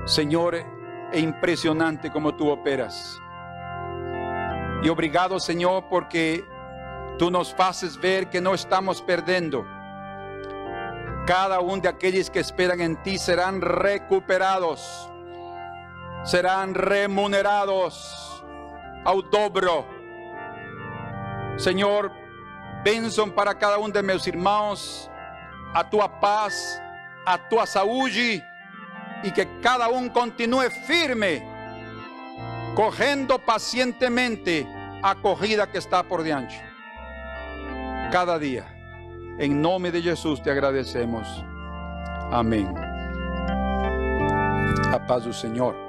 Senhor, 0.06 0.56
é 0.56 1.20
impressionante 1.20 2.10
como 2.10 2.34
tu 2.34 2.50
operas. 2.50 3.18
E 4.84 4.90
obrigado, 4.90 5.40
Senhor, 5.40 5.82
porque 5.84 6.46
tu 7.20 7.30
nos 7.30 7.52
fazes 7.52 7.98
ver 7.98 8.28
que 8.28 8.40
não 8.40 8.56
estamos 8.56 9.02
perdendo. 9.02 9.68
Cada 11.28 11.60
um 11.60 11.78
de 11.78 11.88
aqueles 11.88 12.30
que 12.30 12.40
esperam 12.40 12.80
em 12.80 12.96
ti 12.96 13.20
serão 13.20 13.60
recuperados, 13.60 14.82
serão 16.24 16.72
remunerados 16.72 18.42
ao 19.04 19.22
dobro. 19.22 19.86
Senhor, 21.58 22.10
bênção 22.84 23.30
para 23.30 23.54
cada 23.54 23.78
um 23.80 23.90
de 23.90 24.02
meus 24.02 24.26
irmãos, 24.26 25.12
a 25.74 25.84
tua 25.84 26.08
paz, 26.08 26.82
a 27.26 27.38
tua 27.38 27.66
saúde 27.66 28.42
e 29.26 29.30
que 29.30 29.46
cada 29.62 29.90
um 29.90 30.08
continue 30.08 30.70
firme, 30.70 31.44
correndo 32.76 33.38
pacientemente 33.38 34.66
a 35.04 35.14
que 35.68 35.78
está 35.78 36.02
por 36.02 36.24
diante. 36.24 36.69
Cada 38.12 38.40
dia. 38.40 38.66
Em 39.38 39.54
nome 39.54 39.92
de 39.92 40.02
Jesus 40.02 40.40
te 40.40 40.50
agradecemos. 40.50 41.28
Amém. 42.32 42.68
A 44.92 45.00
paz 45.00 45.26
do 45.26 45.34
Senhor. 45.34 45.89